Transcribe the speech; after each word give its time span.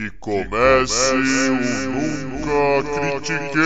Que 0.00 0.10
comece 0.12 1.50
o 1.50 1.90
Nunca 1.90 3.20
Critiquei! 3.20 3.60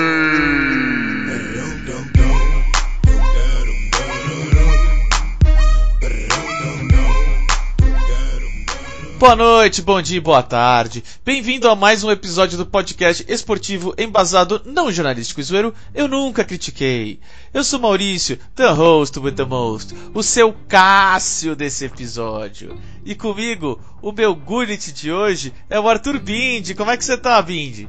Boa 9.25 9.37
noite, 9.37 9.81
bom 9.81 10.03
dia, 10.03 10.21
boa 10.21 10.43
tarde. 10.43 11.03
Bem-vindo 11.25 11.67
a 11.67 11.75
mais 11.75 12.05
um 12.05 12.11
episódio 12.11 12.59
do 12.59 12.67
podcast 12.67 13.25
esportivo 13.27 13.95
embasado 13.97 14.61
não 14.67 14.93
jornalístico 14.93 15.41
e 15.41 15.43
zoeiro 15.43 15.73
Eu 15.95 16.07
Nunca 16.07 16.45
Critiquei. 16.45 17.19
Eu 17.55 17.65
sou 17.65 17.81
Maurício, 17.81 18.37
the 18.55 18.69
host 18.69 19.19
with 19.19 19.33
the 19.33 19.47
most, 19.47 19.95
o 20.15 20.23
seu 20.23 20.55
Cássio 20.69 21.57
desse 21.57 21.87
episódio. 21.87 22.77
E 23.03 23.15
comigo, 23.15 23.81
o 24.03 24.13
meu 24.13 24.35
Gullit 24.35 24.93
de 24.93 25.11
hoje 25.11 25.55
é 25.71 25.81
o 25.81 25.89
Arthur 25.89 26.19
Bindi. 26.19 26.75
Como 26.75 26.91
é 26.91 26.97
que 26.99 27.05
você 27.07 27.17
tá, 27.17 27.41
Bindi? 27.41 27.89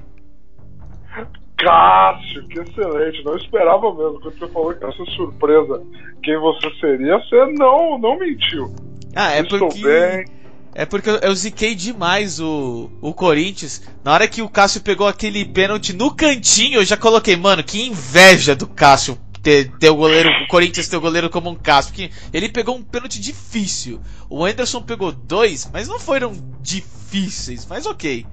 Cássio, 1.57 2.47
que 2.47 2.61
excelente. 2.61 3.25
Não 3.25 3.35
esperava 3.35 3.93
mesmo. 3.93 4.21
Quando 4.21 4.39
você 4.39 4.47
falou 4.47 4.73
que 4.73 4.85
essa 4.85 5.05
surpresa 5.17 5.83
quem 6.23 6.39
você 6.39 6.71
seria, 6.79 7.17
você 7.17 7.45
não, 7.57 7.99
não 7.99 8.17
mentiu. 8.17 8.73
Ah, 9.13 9.33
é 9.33 9.41
Estou 9.41 9.59
porque. 9.59 9.83
bem. 9.83 10.44
É 10.77 10.85
porque 10.85 11.09
eu, 11.09 11.15
eu 11.15 11.33
ziquei 11.33 11.73
demais 11.73 12.37
o, 12.41 12.91
o 13.01 13.13
Corinthians. 13.13 13.81
Na 14.03 14.11
hora 14.11 14.27
que 14.27 14.41
o 14.41 14.49
Cássio 14.49 14.81
pegou 14.81 15.07
aquele 15.07 15.45
pênalti 15.45 15.93
no 15.93 16.13
cantinho, 16.13 16.79
eu 16.79 16.85
já 16.85 16.97
coloquei, 16.97 17.37
mano, 17.37 17.63
que 17.63 17.87
inveja 17.87 18.53
do 18.53 18.67
Cássio 18.67 19.17
ter, 19.41 19.71
ter 19.77 19.89
o 19.89 19.95
goleiro, 19.95 20.29
o 20.43 20.47
Corinthians 20.47 20.89
ter 20.89 20.97
o 20.97 21.01
goleiro 21.01 21.29
como 21.29 21.49
um 21.49 21.55
Cássio. 21.55 21.93
Porque 21.93 22.11
ele 22.33 22.49
pegou 22.49 22.75
um 22.75 22.83
pênalti 22.83 23.21
difícil. 23.21 24.01
O 24.29 24.43
Anderson 24.43 24.81
pegou 24.81 25.13
dois, 25.13 25.69
mas 25.71 25.87
não 25.87 25.97
foram 25.97 26.33
difíceis. 26.61 27.65
Mas 27.65 27.85
ok. 27.85 28.25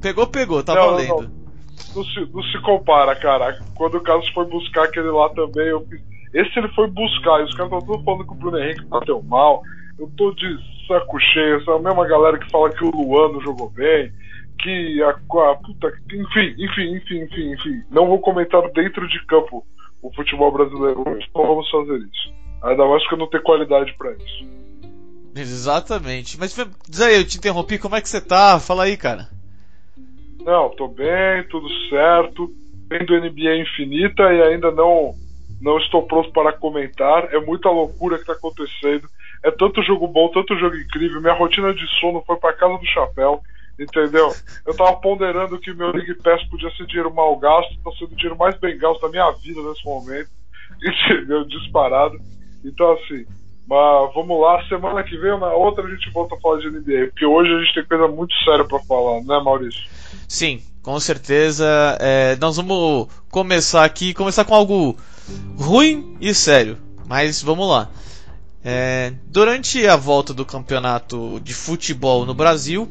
Pegou, 0.00 0.26
pegou, 0.26 0.62
tá 0.62 0.74
Não, 0.74 0.86
valendo. 0.86 1.08
não. 1.22 1.44
Não 1.94 2.04
se, 2.04 2.20
não 2.32 2.42
se 2.44 2.60
compara, 2.62 3.14
cara. 3.14 3.60
Quando 3.74 3.96
o 3.98 4.00
Carlos 4.00 4.28
foi 4.30 4.46
buscar 4.46 4.84
aquele 4.84 5.10
lá 5.10 5.28
também, 5.30 5.66
eu 5.68 5.86
fiz. 5.86 6.00
Esse 6.32 6.58
ele 6.58 6.68
foi 6.68 6.88
buscar, 6.88 7.40
e 7.40 7.44
os 7.44 7.54
caras 7.54 7.72
estão 7.72 7.86
todos 7.86 8.04
falando 8.04 8.24
que 8.24 8.32
o 8.32 8.34
Bruno 8.34 8.58
Henrique 8.58 8.84
bateu 8.86 9.22
mal. 9.22 9.62
Eu 9.98 10.10
tô 10.16 10.32
de 10.32 10.58
saco 10.86 11.18
cheio, 11.20 11.60
essa 11.60 11.78
mesma 11.78 12.06
galera 12.06 12.38
que 12.38 12.50
fala 12.50 12.70
que 12.70 12.84
o 12.84 12.90
Luan 12.90 13.32
não 13.32 13.40
jogou 13.40 13.70
bem, 13.70 14.12
que 14.58 15.02
a, 15.02 15.10
a 15.10 15.54
puta. 15.56 15.92
Enfim, 16.12 16.54
enfim, 16.58 16.96
enfim, 16.96 17.22
enfim, 17.22 17.52
enfim. 17.52 17.82
Não 17.90 18.06
vou 18.06 18.18
comentar 18.20 18.62
dentro 18.72 19.06
de 19.08 19.24
campo 19.26 19.64
o 20.02 20.12
futebol 20.14 20.52
brasileiro 20.52 21.02
hoje. 21.08 21.28
Não 21.34 21.46
vamos 21.46 21.70
fazer 21.70 21.98
isso. 21.98 22.34
Ainda 22.62 22.86
mais 22.86 23.06
que 23.06 23.14
eu 23.14 23.18
não 23.18 23.28
tenho 23.28 23.42
qualidade 23.42 23.94
pra 23.96 24.12
isso. 24.12 24.46
Exatamente. 25.36 26.38
Mas 26.38 26.56
diz 26.88 27.00
aí, 27.00 27.16
eu 27.16 27.26
te 27.26 27.38
interrompi, 27.38 27.78
como 27.78 27.96
é 27.96 28.00
que 28.00 28.08
você 28.08 28.20
tá? 28.20 28.58
Fala 28.60 28.84
aí, 28.84 28.96
cara. 28.96 29.28
Não, 30.44 30.70
tô 30.70 30.88
bem, 30.88 31.42
tudo 31.50 31.68
certo. 31.88 32.50
Vendo 32.88 33.18
NBA 33.18 33.56
infinita 33.56 34.22
e 34.32 34.42
ainda 34.42 34.70
não 34.70 35.14
não 35.60 35.78
estou 35.78 36.02
pronto 36.02 36.30
para 36.30 36.52
comentar. 36.52 37.32
É 37.34 37.40
muita 37.40 37.70
loucura 37.70 38.18
que 38.18 38.26
tá 38.26 38.34
acontecendo. 38.34 39.08
É 39.44 39.50
tanto 39.50 39.82
jogo 39.82 40.08
bom, 40.08 40.30
tanto 40.30 40.58
jogo 40.58 40.74
incrível. 40.74 41.20
Minha 41.20 41.34
rotina 41.34 41.74
de 41.74 41.86
sono 42.00 42.24
foi 42.26 42.36
para 42.36 42.54
casa 42.54 42.78
do 42.78 42.86
chapéu. 42.86 43.42
Entendeu? 43.78 44.32
Eu 44.64 44.74
tava 44.74 44.96
ponderando 44.96 45.58
que 45.58 45.74
meu 45.74 45.92
League 45.92 46.14
Pass 46.22 46.42
podia 46.48 46.70
ser 46.76 46.86
dinheiro 46.86 47.12
mal 47.12 47.36
gasto, 47.36 47.76
tá 47.84 47.90
sendo 47.98 48.12
o 48.12 48.16
dinheiro 48.16 48.38
mais 48.38 48.56
bem 48.58 48.78
gasto 48.78 49.00
da 49.02 49.08
minha 49.08 49.30
vida 49.32 49.60
nesse 49.62 49.84
momento. 49.84 50.30
Entendeu? 50.82 51.44
Disparado. 51.44 52.18
Então 52.64 52.92
assim, 52.92 53.26
mas 53.66 54.14
vamos 54.14 54.40
lá, 54.40 54.62
semana 54.68 55.02
que 55.02 55.16
vem 55.16 55.38
na 55.38 55.52
outra 55.52 55.84
a 55.84 55.90
gente 55.90 56.10
volta 56.10 56.34
a 56.34 56.40
falar 56.40 56.60
de 56.60 56.70
NBA, 56.70 57.08
porque 57.08 57.26
hoje 57.26 57.52
a 57.52 57.60
gente 57.60 57.74
tem 57.74 57.84
coisa 57.84 58.08
muito 58.08 58.34
séria 58.44 58.64
para 58.64 58.78
falar, 58.80 59.22
né, 59.22 59.42
Maurício? 59.42 59.82
Sim, 60.28 60.62
com 60.82 60.98
certeza. 61.00 61.66
É, 61.98 62.36
nós 62.36 62.56
vamos 62.56 63.08
começar 63.30 63.84
aqui, 63.84 64.14
começar 64.14 64.44
com 64.44 64.54
algo 64.54 64.96
ruim 65.58 66.16
e 66.20 66.34
sério. 66.34 66.78
Mas 67.06 67.42
vamos 67.42 67.68
lá. 67.68 67.90
É, 68.64 69.12
durante 69.26 69.86
a 69.86 69.94
volta 69.96 70.32
do 70.32 70.44
campeonato 70.44 71.38
de 71.44 71.52
futebol 71.52 72.24
no 72.24 72.32
Brasil, 72.34 72.88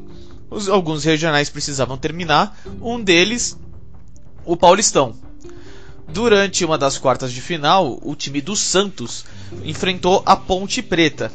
os- 0.49 0.69
alguns 0.69 1.03
regionais 1.03 1.49
precisavam 1.49 1.97
terminar. 1.97 2.55
Um 2.81 3.01
deles, 3.01 3.57
o 4.45 4.55
Paulistão. 4.55 5.15
Durante 6.07 6.63
uma 6.63 6.77
das 6.77 6.97
quartas 6.97 7.31
de 7.31 7.41
final, 7.41 7.97
o 8.03 8.15
time 8.15 8.39
do 8.39 8.55
Santos 8.55 9.25
enfrentou 9.63 10.21
a 10.25 10.35
Ponte 10.35 10.81
Preta. 10.81 11.31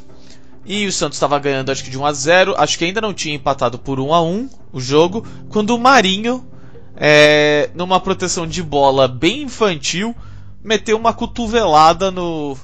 E 0.65 0.87
o 0.87 0.93
Santos 0.93 1.17
estava 1.17 1.39
ganhando 1.39 1.73
acho 1.73 1.83
que 1.83 1.91
de 1.91 1.99
1 1.99 2.05
a 2.07 2.13
0, 2.13 2.55
acho 2.59 2.79
que 2.79 2.85
ainda 2.85 3.01
não 3.01 3.15
tinha 3.15 3.35
empatado 3.35 3.79
por 3.79 3.99
1 3.99 4.13
a 4.15 4.23
1 4.23 4.49
o 4.73 4.79
jogo, 4.81 5.27
quando 5.49 5.71
o 5.75 5.79
Marinho, 5.79 6.47
é, 6.95 7.71
numa 7.75 7.99
proteção 7.99 8.47
de 8.47 8.63
bola 8.63 9.09
bem 9.09 9.43
infantil, 9.43 10.15
meteu 10.63 10.97
uma 10.99 11.15
cotovelada 11.15 12.11
no 12.11 12.57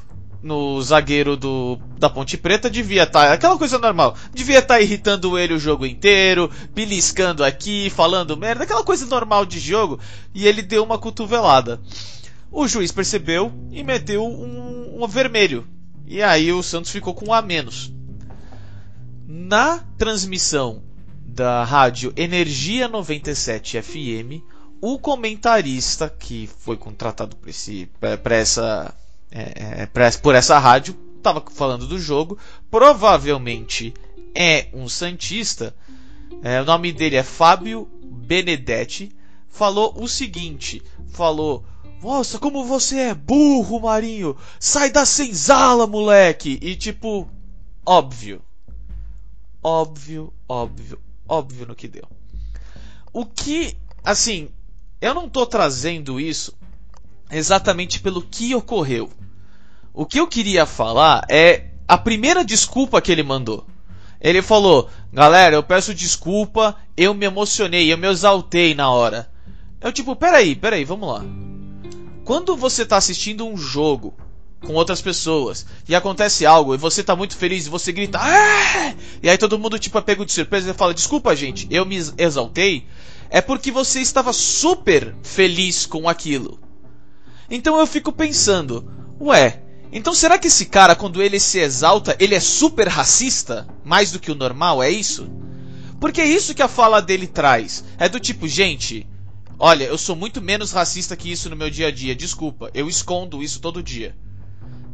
no 0.44 0.80
zagueiro 0.82 1.38
do 1.38 1.78
da 1.98 2.10
Ponte 2.10 2.36
Preta, 2.36 2.68
devia 2.68 3.04
estar 3.04 3.32
aquela 3.32 3.56
coisa 3.56 3.78
normal, 3.78 4.14
devia 4.32 4.58
estar 4.58 4.78
irritando 4.78 5.38
ele 5.38 5.54
o 5.54 5.58
jogo 5.58 5.86
inteiro, 5.86 6.50
beliscando 6.74 7.42
aqui, 7.42 7.88
falando 7.88 8.36
merda, 8.36 8.64
aquela 8.64 8.84
coisa 8.84 9.06
normal 9.06 9.46
de 9.46 9.58
jogo, 9.58 9.98
e 10.34 10.46
ele 10.46 10.60
deu 10.60 10.84
uma 10.84 10.98
cotovelada. 10.98 11.80
O 12.52 12.68
juiz 12.68 12.92
percebeu 12.92 13.50
e 13.72 13.82
meteu 13.82 14.24
um, 14.24 15.02
um 15.02 15.08
vermelho. 15.08 15.66
E 16.06 16.22
aí 16.22 16.52
o 16.52 16.62
Santos 16.62 16.90
ficou 16.90 17.14
com 17.14 17.30
um 17.30 17.32
a 17.32 17.40
menos. 17.40 17.90
Na 19.26 19.78
transmissão 19.96 20.82
da 21.24 21.64
rádio 21.64 22.12
Energia 22.16 22.86
97 22.86 23.80
FM, 23.80 24.44
o 24.80 24.98
comentarista 24.98 26.10
que 26.10 26.46
foi 26.58 26.76
contratado 26.76 27.34
pra 28.22 28.36
essa, 28.36 28.94
é, 29.34 29.82
é, 29.82 29.86
pra- 29.86 30.10
por 30.12 30.34
essa 30.34 30.58
rádio 30.58 30.96
estava 31.16 31.42
falando 31.50 31.86
do 31.86 31.98
jogo. 31.98 32.38
Provavelmente 32.70 33.92
é 34.34 34.68
um 34.72 34.88
Santista. 34.88 35.74
É, 36.42 36.60
o 36.60 36.64
nome 36.64 36.92
dele 36.92 37.16
é 37.16 37.22
Fábio 37.22 37.88
Benedetti. 38.02 39.10
Falou 39.48 39.94
o 39.96 40.06
seguinte: 40.08 40.80
falou. 41.08 41.64
Nossa, 42.02 42.38
como 42.38 42.66
você 42.66 42.98
é 42.98 43.14
burro, 43.14 43.80
Marinho! 43.80 44.36
Sai 44.60 44.90
da 44.90 45.06
senzala, 45.06 45.86
moleque! 45.86 46.58
E 46.60 46.76
tipo, 46.76 47.26
óbvio. 47.86 48.42
Óbvio, 49.62 50.30
óbvio, 50.46 51.00
óbvio 51.26 51.66
no 51.66 51.74
que 51.74 51.88
deu. 51.88 52.04
O 53.10 53.24
que, 53.24 53.74
assim, 54.04 54.50
eu 55.00 55.14
não 55.14 55.30
tô 55.30 55.46
trazendo 55.46 56.20
isso 56.20 56.54
exatamente 57.30 58.00
pelo 58.00 58.22
que 58.22 58.54
ocorreu. 58.54 59.10
O 59.92 60.04
que 60.04 60.18
eu 60.18 60.26
queria 60.26 60.66
falar 60.66 61.24
é 61.28 61.66
a 61.86 61.96
primeira 61.96 62.44
desculpa 62.44 63.00
que 63.00 63.12
ele 63.12 63.22
mandou. 63.22 63.66
Ele 64.20 64.42
falou: 64.42 64.88
Galera, 65.12 65.54
eu 65.54 65.62
peço 65.62 65.94
desculpa, 65.94 66.76
eu 66.96 67.14
me 67.14 67.26
emocionei, 67.26 67.92
eu 67.92 67.98
me 67.98 68.08
exaltei 68.08 68.74
na 68.74 68.90
hora. 68.90 69.30
Eu, 69.80 69.92
tipo, 69.92 70.16
peraí, 70.16 70.56
peraí, 70.56 70.84
vamos 70.84 71.08
lá. 71.08 71.22
Quando 72.24 72.56
você 72.56 72.86
tá 72.86 72.96
assistindo 72.96 73.46
um 73.46 73.56
jogo 73.56 74.14
com 74.64 74.72
outras 74.72 75.02
pessoas 75.02 75.66
e 75.86 75.94
acontece 75.94 76.46
algo 76.46 76.74
e 76.74 76.78
você 76.78 77.02
tá 77.02 77.14
muito 77.14 77.36
feliz 77.36 77.66
e 77.66 77.70
você 77.70 77.92
grita 77.92 78.18
"Ah!", 78.18 78.94
e 79.22 79.28
aí 79.28 79.36
todo 79.36 79.58
mundo 79.58 79.78
tipo 79.78 79.98
é 79.98 80.00
pego 80.00 80.24
de 80.24 80.32
surpresa 80.32 80.70
e 80.70 80.74
fala 80.74 80.94
desculpa 80.94 81.36
gente 81.36 81.68
eu 81.70 81.84
me 81.84 81.96
exaltei 82.16 82.86
é 83.28 83.42
porque 83.42 83.70
você 83.70 84.00
estava 84.00 84.32
super 84.32 85.14
feliz 85.22 85.84
com 85.84 86.08
aquilo 86.08 86.58
então 87.50 87.78
eu 87.78 87.86
fico 87.86 88.12
pensando 88.12 88.90
ué 89.20 89.62
então 89.92 90.12
será 90.14 90.38
que 90.38 90.48
esse 90.48 90.66
cara 90.66 90.96
quando 90.96 91.22
ele 91.22 91.38
se 91.38 91.58
exalta 91.58 92.16
ele 92.18 92.34
é 92.34 92.40
super 92.40 92.88
racista 92.88 93.66
mais 93.84 94.10
do 94.10 94.18
que 94.18 94.30
o 94.30 94.34
normal 94.34 94.82
é 94.82 94.90
isso 94.90 95.28
porque 96.00 96.20
é 96.20 96.26
isso 96.26 96.54
que 96.54 96.62
a 96.62 96.68
fala 96.68 97.00
dele 97.00 97.26
traz 97.26 97.84
é 97.98 98.08
do 98.08 98.20
tipo 98.20 98.48
gente 98.48 99.06
Olha, 99.58 99.84
eu 99.84 99.96
sou 99.96 100.16
muito 100.16 100.42
menos 100.42 100.72
racista 100.72 101.16
que 101.16 101.30
isso 101.30 101.48
no 101.48 101.56
meu 101.56 101.70
dia 101.70 101.88
a 101.88 101.90
dia. 101.90 102.14
Desculpa, 102.14 102.70
eu 102.74 102.88
escondo 102.88 103.42
isso 103.42 103.60
todo 103.60 103.82
dia. 103.82 104.14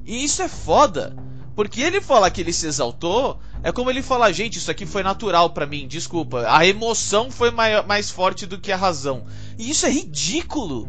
E 0.05 0.23
isso 0.23 0.43
é 0.43 0.49
foda. 0.49 1.17
Porque 1.57 1.81
ele 1.81 2.01
falar 2.01 2.31
que 2.31 2.41
ele 2.41 2.53
se 2.53 2.67
exaltou 2.67 3.41
é 3.63 3.73
como 3.73 3.91
ele 3.91 4.03
falar, 4.03 4.33
gente, 4.33 4.57
isso 4.57 4.71
aqui 4.71 4.87
foi 4.87 5.03
natural 5.03 5.51
pra 5.51 5.67
mim, 5.67 5.87
desculpa. 5.87 6.45
A 6.49 6.67
emoção 6.67 7.31
foi 7.31 7.51
mais 7.51 8.11
forte 8.11 8.47
do 8.47 8.59
que 8.59 8.73
a 8.73 8.77
razão. 8.77 9.25
E 9.59 9.71
isso 9.71 9.87
é 9.87 9.91
ridículo. 9.91 10.89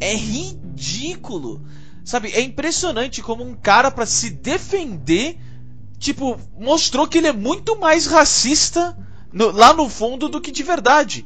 É 0.00 0.14
ridículo. 0.14 0.61
Sabe, 2.04 2.30
é 2.32 2.40
impressionante 2.40 3.22
como 3.22 3.44
um 3.44 3.54
cara 3.54 3.90
pra 3.90 4.04
se 4.06 4.30
defender, 4.30 5.38
tipo, 5.98 6.38
mostrou 6.58 7.06
que 7.06 7.18
ele 7.18 7.28
é 7.28 7.32
muito 7.32 7.78
mais 7.78 8.06
racista 8.06 8.96
no- 9.32 9.52
lá 9.52 9.72
no 9.72 9.88
fundo 9.88 10.28
do 10.28 10.40
que 10.40 10.50
de 10.50 10.62
verdade. 10.64 11.24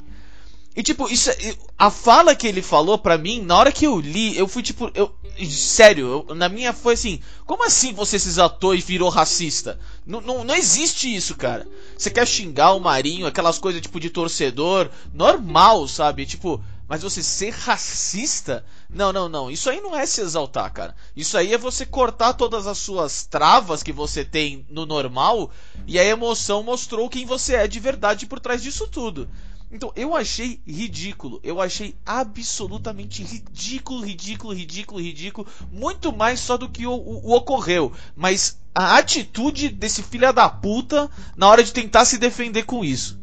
E 0.77 0.83
tipo, 0.83 1.09
isso 1.09 1.31
é- 1.31 1.57
a 1.79 1.91
fala 1.91 2.35
que 2.37 2.47
ele 2.47 2.61
falou 2.61 2.99
pra 2.99 3.17
mim, 3.17 3.41
na 3.41 3.57
hora 3.57 3.73
que 3.73 3.87
eu 3.87 3.99
li, 3.99 4.37
eu 4.37 4.47
fui 4.47 4.63
tipo, 4.63 4.91
eu, 4.95 5.11
sério, 5.51 6.27
eu, 6.29 6.35
na 6.35 6.51
minha 6.51 6.75
foi 6.75 6.93
assim: 6.93 7.19
como 7.47 7.65
assim 7.65 7.95
você 7.95 8.19
se 8.19 8.29
exaltou 8.29 8.75
e 8.75 8.81
virou 8.83 9.09
racista? 9.09 9.81
Não, 10.05 10.21
não, 10.21 10.45
não 10.45 10.55
existe 10.55 11.15
isso, 11.15 11.35
cara. 11.35 11.67
Você 11.97 12.11
quer 12.11 12.27
xingar 12.29 12.75
o 12.75 12.81
Marinho, 12.81 13.27
aquelas 13.27 13.59
coisas 13.59 13.81
tipo 13.81 13.99
de 13.99 14.11
torcedor, 14.11 14.91
normal, 15.15 15.89
sabe? 15.89 16.27
Tipo, 16.27 16.63
mas 16.87 17.03
você 17.03 17.23
ser 17.23 17.55
racista? 17.55 18.63
Não, 18.89 19.13
não, 19.13 19.29
não. 19.29 19.51
Isso 19.51 19.69
aí 19.69 19.81
não 19.81 19.97
é 19.97 20.07
se 20.07 20.21
exaltar, 20.21 20.73
cara. 20.73 20.95
Isso 21.15 21.37
aí 21.37 21.53
é 21.53 21.59
você 21.59 21.85
cortar 21.85 22.35
todas 22.35 22.67
as 22.67 22.79
suas 22.79 23.25
travas 23.27 23.83
que 23.83 23.93
você 23.93 24.25
tem 24.25 24.65
no 24.71 24.87
normal 24.87 25.51
e 25.87 25.99
a 25.99 26.05
emoção 26.05 26.63
mostrou 26.63 27.09
quem 27.09 27.27
você 27.27 27.57
é 27.57 27.67
de 27.67 27.81
verdade 27.81 28.27
por 28.27 28.41
trás 28.41 28.63
disso 28.63 28.87
tudo. 28.87 29.29
Então, 29.71 29.93
eu 29.97 30.15
achei 30.15 30.61
ridículo. 30.67 31.41
Eu 31.43 31.61
achei 31.61 31.97
absolutamente 32.07 33.23
ridículo, 33.23 34.05
ridículo, 34.05 34.55
ridículo, 34.55 35.01
ridículo. 35.01 35.49
Muito 35.73 36.13
mais 36.13 36.39
só 36.39 36.57
do 36.57 36.69
que 36.69 36.87
o, 36.87 36.93
o, 36.93 37.31
o 37.31 37.35
ocorreu. 37.35 37.93
Mas 38.15 38.61
a 38.75 38.97
atitude 38.97 39.69
desse 39.69 40.03
filho 40.03 40.33
da 40.33 40.49
puta 40.49 41.11
na 41.37 41.49
hora 41.49 41.65
de 41.65 41.73
tentar 41.73 42.05
se 42.05 42.17
defender 42.17 42.63
com 42.63 42.85
isso. 42.85 43.19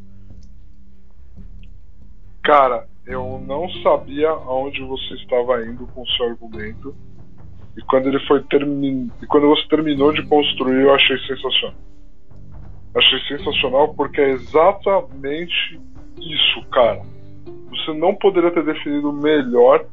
Cara, 2.43 2.89
eu 3.05 3.43
não 3.45 3.69
sabia 3.81 4.29
aonde 4.29 4.81
você 4.83 5.13
estava 5.15 5.63
indo 5.65 5.85
com 5.87 6.01
o 6.03 6.07
seu 6.09 6.27
argumento. 6.27 6.95
E 7.77 7.81
quando 7.81 8.07
ele 8.07 8.19
foi 8.27 8.41
termin... 8.43 9.11
e 9.21 9.25
quando 9.25 9.47
você 9.47 9.67
terminou 9.67 10.13
de 10.13 10.23
construir, 10.27 10.83
eu 10.83 10.93
achei 10.93 11.17
sensacional. 11.19 11.75
Achei 12.95 13.19
sensacional 13.27 13.93
porque 13.95 14.21
é 14.21 14.29
exatamente 14.29 15.79
isso, 16.17 16.69
cara. 16.69 17.01
Você 17.69 17.93
não 17.93 18.13
poderia 18.15 18.51
ter 18.51 18.63
definido 18.63 19.11
melhor 19.11 19.85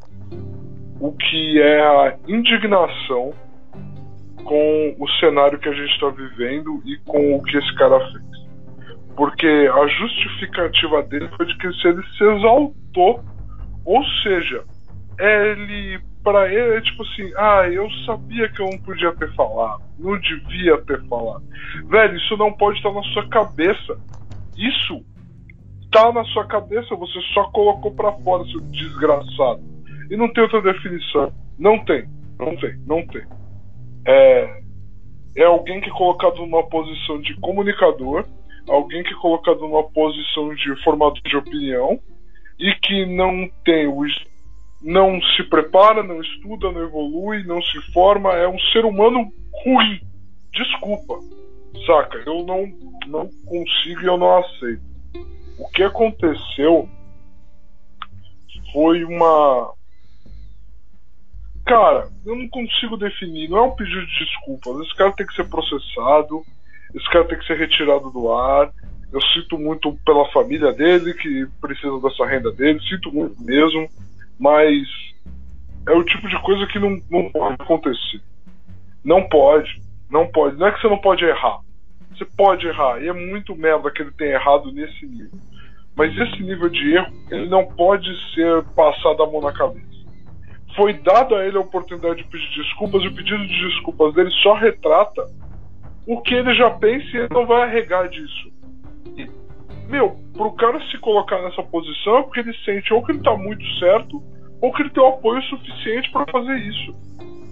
o 1.00 1.12
que 1.12 1.60
é 1.60 1.80
a 1.80 2.18
indignação 2.28 3.32
com 4.44 4.96
o 4.98 5.08
cenário 5.18 5.58
que 5.58 5.68
a 5.68 5.72
gente 5.72 5.92
está 5.92 6.10
vivendo 6.10 6.82
e 6.84 6.98
com 7.06 7.36
o 7.36 7.42
que 7.42 7.56
esse 7.56 7.74
cara 7.76 7.98
fez. 8.12 8.30
Porque 9.16 9.46
a 9.46 9.86
justificativa 9.86 11.02
dele 11.02 11.28
foi 11.36 11.46
de 11.46 11.56
que 11.56 11.66
ele 11.66 11.74
se 11.74 12.24
exaltou. 12.24 12.79
Ou 13.84 14.04
seja, 14.22 14.64
ele, 15.18 16.00
para 16.22 16.52
ele, 16.52 16.76
é 16.76 16.80
tipo 16.80 17.02
assim: 17.02 17.32
ah, 17.36 17.68
eu 17.68 17.90
sabia 18.06 18.48
que 18.48 18.60
eu 18.60 18.66
não 18.70 18.78
podia 18.78 19.12
ter 19.16 19.32
falado, 19.34 19.82
não 19.98 20.18
devia 20.18 20.78
ter 20.82 21.02
falado. 21.06 21.44
Velho, 21.86 22.16
isso 22.16 22.36
não 22.36 22.52
pode 22.52 22.78
estar 22.78 22.92
na 22.92 23.02
sua 23.04 23.28
cabeça. 23.28 23.98
Isso 24.56 25.04
tá 25.90 26.12
na 26.12 26.24
sua 26.26 26.46
cabeça, 26.46 26.94
você 26.94 27.20
só 27.34 27.44
colocou 27.50 27.92
para 27.92 28.12
fora, 28.12 28.44
seu 28.44 28.60
desgraçado. 28.60 29.60
E 30.10 30.16
não 30.16 30.32
tem 30.32 30.42
outra 30.42 30.62
definição. 30.62 31.32
Não 31.58 31.84
tem, 31.84 32.08
não 32.38 32.56
tem, 32.56 32.76
não 32.86 33.06
tem. 33.06 33.22
É, 34.06 34.62
é 35.36 35.44
alguém 35.44 35.80
que 35.80 35.88
é 35.88 35.92
colocado 35.92 36.36
numa 36.38 36.66
posição 36.68 37.20
de 37.20 37.34
comunicador, 37.40 38.24
alguém 38.68 39.02
que 39.02 39.12
é 39.12 39.16
colocado 39.16 39.60
numa 39.60 39.82
posição 39.90 40.54
de 40.54 40.82
formador 40.82 41.20
de 41.22 41.36
opinião 41.36 42.00
e 42.60 42.74
que 42.74 43.06
não 43.06 43.50
tem 43.64 43.88
o 43.88 44.04
não 44.82 45.20
se 45.36 45.42
prepara, 45.44 46.02
não 46.02 46.20
estuda, 46.20 46.70
não 46.72 46.82
evolui, 46.82 47.42
não 47.44 47.60
se 47.62 47.80
forma, 47.92 48.32
é 48.32 48.48
um 48.48 48.58
ser 48.72 48.84
humano 48.84 49.30
ruim. 49.64 50.00
Desculpa, 50.52 51.18
saca? 51.86 52.18
Eu 52.26 52.44
não 52.44 52.66
não 53.06 53.28
consigo 53.44 54.02
e 54.02 54.06
eu 54.06 54.16
não 54.16 54.38
aceito. 54.38 54.82
O 55.58 55.68
que 55.70 55.82
aconteceu 55.82 56.88
foi 58.72 59.04
uma. 59.04 59.74
Cara, 61.66 62.08
eu 62.24 62.34
não 62.34 62.48
consigo 62.48 62.96
definir, 62.96 63.48
não 63.48 63.58
é 63.58 63.62
um 63.62 63.76
pedido 63.76 64.06
de 64.06 64.24
desculpas. 64.24 64.86
Esse 64.86 64.96
cara 64.96 65.12
tem 65.12 65.26
que 65.26 65.34
ser 65.34 65.48
processado, 65.48 66.42
esse 66.94 67.08
cara 67.10 67.26
tem 67.26 67.38
que 67.38 67.46
ser 67.46 67.58
retirado 67.58 68.10
do 68.10 68.32
ar. 68.32 68.72
Eu 69.12 69.20
sinto 69.20 69.58
muito 69.58 69.92
pela 70.04 70.30
família 70.30 70.72
dele, 70.72 71.14
que 71.14 71.46
precisa 71.60 71.98
dessa 72.00 72.24
renda 72.26 72.52
dele, 72.52 72.80
sinto 72.88 73.12
muito 73.12 73.42
mesmo, 73.42 73.88
mas 74.38 74.86
é 75.88 75.92
o 75.92 76.04
tipo 76.04 76.28
de 76.28 76.40
coisa 76.42 76.66
que 76.66 76.78
não, 76.78 77.00
não 77.10 77.30
pode 77.30 77.56
acontecer. 77.58 78.20
Não 79.04 79.28
pode, 79.28 79.82
não 80.10 80.26
pode. 80.28 80.56
Não 80.56 80.66
é 80.66 80.72
que 80.72 80.80
você 80.80 80.88
não 80.88 80.98
pode 80.98 81.24
errar. 81.24 81.60
Você 82.16 82.24
pode 82.36 82.66
errar, 82.66 83.02
e 83.02 83.08
é 83.08 83.12
muito 83.12 83.56
merda 83.56 83.90
que 83.90 84.02
ele 84.02 84.12
tenha 84.12 84.34
errado 84.34 84.70
nesse 84.70 85.06
nível. 85.06 85.38
Mas 85.96 86.16
esse 86.16 86.42
nível 86.42 86.68
de 86.68 86.94
erro, 86.94 87.12
ele 87.30 87.48
não 87.48 87.66
pode 87.66 88.08
ser 88.34 88.62
passado 88.76 89.22
a 89.22 89.30
mão 89.30 89.40
na 89.40 89.52
cabeça. 89.52 89.86
Foi 90.76 90.92
dada 90.92 91.36
a 91.36 91.46
ele 91.46 91.56
a 91.56 91.60
oportunidade 91.60 92.22
de 92.22 92.28
pedir 92.28 92.48
desculpas, 92.54 93.02
e 93.02 93.08
o 93.08 93.14
pedido 93.14 93.44
de 93.46 93.68
desculpas 93.68 94.14
dele 94.14 94.30
só 94.42 94.54
retrata 94.54 95.22
o 96.06 96.20
que 96.20 96.34
ele 96.34 96.54
já 96.54 96.70
pensa 96.70 97.06
e 97.06 97.16
ele 97.18 97.28
não 97.30 97.46
vai 97.46 97.62
arregar 97.62 98.08
disso. 98.08 98.49
Meu, 99.88 100.16
pro 100.32 100.52
cara 100.52 100.80
se 100.88 100.98
colocar 100.98 101.42
nessa 101.42 101.62
posição 101.64 102.18
é 102.18 102.22
porque 102.22 102.40
ele 102.40 102.54
sente 102.64 102.94
ou 102.94 103.04
que 103.04 103.12
ele 103.12 103.22
tá 103.22 103.36
muito 103.36 103.64
certo, 103.78 104.22
ou 104.60 104.72
que 104.72 104.82
ele 104.82 104.90
tem 104.90 105.02
o 105.02 105.08
apoio 105.08 105.42
suficiente 105.42 106.10
para 106.12 106.30
fazer 106.30 106.56
isso. 106.58 106.94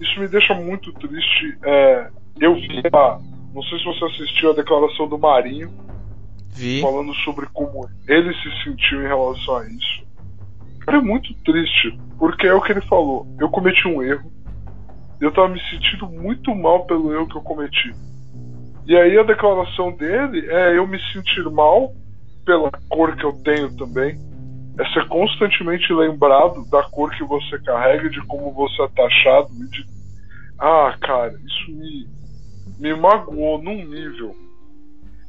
Isso 0.00 0.20
me 0.20 0.28
deixa 0.28 0.54
muito 0.54 0.92
triste. 0.92 1.58
É, 1.64 2.10
eu 2.40 2.54
vi 2.54 2.82
a, 2.92 3.18
não 3.52 3.62
sei 3.64 3.78
se 3.78 3.84
você 3.84 4.04
assistiu 4.04 4.50
a 4.50 4.54
declaração 4.54 5.08
do 5.08 5.18
Marinho 5.18 5.68
Vi. 6.50 6.80
falando 6.80 7.12
sobre 7.16 7.46
como 7.46 7.88
ele 8.06 8.32
se 8.34 8.64
sentiu 8.64 9.02
em 9.02 9.08
relação 9.08 9.56
a 9.56 9.66
isso. 9.66 10.06
É 10.86 10.98
muito 11.00 11.34
triste, 11.44 11.98
porque 12.18 12.46
é 12.46 12.54
o 12.54 12.62
que 12.62 12.72
ele 12.72 12.80
falou. 12.82 13.26
Eu 13.38 13.50
cometi 13.50 13.86
um 13.88 14.02
erro. 14.02 14.32
Eu 15.20 15.32
tava 15.32 15.48
me 15.48 15.60
sentindo 15.70 16.06
muito 16.06 16.54
mal 16.54 16.86
pelo 16.86 17.12
erro 17.12 17.26
que 17.26 17.36
eu 17.36 17.42
cometi. 17.42 17.92
E 18.88 18.96
aí 18.96 19.16
a 19.18 19.22
declaração 19.22 19.92
dele 19.92 20.46
é 20.50 20.76
eu 20.76 20.86
me 20.86 20.98
sentir 21.12 21.44
mal 21.50 21.94
pela 22.44 22.70
cor 22.88 23.14
que 23.14 23.24
eu 23.24 23.32
tenho 23.44 23.76
também. 23.76 24.18
É 24.78 24.84
ser 24.92 25.06
constantemente 25.08 25.92
lembrado 25.92 26.68
da 26.70 26.82
cor 26.84 27.10
que 27.10 27.22
você 27.22 27.58
carrega, 27.60 28.08
de 28.08 28.20
como 28.26 28.52
você 28.52 28.82
é 28.82 28.88
taxado. 28.88 29.48
De... 29.70 29.84
Ah, 30.58 30.96
cara, 31.00 31.38
isso 31.44 31.70
me, 31.70 32.08
me 32.80 32.94
magoou 32.96 33.62
num 33.62 33.84
nível 33.84 34.34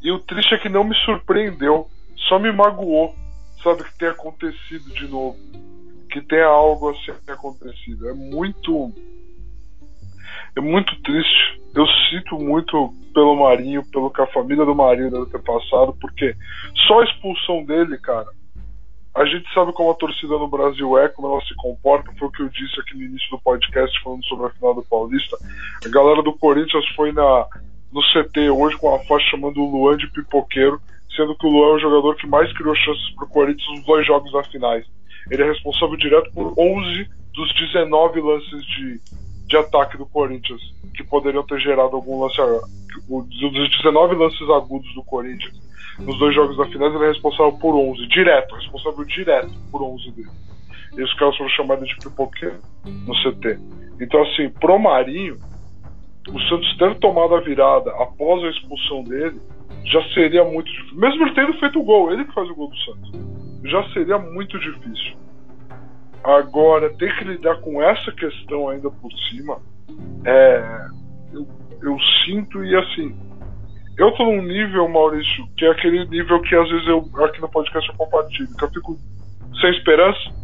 e 0.02 0.12
o 0.12 0.20
triste 0.20 0.54
é 0.54 0.58
que 0.58 0.70
não 0.70 0.84
me 0.84 0.96
surpreendeu, 1.04 1.88
só 2.30 2.40
me 2.40 2.52
magoou, 2.52 3.14
sabe, 3.62 3.84
que 3.84 3.98
tenha 3.98 4.12
acontecido 4.12 4.94
de 4.94 5.08
novo. 5.08 5.38
Que 6.10 6.22
tenha 6.22 6.46
algo 6.46 6.90
assim 6.90 7.12
acontecido. 7.28 8.10
É 8.10 8.14
muito. 8.14 8.92
É 10.56 10.62
muito 10.62 11.00
triste. 11.02 11.62
Eu 11.76 11.86
sinto 12.10 12.40
muito 12.40 12.94
pelo 13.14 13.36
Marinho, 13.36 13.84
pelo 13.92 14.10
que 14.10 14.22
a 14.22 14.28
família 14.28 14.66
do 14.66 14.76
Marinho 14.76 15.12
deve 15.12 15.26
ter 15.28 15.42
passado, 15.42 15.96
porque 16.00 16.36
só 16.88 17.02
a 17.02 17.04
expulsão 17.04 17.64
dele, 17.64 17.98
cara. 17.98 18.28
A 19.16 19.26
gente 19.26 19.52
sabe 19.54 19.74
como 19.74 19.92
a 19.92 19.96
torcida 19.96 20.38
no 20.38 20.48
Brasil 20.48 20.98
é, 20.98 21.10
como 21.10 21.28
ela 21.28 21.42
se 21.42 21.54
comporta. 21.56 22.12
Foi 22.18 22.28
o 22.28 22.32
que 22.32 22.44
eu 22.44 22.50
disse 22.50 22.80
aqui 22.80 22.96
no 22.96 23.04
início 23.04 23.30
do 23.32 23.42
podcast, 23.42 24.02
falando 24.04 24.24
sobre 24.26 24.46
a 24.46 24.50
final 24.52 24.76
do 24.76 24.84
Paulista. 24.84 25.36
A 25.86 25.90
galera 25.90 26.22
do 26.22 26.34
Corinthians 26.34 26.88
foi 26.96 27.12
na, 27.12 27.48
no 27.92 28.02
CT 28.02 28.50
hoje 28.52 28.78
com 28.78 28.94
a 28.94 29.00
faixa 29.00 29.32
chamando 29.32 29.62
o 29.62 29.70
Luan 29.70 29.98
de 29.98 30.08
pipoqueiro, 30.12 30.80
sendo 31.16 31.36
que 31.36 31.46
o 31.46 31.50
Luan 31.50 31.74
é 31.74 31.76
o 31.76 31.80
jogador 31.80 32.16
que 32.16 32.28
mais 32.28 32.52
criou 32.54 32.76
chances 32.76 33.10
para 33.16 33.26
o 33.26 33.30
Corinthians 33.30 33.70
nos 33.70 33.86
dois 33.86 34.06
jogos 34.06 34.32
das 34.32 34.48
finais. 34.48 34.86
Ele 35.30 35.44
é 35.44 35.48
responsável 35.48 35.98
direto 35.98 36.32
por 36.32 36.54
11 36.58 37.10
dos 37.34 37.54
19 37.56 38.22
lances 38.22 38.66
de, 38.66 39.02
de 39.48 39.58
ataque 39.58 39.98
do 39.98 40.06
Corinthians, 40.06 40.62
que 41.00 41.10
poderiam 41.10 41.44
ter 41.44 41.60
gerado 41.60 41.96
algum 41.96 42.22
lance. 42.22 42.38
Dos 43.08 43.70
19 43.78 44.16
lances 44.16 44.50
agudos 44.50 44.94
do 44.94 45.04
Corinthians 45.04 45.70
nos 46.00 46.18
dois 46.18 46.34
jogos 46.34 46.58
da 46.58 46.66
finais, 46.66 46.94
ele 46.94 47.06
é 47.06 47.08
responsável 47.08 47.54
por 47.54 47.76
11, 47.76 48.08
direto, 48.08 48.56
responsável 48.56 49.04
direto 49.06 49.52
por 49.72 49.82
11 49.82 50.12
deles. 50.12 50.50
E 50.98 51.04
os 51.04 51.14
caras 51.16 51.36
foram 51.36 51.50
chamados 51.50 51.88
de 51.88 51.96
pipoqueiro 51.98 52.60
no 53.06 53.14
CT. 53.16 53.60
Então, 54.00 54.22
assim, 54.24 54.50
pro 54.50 54.80
Marinho, 54.80 55.38
o 56.30 56.40
Santos 56.42 56.78
ter 56.78 56.96
tomado 57.00 57.36
a 57.36 57.42
virada 57.42 57.92
após 57.92 58.44
a 58.44 58.50
expulsão 58.50 59.04
dele 59.04 59.40
já 59.86 60.02
seria 60.14 60.44
muito 60.44 60.72
difícil. 60.72 60.98
Mesmo 60.98 61.24
ele 61.24 61.36
tendo 61.36 61.54
feito 61.60 61.80
o 61.80 61.84
gol, 61.84 62.12
ele 62.12 62.26
que 62.26 62.34
faz 62.34 62.50
o 62.50 62.56
gol 62.56 62.70
do 62.70 62.78
Santos, 62.78 63.12
já 63.66 63.84
seria 63.90 64.18
muito 64.18 64.58
difícil. 64.58 65.18
Agora, 66.24 66.90
ter 66.96 67.16
que 67.18 67.26
lidar 67.26 67.60
com 67.62 67.82
essa 67.82 68.12
questão 68.12 68.70
ainda 68.70 68.90
por 68.90 69.12
cima, 69.30 69.62
é, 70.26 70.88
eu, 71.34 71.48
eu 71.82 71.98
sinto 72.26 72.64
e 72.64 72.76
assim. 72.76 73.16
Eu 73.98 74.12
tô 74.14 74.24
num 74.24 74.42
nível, 74.42 74.88
Maurício, 74.88 75.46
que 75.58 75.66
é 75.66 75.72
aquele 75.72 76.06
nível 76.06 76.42
que 76.42 76.56
às 76.56 76.70
vezes 76.70 76.88
eu 76.88 77.10
aqui 77.26 77.42
no 77.42 77.50
podcast 77.50 77.90
eu 77.90 77.96
compartilho, 77.96 78.56
que 78.56 78.64
eu 78.64 78.70
fico 78.70 78.98
sem 79.60 79.72
esperança 79.72 80.40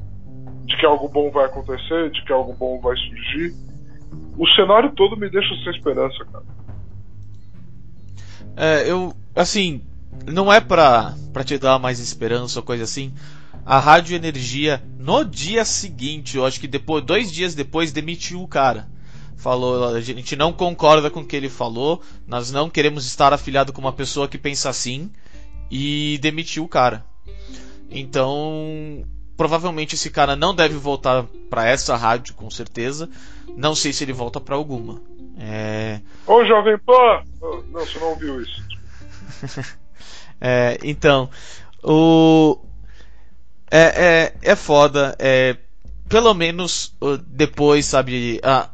de 0.66 0.76
que 0.78 0.86
algo 0.86 1.08
bom 1.08 1.32
vai 1.32 1.46
acontecer, 1.46 2.10
de 2.12 2.22
que 2.26 2.34
algo 2.34 2.54
bom 2.54 2.82
vai 2.82 2.98
surgir 2.98 3.54
o 4.38 4.48
cenário 4.50 4.92
todo 4.92 5.18
me 5.18 5.30
deixa 5.30 5.56
sem 5.64 5.74
esperança, 5.74 6.26
cara. 6.26 6.46
É, 8.58 8.90
eu, 8.90 9.14
assim, 9.36 9.82
não 10.26 10.52
é 10.52 10.60
pra, 10.60 11.14
pra 11.34 11.44
te 11.44 11.58
dar 11.58 11.80
mais 11.80 12.00
esperança 12.00 12.60
ou 12.60 12.66
coisa 12.66 12.84
assim, 12.84 13.14
a 13.66 13.80
Rádio 13.80 14.16
Energia, 14.16 14.82
no 15.00 15.24
dia 15.24 15.66
seguinte, 15.66 16.38
eu 16.38 16.46
acho 16.46 16.60
que 16.60 16.68
depois, 16.68 17.04
dois 17.04 17.32
dias 17.32 17.56
depois, 17.56 17.92
demitiu 17.92 18.42
o 18.42 18.48
cara. 18.48 18.88
Falou, 19.38 19.96
a 19.96 20.02
gente 20.02 20.36
não 20.36 20.52
concorda 20.52 21.10
com 21.10 21.20
o 21.20 21.26
que 21.26 21.36
ele 21.36 21.50
falou, 21.50 22.02
nós 22.28 22.52
não 22.52 22.70
queremos 22.70 23.06
estar 23.06 23.34
afiliado 23.34 23.74
com 23.74 23.82
uma 23.82 23.94
pessoa 23.94 24.28
que 24.28 24.38
pensa 24.38 24.70
assim, 24.70 25.12
e 25.70 26.18
demitiu 26.22 26.64
o 26.64 26.68
cara. 26.68 27.06
Então, 27.90 29.06
provavelmente 29.38 29.96
esse 29.96 30.10
cara 30.10 30.36
não 30.36 30.56
deve 30.56 30.76
voltar 30.76 31.26
para 31.50 31.68
essa 31.68 31.96
rádio, 31.96 32.34
com 32.34 32.50
certeza. 32.50 33.10
Não 33.56 33.76
sei 33.76 33.94
se 33.94 34.04
ele 34.04 34.14
volta 34.14 34.40
para 34.40 34.56
alguma. 34.56 35.02
É... 35.38 36.02
Ô, 36.26 36.44
Jovem 36.46 36.78
Pan! 36.80 37.24
Não, 37.42 37.86
você 37.86 38.00
não 38.00 38.10
ouviu 38.10 38.42
isso. 38.42 38.64
é, 40.40 40.78
então, 40.84 41.30
o. 41.84 42.60
É, 43.70 44.34
é, 44.42 44.52
é 44.52 44.56
foda. 44.56 45.16
É, 45.20 45.58
pelo 46.08 46.34
menos 46.34 46.96
depois, 47.28 47.86
sabe, 47.86 48.40
a, 48.44 48.70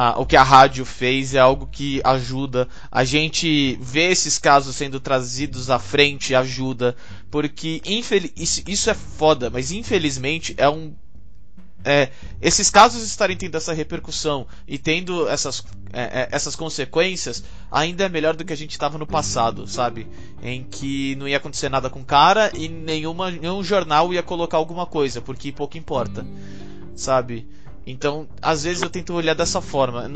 a, 0.00 0.16
o 0.16 0.24
que 0.24 0.36
a 0.36 0.44
rádio 0.44 0.84
fez 0.84 1.34
é 1.34 1.40
algo 1.40 1.66
que 1.66 2.00
ajuda. 2.04 2.68
A 2.88 3.02
gente 3.02 3.76
ver 3.82 4.12
esses 4.12 4.38
casos 4.38 4.76
sendo 4.76 5.00
trazidos 5.00 5.70
à 5.70 5.80
frente 5.80 6.36
ajuda. 6.36 6.94
Porque 7.28 7.82
isso, 7.84 8.62
isso 8.68 8.88
é 8.88 8.94
foda, 8.94 9.50
mas 9.50 9.72
infelizmente 9.72 10.54
é 10.56 10.68
um 10.68 10.94
é, 11.84 12.10
esses 12.40 12.70
casos 12.70 13.02
estarem 13.02 13.36
tendo 13.36 13.56
essa 13.56 13.72
repercussão 13.72 14.46
e 14.66 14.78
tendo 14.78 15.28
essas, 15.28 15.64
é, 15.92 16.02
é 16.02 16.28
essas 16.30 16.54
consequências, 16.54 17.42
ainda 17.70 18.04
é 18.04 18.08
melhor 18.08 18.36
do 18.36 18.44
que 18.44 18.52
a 18.52 18.56
gente 18.56 18.72
estava 18.72 18.98
no 18.98 19.06
passado, 19.06 19.66
sabe? 19.66 20.06
Em 20.42 20.62
que 20.62 21.16
não 21.16 21.26
ia 21.26 21.38
acontecer 21.38 21.68
nada 21.68 21.90
com 21.90 22.00
o 22.00 22.04
cara 22.04 22.52
e 22.54 22.68
nenhuma, 22.68 23.30
nenhum 23.30 23.64
jornal 23.64 24.12
ia 24.12 24.22
colocar 24.22 24.58
alguma 24.58 24.86
coisa, 24.86 25.20
porque 25.20 25.50
pouco 25.50 25.78
importa, 25.78 26.26
sabe? 26.94 27.48
Então, 27.90 28.28
às 28.42 28.64
vezes 28.64 28.82
eu 28.82 28.90
tento 28.90 29.14
olhar 29.14 29.34
dessa 29.34 29.62
forma. 29.62 30.10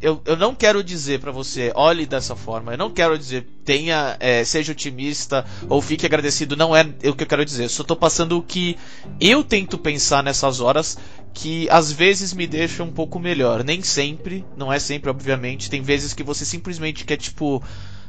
Eu, 0.00 0.22
eu 0.24 0.36
não 0.36 0.54
quero 0.54 0.84
dizer 0.84 1.18
para 1.18 1.32
você, 1.32 1.72
olhe 1.74 2.06
dessa 2.06 2.36
forma. 2.36 2.74
Eu 2.74 2.78
não 2.78 2.90
quero 2.90 3.18
dizer, 3.18 3.44
tenha, 3.64 4.16
é, 4.20 4.44
seja 4.44 4.70
otimista 4.70 5.44
ou 5.68 5.82
fique 5.82 6.06
agradecido. 6.06 6.56
Não 6.56 6.74
é 6.76 6.82
o 6.82 7.14
que 7.14 7.24
eu 7.24 7.26
quero 7.26 7.44
dizer. 7.44 7.68
Só 7.68 7.82
tô 7.82 7.96
passando 7.96 8.38
o 8.38 8.42
que 8.42 8.78
eu 9.20 9.42
tento 9.42 9.76
pensar 9.76 10.22
nessas 10.22 10.60
horas 10.60 10.96
que 11.34 11.68
às 11.68 11.90
vezes 11.90 12.32
me 12.32 12.46
deixa 12.46 12.84
um 12.84 12.92
pouco 12.92 13.18
melhor. 13.18 13.64
Nem 13.64 13.82
sempre, 13.82 14.44
não 14.56 14.72
é 14.72 14.78
sempre, 14.78 15.10
obviamente. 15.10 15.68
Tem 15.68 15.82
vezes 15.82 16.14
que 16.14 16.22
você 16.22 16.44
simplesmente 16.44 17.04
quer, 17.04 17.16
tipo, 17.16 17.60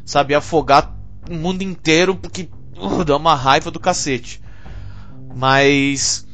sabe, 0.06 0.36
afogar 0.36 0.96
o 1.28 1.34
mundo 1.34 1.64
inteiro 1.64 2.16
porque 2.16 2.48
uh, 2.78 3.04
dá 3.04 3.18
uma 3.18 3.34
raiva 3.34 3.72
do 3.72 3.80
cacete. 3.80 4.40
Mas 5.36 6.27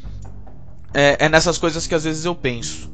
é, 0.93 1.25
é 1.25 1.29
nessas 1.29 1.57
coisas 1.57 1.87
que 1.87 1.95
às 1.95 2.03
vezes 2.03 2.25
eu 2.25 2.35
penso. 2.35 2.91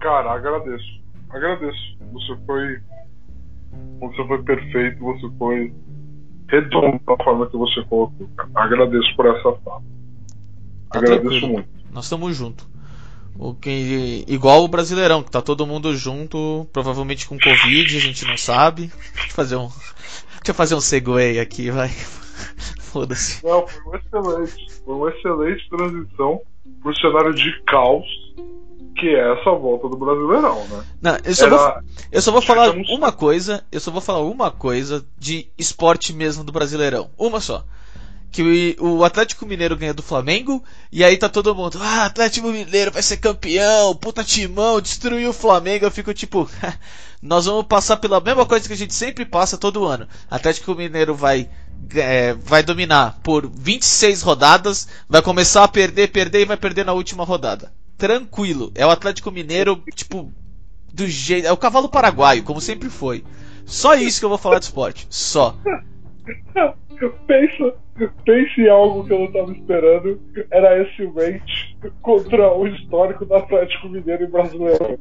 Cara, 0.00 0.32
agradeço. 0.32 1.02
Agradeço. 1.30 1.96
Você 2.12 2.36
foi. 2.46 2.80
Você 4.00 4.26
foi 4.26 4.42
perfeito, 4.42 5.00
você 5.00 5.28
foi 5.38 5.74
redondo 6.48 7.00
da 7.06 7.24
forma 7.24 7.46
que 7.48 7.56
você 7.56 7.82
colocou. 7.84 8.28
Agradeço 8.54 9.16
por 9.16 9.26
essa 9.26 9.52
fala. 9.64 9.82
Tá 10.92 10.98
agradeço 10.98 11.22
tranquilo. 11.22 11.52
muito. 11.54 11.68
Nós 11.92 12.04
estamos 12.04 12.36
juntos. 12.36 12.66
O 13.36 13.52
que, 13.52 14.24
igual 14.28 14.62
o 14.62 14.68
Brasileirão, 14.68 15.22
que 15.22 15.30
tá 15.30 15.42
todo 15.42 15.66
mundo 15.66 15.96
junto, 15.96 16.68
provavelmente 16.72 17.26
com 17.26 17.36
Covid, 17.36 17.96
a 17.96 18.00
gente 18.00 18.24
não 18.24 18.36
sabe. 18.36 18.92
Deixa 19.14 19.28
eu 19.28 19.34
fazer 19.34 19.56
um. 19.56 19.68
Deixa 20.44 20.50
eu 20.50 20.54
fazer 20.54 20.74
um 20.74 20.80
segue 20.80 21.40
aqui, 21.40 21.70
vai. 21.70 21.88
Foda-se. 22.78 23.44
Não, 23.44 23.66
foi 23.66 23.98
excelente. 23.98 24.73
Foi 24.84 24.94
uma 24.94 25.10
excelente 25.10 25.68
transição 25.68 26.40
pro 26.82 26.96
cenário 26.96 27.34
de 27.34 27.62
caos 27.64 28.06
que 28.96 29.08
é 29.08 29.32
essa 29.32 29.50
volta 29.50 29.88
do 29.88 29.96
Brasileirão, 29.96 30.66
né? 30.68 30.84
Não, 31.02 31.18
eu 31.24 31.34
só, 31.34 31.46
Era... 31.46 31.56
vou, 31.56 31.74
eu 32.12 32.22
só 32.22 32.32
vou 32.32 32.40
falar 32.40 32.70
uma 32.70 33.10
coisa, 33.10 33.64
eu 33.72 33.80
só 33.80 33.90
vou 33.90 34.00
falar 34.00 34.20
uma 34.20 34.50
coisa 34.50 35.04
de 35.18 35.48
esporte 35.58 36.12
mesmo 36.12 36.44
do 36.44 36.52
Brasileirão. 36.52 37.10
Uma 37.18 37.40
só. 37.40 37.64
Que 38.30 38.76
o, 38.80 38.98
o 38.98 39.04
Atlético 39.04 39.46
Mineiro 39.46 39.76
ganha 39.76 39.94
do 39.94 40.02
Flamengo, 40.02 40.62
e 40.90 41.04
aí 41.04 41.16
tá 41.16 41.28
todo 41.28 41.54
mundo, 41.54 41.78
ah, 41.80 42.06
Atlético 42.06 42.48
Mineiro 42.48 42.90
vai 42.90 43.02
ser 43.02 43.16
campeão, 43.16 43.94
puta 43.94 44.24
timão, 44.24 44.80
destruiu 44.80 45.30
o 45.30 45.34
Flamengo. 45.34 45.84
Eu 45.84 45.90
fico 45.90 46.14
tipo, 46.14 46.48
nós 47.20 47.46
vamos 47.46 47.66
passar 47.66 47.96
pela 47.96 48.20
mesma 48.20 48.46
coisa 48.46 48.66
que 48.66 48.74
a 48.74 48.76
gente 48.76 48.94
sempre 48.94 49.24
passa 49.24 49.58
todo 49.58 49.84
ano. 49.84 50.06
Atlético 50.30 50.74
Mineiro 50.74 51.14
vai 51.14 51.48
é, 51.94 52.34
vai 52.34 52.62
dominar 52.62 53.18
por 53.22 53.48
26 53.48 54.22
rodadas, 54.22 54.88
vai 55.08 55.22
começar 55.22 55.64
a 55.64 55.68
perder, 55.68 56.10
perder 56.10 56.42
e 56.42 56.46
vai 56.46 56.56
perder 56.56 56.84
na 56.84 56.92
última 56.92 57.24
rodada. 57.24 57.72
Tranquilo. 57.96 58.72
É 58.74 58.84
o 58.84 58.90
Atlético 58.90 59.30
Mineiro, 59.30 59.82
tipo, 59.94 60.32
do 60.92 61.06
jeito. 61.06 61.46
É 61.46 61.52
o 61.52 61.56
cavalo 61.56 61.88
paraguaio, 61.88 62.42
como 62.42 62.60
sempre 62.60 62.88
foi. 62.88 63.24
Só 63.64 63.94
isso 63.94 64.18
que 64.18 64.24
eu 64.24 64.28
vou 64.28 64.38
falar 64.38 64.58
de 64.58 64.66
esporte. 64.66 65.06
Só. 65.10 65.56
pensa, 67.26 67.74
pense 68.24 68.60
em 68.60 68.68
algo 68.68 69.04
que 69.04 69.12
eu 69.12 69.18
não 69.18 69.26
estava 69.26 69.52
esperando. 69.52 70.20
Era 70.50 70.82
esse 70.82 71.04
rate 71.06 71.76
contra 72.02 72.52
o 72.52 72.66
histórico 72.66 73.24
do 73.24 73.34
Atlético 73.34 73.88
Mineiro 73.88 74.24
e 74.24 74.28
brasileiro. 74.28 74.98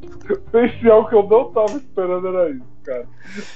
Pense 0.52 0.86
em 0.86 0.90
algo 0.90 1.10
que 1.10 1.16
eu 1.16 1.24
não 1.24 1.48
estava 1.48 1.78
esperando, 1.78 2.28
era 2.28 2.50
isso, 2.50 2.66
cara. 2.84 3.06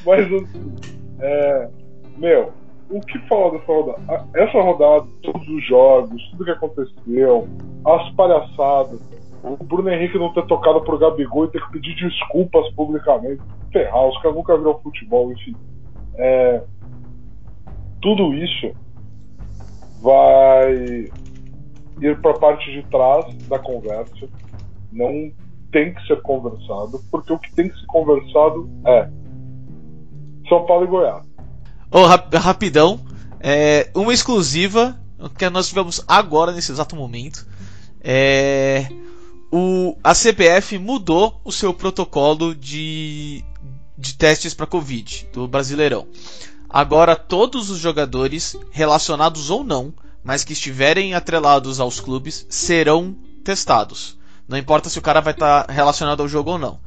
Mas 0.05 0.25
assim, 0.25 0.75
é, 1.19 1.69
meu, 2.17 2.53
o 2.89 3.01
que 3.01 3.20
falar 3.27 3.51
dessa 3.51 3.65
rodada? 3.65 4.27
Essa 4.36 4.62
rodada, 4.62 5.08
todos 5.22 5.48
os 5.48 5.67
jogos, 5.67 6.22
tudo 6.32 6.46
que 6.46 6.51
aconteceu, 6.51 7.48
as 7.86 8.10
palhaçadas, 8.12 9.01
o 9.44 9.63
Bruno 9.63 9.89
Henrique 9.89 10.17
não 10.17 10.34
ter 10.34 10.46
tocado 10.46 10.82
pro 10.82 10.98
Gabigol 10.98 11.46
e 11.46 11.51
ter 11.51 11.63
que 11.65 11.72
pedir 11.74 11.96
desculpas 11.96 12.70
publicamente, 12.74 13.41
ferrar, 13.72 14.08
os 14.08 14.17
caras 14.22 14.36
nunca 14.36 14.58
viram 14.58 14.79
futebol, 14.79 15.32
enfim. 15.32 15.56
É, 16.15 16.63
tudo 18.01 18.34
isso 18.34 18.72
vai 20.01 21.10
ir 22.01 22.22
para 22.22 22.32
a 22.32 22.39
parte 22.39 22.72
de 22.72 22.84
trás 22.89 23.25
da 23.48 23.60
conversa. 23.60 24.27
Não 24.91 25.32
tem 25.72 25.94
que 25.94 26.08
ser 26.08 26.22
conversado, 26.22 27.00
porque 27.12 27.34
o 27.34 27.39
que 27.39 27.53
tem 27.53 27.70
que 27.70 27.79
ser 27.79 27.86
conversado 27.88 28.70
é 28.86 29.10
São 30.48 30.65
Paulo 30.65 30.86
e 30.86 30.88
Goiás. 30.88 31.26
Oh, 31.89 32.06
rap 32.06 32.36
rapidão, 32.36 33.00
é, 33.39 33.89
uma 33.96 34.13
exclusiva 34.13 35.00
que 35.38 35.50
nós 35.50 35.70
tivemos 35.70 36.03
agora 36.08 36.51
nesse 36.51 36.72
exato 36.72 36.96
momento. 36.96 37.46
É, 38.01 38.88
o, 39.51 39.98
a 40.03 40.13
CBF 40.13 40.77
mudou 40.77 41.39
o 41.44 41.51
seu 41.51 41.74
protocolo 41.74 42.53
de, 42.53 43.44
de 43.98 44.13
testes 44.15 44.53
para 44.53 44.65
Covid 44.67 45.27
do 45.32 45.48
Brasileirão. 45.48 46.08
Agora 46.70 47.15
todos 47.15 47.70
os 47.70 47.79
jogadores, 47.79 48.58
relacionados 48.72 49.50
ou 49.50 49.63
não, 49.63 49.94
mas 50.24 50.44
que 50.44 50.53
estiverem 50.53 51.13
atrelados 51.13 51.79
aos 51.79 52.00
clubes, 52.01 52.46
serão 52.50 53.15
testados. 53.44 54.17
Não 54.48 54.58
importa 54.58 54.89
se 54.89 55.00
o 55.00 55.01
cara 55.01 55.22
vai 55.22 55.34
estar 55.34 55.63
tá 55.63 55.74
relacionado 55.74 56.22
ao 56.22 56.27
jogo 56.27 56.51
ou 56.51 56.58
não. 56.58 56.79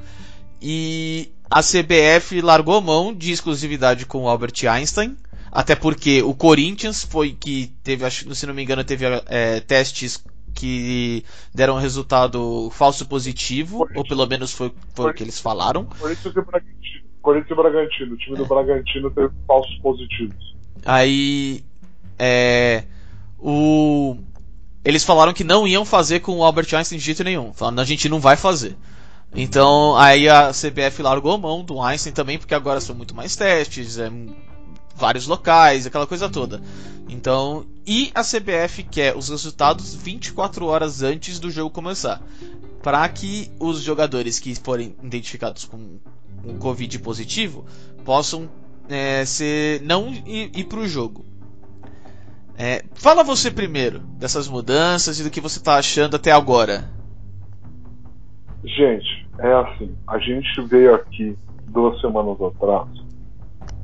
E 0.60 1.32
a 1.50 1.60
CBF 1.62 2.40
largou 2.40 2.80
mão 2.80 3.12
de 3.12 3.32
exclusividade 3.32 4.06
com 4.06 4.22
o 4.22 4.28
Albert 4.28 4.54
Einstein, 4.70 5.16
até 5.50 5.74
porque 5.74 6.22
o 6.22 6.32
Corinthians 6.32 7.02
foi 7.02 7.32
que 7.32 7.72
teve, 7.82 8.08
se 8.10 8.46
não 8.46 8.54
me 8.54 8.62
engano, 8.62 8.84
teve 8.84 9.04
é, 9.26 9.58
testes 9.60 10.24
que 10.54 11.24
deram 11.54 11.76
resultado 11.76 12.70
falso 12.70 13.06
positivo, 13.06 13.88
ou 13.94 14.04
pelo 14.04 14.26
menos 14.26 14.52
foi, 14.52 14.72
foi 14.94 15.10
o 15.10 15.14
que 15.14 15.22
eles 15.22 15.40
falaram. 15.40 15.86
Corinthians 15.86 16.36
e 16.36 16.40
Bragantino. 16.40 17.00
Corinthians 17.20 17.50
e 17.50 17.54
Bragantino. 17.54 18.14
O 18.14 18.16
time 18.16 18.36
do 18.36 18.44
é. 18.44 18.46
Bragantino 18.46 19.10
teve 19.10 19.32
falsos 19.46 19.76
positivos. 19.78 20.54
Aí. 20.84 21.64
É. 22.18 22.84
O. 23.38 24.16
Eles 24.84 25.04
falaram 25.04 25.32
que 25.32 25.44
não 25.44 25.68
iam 25.68 25.84
fazer 25.84 26.20
com 26.20 26.38
o 26.38 26.44
Albert 26.44 26.74
Einstein 26.74 26.98
de 26.98 27.04
jeito 27.04 27.24
nenhum. 27.24 27.52
Falando, 27.52 27.80
a 27.80 27.84
gente 27.84 28.08
não 28.08 28.18
vai 28.18 28.36
fazer. 28.36 28.76
Então, 29.34 29.96
aí 29.96 30.28
a 30.28 30.50
CBF 30.50 31.02
largou 31.02 31.38
mão 31.38 31.62
do 31.64 31.80
Einstein 31.80 32.12
também, 32.12 32.38
porque 32.38 32.54
agora 32.54 32.80
são 32.80 32.94
muito 32.94 33.14
mais 33.14 33.36
testes, 33.36 33.96
é, 33.98 34.10
vários 34.96 35.26
locais, 35.26 35.86
aquela 35.86 36.06
coisa 36.06 36.28
toda. 36.28 36.60
Então, 37.08 37.66
e 37.86 38.10
a 38.14 38.22
CBF 38.22 38.84
quer 38.84 39.16
os 39.16 39.28
resultados 39.28 39.94
24 39.94 40.66
horas 40.66 41.02
antes 41.02 41.38
do 41.38 41.50
jogo 41.50 41.70
começar, 41.70 42.20
para 42.82 43.08
que 43.08 43.50
os 43.58 43.80
jogadores 43.80 44.38
que 44.38 44.54
forem 44.54 44.94
identificados 45.02 45.64
com 45.64 45.98
um 46.44 46.58
Covid 46.58 46.98
positivo 47.00 47.64
possam 48.04 48.48
é, 48.88 49.24
ser, 49.24 49.80
não 49.82 50.12
ir, 50.12 50.50
ir 50.54 50.64
para 50.64 50.80
o 50.80 50.88
jogo. 50.88 51.24
É, 52.56 52.84
fala 52.94 53.24
você 53.24 53.50
primeiro 53.50 54.00
dessas 54.18 54.46
mudanças 54.46 55.18
e 55.18 55.22
do 55.22 55.30
que 55.30 55.40
você 55.40 55.58
está 55.58 55.76
achando 55.76 56.16
até 56.16 56.30
agora. 56.30 56.90
Gente, 58.64 59.26
é 59.38 59.52
assim, 59.52 59.96
a 60.06 60.18
gente 60.18 60.60
veio 60.62 60.94
aqui 60.94 61.36
duas 61.68 61.98
semanas 62.00 62.40
atrás 62.40 62.88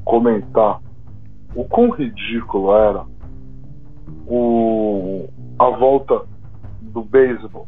comentar 0.05 0.81
o 1.55 1.65
quão 1.65 1.91
ridículo 1.91 2.75
era 2.75 3.07
o, 4.27 5.29
a 5.59 5.71
volta 5.71 6.27
do 6.83 7.03
beisebol 7.03 7.67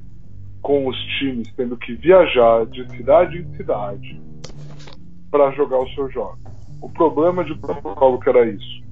com 0.61 0.87
os 0.87 0.97
times 1.19 1.50
tendo 1.57 1.79
que 1.79 1.95
viajar 1.95 2.67
de 2.67 2.87
cidade 2.91 3.38
em 3.38 3.57
cidade 3.57 4.21
para 5.31 5.50
jogar 5.53 5.83
os 5.83 5.95
seus 5.95 6.12
jogos. 6.12 6.38
O 6.83 6.91
problema 6.91 7.43
de 7.43 7.55
protocolo 7.55 8.21
que 8.21 8.29
era 8.29 8.47
isso. 8.47 8.83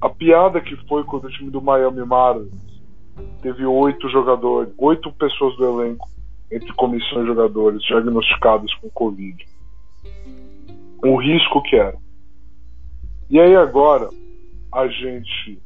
A 0.00 0.08
piada 0.08 0.60
que 0.60 0.76
foi 0.86 1.02
quando 1.02 1.24
o 1.24 1.30
time 1.30 1.50
do 1.50 1.60
Miami 1.60 2.04
Marlins 2.04 2.52
teve 3.42 3.66
oito 3.66 4.08
jogadores, 4.08 4.72
oito 4.78 5.12
pessoas 5.12 5.56
do 5.56 5.80
elenco 5.80 6.08
entre 6.50 6.72
comissões 6.74 7.24
e 7.24 7.26
jogadores 7.26 7.82
diagnosticados 7.82 8.74
com 8.74 8.88
Covid. 8.90 9.46
O 11.04 11.16
risco 11.16 11.62
que 11.62 11.76
era. 11.76 11.96
E 13.30 13.38
aí 13.38 13.54
agora 13.54 14.08
a 14.72 14.86
gente, 14.88 15.60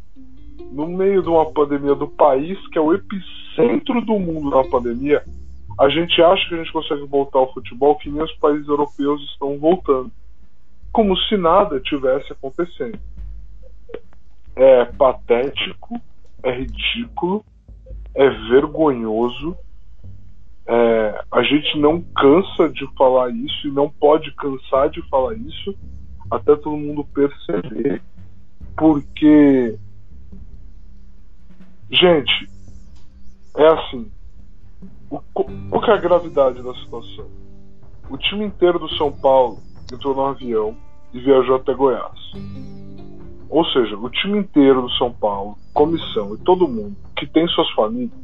no 0.70 0.86
meio 0.86 1.22
de 1.22 1.28
uma 1.28 1.50
pandemia 1.52 1.94
do 1.94 2.08
país 2.08 2.58
que 2.68 2.78
é 2.78 2.80
o 2.80 2.94
epicentro 2.94 4.00
do 4.00 4.18
mundo 4.18 4.50
da 4.50 4.64
pandemia, 4.68 5.24
a 5.78 5.88
gente 5.88 6.20
acha 6.22 6.48
que 6.48 6.54
a 6.54 6.58
gente 6.58 6.72
consegue 6.72 7.04
voltar 7.06 7.38
ao 7.38 7.52
futebol 7.52 7.96
que 7.96 8.10
nem 8.10 8.22
os 8.22 8.32
países 8.34 8.68
europeus 8.68 9.22
estão 9.30 9.58
voltando, 9.58 10.10
como 10.92 11.16
se 11.16 11.36
nada 11.36 11.80
tivesse 11.80 12.32
acontecendo. 12.32 12.98
É 14.54 14.84
patético, 14.84 16.00
é 16.42 16.52
ridículo, 16.52 17.44
é 18.14 18.28
vergonhoso. 18.50 19.56
É, 20.74 21.24
a 21.30 21.42
gente 21.42 21.78
não 21.78 22.00
cansa 22.00 22.70
de 22.70 22.86
falar 22.96 23.28
isso 23.28 23.68
e 23.68 23.70
não 23.70 23.90
pode 23.90 24.34
cansar 24.36 24.88
de 24.88 25.06
falar 25.10 25.34
isso 25.34 25.76
até 26.30 26.56
todo 26.56 26.78
mundo 26.78 27.04
perceber, 27.12 28.00
porque, 28.74 29.78
gente, 31.90 32.48
é 33.54 33.66
assim. 33.66 34.10
O, 35.10 35.20
qual 35.68 35.84
é 35.84 35.92
a 35.92 36.00
gravidade 36.00 36.62
da 36.62 36.72
situação? 36.76 37.26
O 38.08 38.16
time 38.16 38.46
inteiro 38.46 38.78
do 38.78 38.88
São 38.96 39.12
Paulo 39.12 39.58
entrou 39.92 40.14
no 40.14 40.24
avião 40.24 40.74
e 41.12 41.20
viajou 41.20 41.56
até 41.56 41.74
Goiás. 41.74 42.18
Ou 43.50 43.62
seja, 43.66 43.94
o 43.98 44.08
time 44.08 44.38
inteiro 44.38 44.80
do 44.80 44.90
São 44.92 45.12
Paulo, 45.12 45.58
comissão 45.74 46.34
e 46.34 46.38
todo 46.38 46.66
mundo 46.66 46.96
que 47.14 47.26
tem 47.26 47.46
suas 47.48 47.70
famílias, 47.72 48.21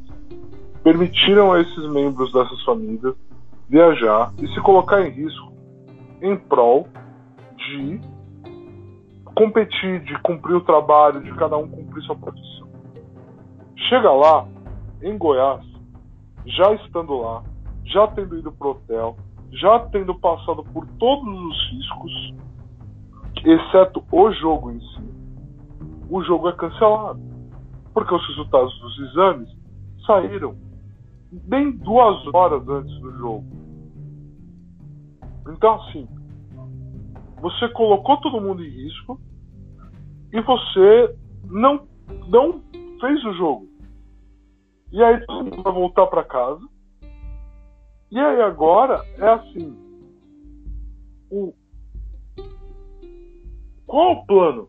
permitiram 0.83 1.53
a 1.53 1.61
esses 1.61 1.91
membros 1.91 2.33
dessas 2.33 2.63
famílias 2.65 3.15
viajar 3.69 4.33
e 4.41 4.49
se 4.49 4.61
colocar 4.61 5.07
em 5.07 5.11
risco 5.11 5.53
em 6.23 6.37
prol 6.37 6.89
de 7.57 8.01
competir, 9.35 10.01
de 10.05 10.19
cumprir 10.23 10.57
o 10.57 10.61
trabalho, 10.61 11.23
de 11.23 11.33
cada 11.35 11.57
um 11.57 11.69
cumprir 11.69 12.03
sua 12.05 12.17
profissão. 12.17 12.69
Chega 13.89 14.11
lá, 14.11 14.49
em 15.03 15.17
Goiás, 15.17 15.65
já 16.45 16.73
estando 16.75 17.19
lá, 17.19 17.45
já 17.85 18.07
tendo 18.09 18.39
ido 18.39 18.51
pro 18.53 18.71
hotel, 18.71 19.17
já 19.53 19.79
tendo 19.91 20.15
passado 20.19 20.65
por 20.65 20.87
todos 20.99 21.29
os 21.29 21.71
riscos, 21.71 22.35
exceto 23.45 24.03
o 24.11 24.33
jogo 24.33 24.73
em 24.73 24.81
si, 24.81 25.09
o 26.11 26.23
jogo 26.25 26.49
é 26.49 26.53
cancelado. 26.53 27.21
Porque 27.95 28.15
os 28.15 28.29
resultados 28.29 28.79
dos 28.81 28.99
exames 29.11 29.49
saíram 30.07 30.57
bem 31.31 31.73
duas 31.73 32.27
horas 32.35 32.67
antes 32.69 33.01
do 33.01 33.13
jogo. 33.19 33.45
Então, 35.49 35.75
assim, 35.75 36.09
você 37.41 37.69
colocou 37.71 38.17
todo 38.19 38.41
mundo 38.41 38.65
em 38.65 38.69
risco 38.69 39.21
e 40.33 40.41
você 40.41 41.17
não, 41.45 41.87
não 42.29 42.63
fez 43.01 43.25
o 43.25 43.33
jogo. 43.35 43.69
E 44.93 45.03
aí 45.03 45.25
todo 45.27 45.45
mundo 45.45 45.63
vai 45.63 45.73
voltar 45.73 46.07
para 46.07 46.25
casa. 46.25 46.67
E 48.11 48.19
aí 48.19 48.41
agora 48.43 49.05
é 49.19 49.29
assim. 49.29 49.77
O... 51.31 51.53
Qual 53.87 54.13
o 54.13 54.27
plano? 54.27 54.69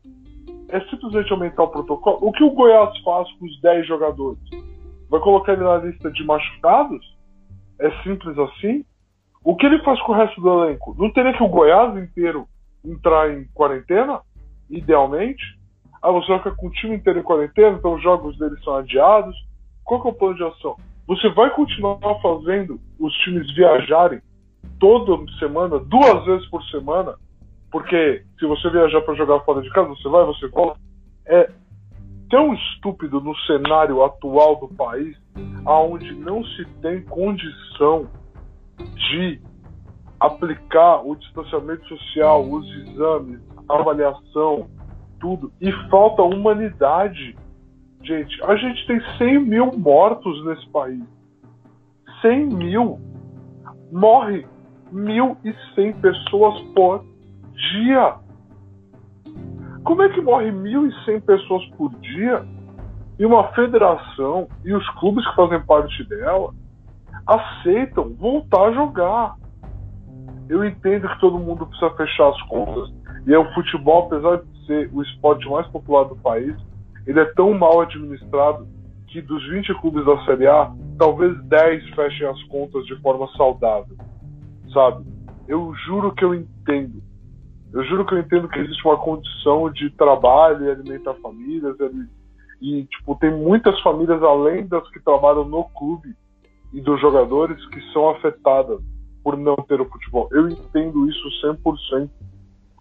é 0.70 0.80
simplesmente 0.82 1.32
aumentar 1.32 1.64
o 1.64 1.68
protocolo. 1.68 2.20
O 2.22 2.32
que 2.32 2.44
o 2.44 2.52
Goiás 2.52 2.98
faz 3.00 3.32
com 3.34 3.46
os 3.46 3.62
10 3.62 3.88
jogadores? 3.88 4.40
Vai 5.10 5.20
colocar 5.20 5.54
ele 5.54 5.64
na 5.64 5.78
lista 5.78 6.12
de 6.12 6.24
machucados? 6.24 7.18
É 7.80 7.90
simples 8.04 8.38
assim? 8.38 8.86
O 9.44 9.56
que 9.56 9.66
ele 9.66 9.82
faz 9.84 10.02
com 10.02 10.12
o 10.12 10.16
resto 10.16 10.40
do 10.42 10.64
elenco? 10.64 10.96
Não 10.98 11.12
teria 11.12 11.34
que 11.34 11.44
o 11.44 11.48
Goiás 11.48 11.98
inteiro 11.98 12.48
entrar 12.86 13.32
em 13.32 13.46
quarentena? 13.54 14.22
Idealmente? 14.70 15.44
Ah, 16.02 16.12
você 16.12 16.28
vai 16.28 16.38
ficar 16.38 16.56
com 16.56 16.68
o 16.68 16.72
time 16.72 16.96
inteiro 16.96 17.20
em 17.20 17.24
quarentena, 17.24 17.78
então 17.78 17.96
os 17.96 18.04
jogos 18.04 18.38
deles 18.38 18.62
são 18.64 18.76
adiados. 18.76 19.36
Qual 19.84 20.02
que 20.02 20.08
é 20.08 20.12
o 20.12 20.14
plano 20.14 20.36
de 20.36 20.44
ação? 20.44 20.78
Você 21.08 21.28
vai 21.30 21.50
continuar 21.50 22.00
fazendo 22.22 22.80
os 23.00 23.14
times 23.24 23.52
viajarem 23.56 24.22
toda 24.80 25.26
semana, 25.40 25.80
duas 25.80 26.26
vezes 26.26 26.48
por 26.50 26.64
semana, 26.66 27.16
porque 27.72 28.24
se 28.38 28.46
você 28.46 28.70
viajar 28.70 29.02
para 29.02 29.16
jogar 29.16 29.40
fora 29.42 29.62
de 29.62 29.70
casa, 29.72 29.90
você 29.90 30.08
vai, 30.08 30.26
você 30.26 30.48
volta. 30.48 30.80
É 31.26 31.50
tão 32.30 32.54
estúpido 32.54 33.20
no 33.20 33.36
cenário 33.40 34.04
atual 34.04 34.56
do 34.58 34.68
país, 34.68 35.18
aonde 35.66 36.14
não 36.14 36.44
se 36.44 36.66
tem 36.82 37.02
condição 37.04 38.08
de 38.78 39.42
aplicar 40.20 41.02
o 41.06 41.16
distanciamento 41.16 41.88
social, 41.88 42.50
os 42.50 42.66
exames, 42.68 43.40
avaliação, 43.68 44.68
tudo, 45.20 45.52
e 45.62 45.72
falta 45.90 46.22
humanidade. 46.22 47.36
Gente, 48.04 48.44
a 48.44 48.56
gente 48.56 48.88
tem 48.88 49.02
100 49.18 49.40
mil 49.40 49.72
mortos 49.78 50.46
nesse 50.46 50.68
país. 50.70 51.04
100 52.22 52.48
mil. 52.48 53.00
Morre 53.92 54.46
1.100 54.94 56.00
pessoas 56.00 56.62
por 56.74 57.04
dia. 57.54 58.16
Como 59.84 60.02
é 60.02 60.10
que 60.10 60.22
morre 60.22 60.52
1.100 60.52 61.22
pessoas 61.22 61.66
por 61.78 61.94
dia 62.00 62.46
e 63.18 63.26
uma 63.26 63.48
federação 63.54 64.48
e 64.64 64.74
os 64.74 64.88
clubes 65.00 65.28
que 65.28 65.36
fazem 65.36 65.62
parte 65.66 66.04
dela 66.08 66.54
aceitam 67.26 68.14
voltar 68.16 68.70
a 68.70 68.74
jogar? 68.74 69.36
Eu 70.48 70.66
entendo 70.66 71.08
que 71.08 71.20
todo 71.20 71.40
mundo 71.40 71.66
precisa 71.66 71.92
fechar 71.92 72.30
as 72.30 72.42
contas 72.44 72.92
e 73.28 73.34
é 73.34 73.38
o 73.38 73.54
futebol, 73.54 74.06
apesar 74.06 74.38
de 74.38 74.66
ser 74.66 74.90
o 74.94 75.02
esporte 75.02 75.48
mais 75.50 75.68
popular 75.68 76.06
do 76.06 76.16
país, 76.16 76.56
ele 77.06 77.20
é 77.20 77.26
tão 77.34 77.54
mal 77.54 77.82
administrado 77.82 78.68
que 79.08 79.22
dos 79.22 79.48
20 79.50 79.74
clubes 79.82 80.06
da 80.06 80.24
Série 80.26 80.48
A, 80.48 80.72
talvez 80.98 81.36
10 81.46 81.90
fechem 81.96 82.28
as 82.28 82.42
contas 82.44 82.86
de 82.86 82.96
forma 83.02 83.28
saudável, 83.36 83.98
sabe? 84.74 85.06
Eu 85.48 85.74
juro 85.86 86.14
que 86.14 86.24
eu 86.24 86.36
entendo. 86.36 87.02
Eu 87.72 87.84
juro 87.84 88.06
que 88.06 88.16
eu 88.16 88.20
entendo 88.20 88.50
que 88.50 88.60
existe 88.60 88.84
uma 88.86 88.98
condição 88.98 89.70
de 89.72 89.90
trabalho 89.92 90.66
e 90.66 90.72
alimentar 90.72 91.14
famílias. 91.16 91.76
E, 92.62 92.84
tipo, 92.86 93.16
tem 93.16 93.32
muitas 93.32 93.80
famílias, 93.82 94.22
além 94.24 94.68
das 94.68 94.88
que 94.90 95.00
trabalham 95.00 95.46
no 95.46 95.64
clube 95.66 96.16
e 96.74 96.82
dos 96.82 97.00
jogadores, 97.00 97.64
que 97.68 97.82
são 97.94 98.10
afetadas 98.10 98.82
por 99.24 99.38
não 99.38 99.56
ter 99.56 99.80
o 99.80 99.86
futebol. 99.86 100.28
Eu 100.32 100.50
entendo 100.50 101.08
isso 101.08 101.30
100%. 101.46 102.10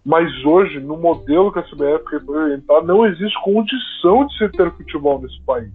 Mas 0.03 0.43
hoje, 0.43 0.79
no 0.79 0.97
modelo 0.97 1.51
que 1.51 1.59
a 1.59 1.63
CBF 1.63 2.05
quer 2.09 2.27
orientar, 2.27 2.83
não 2.83 3.05
existe 3.05 3.39
condição 3.43 4.25
de 4.25 4.37
se 4.37 4.49
ter 4.49 4.71
futebol 4.71 5.21
nesse 5.21 5.39
país. 5.43 5.71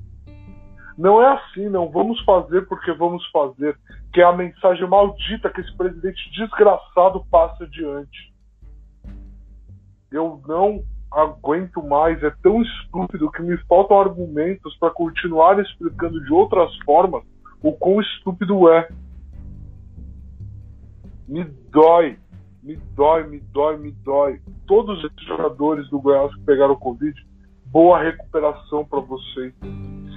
Não 0.99 1.23
é 1.23 1.27
assim, 1.35 1.69
não 1.69 1.89
vamos 1.89 2.21
fazer 2.25 2.67
porque 2.67 2.93
vamos 2.93 3.25
fazer, 3.31 3.77
que 4.13 4.21
é 4.21 4.25
a 4.25 4.33
mensagem 4.33 4.89
maldita 4.89 5.51
que 5.51 5.61
esse 5.61 5.77
presidente 5.77 6.31
desgraçado 6.33 7.25
passa 7.31 7.65
adiante 7.65 8.34
eu 10.11 10.41
não 10.47 10.83
aguento 11.15 11.83
mais, 11.83 12.23
é 12.23 12.31
tão 12.43 12.61
estúpido 12.61 13.31
que 13.31 13.43
me 13.43 13.57
faltam 13.69 14.01
argumentos 14.01 14.77
para 14.79 14.91
continuar 14.91 15.61
explicando 15.61 16.23
de 16.25 16.33
outras 16.33 16.75
formas 16.85 17.23
o 17.63 17.73
quão 17.73 18.01
estúpido 18.01 18.69
é. 18.69 18.89
Me 21.27 21.45
dói, 21.71 22.19
me 22.63 22.77
dói, 22.95 23.27
me 23.27 23.41
dói, 23.53 23.77
me 23.79 23.93
dói. 23.93 24.41
Todos 24.67 25.03
esses 25.05 25.27
jogadores 25.27 25.89
do 25.89 26.01
Goiás 26.01 26.35
que 26.35 26.41
pegaram 26.43 26.77
Covid, 26.77 27.15
boa 27.67 28.03
recuperação 28.03 28.85
para 28.85 29.01
vocês. 29.01 29.55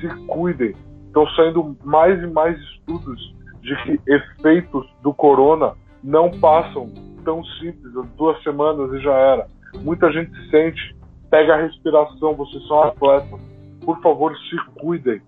Se 0.02 0.08
cuidem. 0.28 0.76
Estão 1.06 1.28
saindo 1.30 1.78
mais 1.84 2.22
e 2.22 2.28
mais 2.28 2.60
estudos 2.60 3.36
de 3.62 3.76
que 3.84 4.12
efeitos 4.12 4.86
do 5.02 5.14
corona 5.14 5.74
não 6.04 6.30
passam 6.40 6.92
tão 7.24 7.44
simples, 7.46 7.94
duas 8.18 8.42
semanas 8.44 8.92
e 8.94 9.00
já 9.00 9.14
era 9.14 9.48
Muita 9.76 10.12
gente 10.12 10.32
sente, 10.50 10.96
pega 11.30 11.56
a 11.56 11.62
respiração, 11.62 12.36
vocês 12.36 12.66
são 12.68 12.84
atletas. 12.84 13.40
Por 13.84 14.02
favor, 14.02 14.36
se 14.38 14.58
cuidem, 14.80 15.22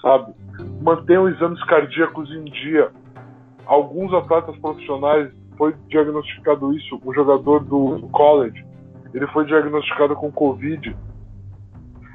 sabe? 0.00 0.32
Mantenham 0.82 1.28
exames 1.28 1.62
cardíacos 1.64 2.30
em 2.32 2.44
dia. 2.44 2.90
Alguns 3.66 4.12
atletas 4.14 4.56
profissionais 4.58 5.32
foi 5.56 5.74
diagnosticado 5.88 6.72
isso, 6.74 7.00
o 7.04 7.14
jogador 7.14 7.64
do 7.64 8.08
college, 8.12 8.64
ele 9.16 9.26
foi 9.28 9.46
diagnosticado 9.46 10.14
com 10.14 10.30
Covid. 10.30 10.94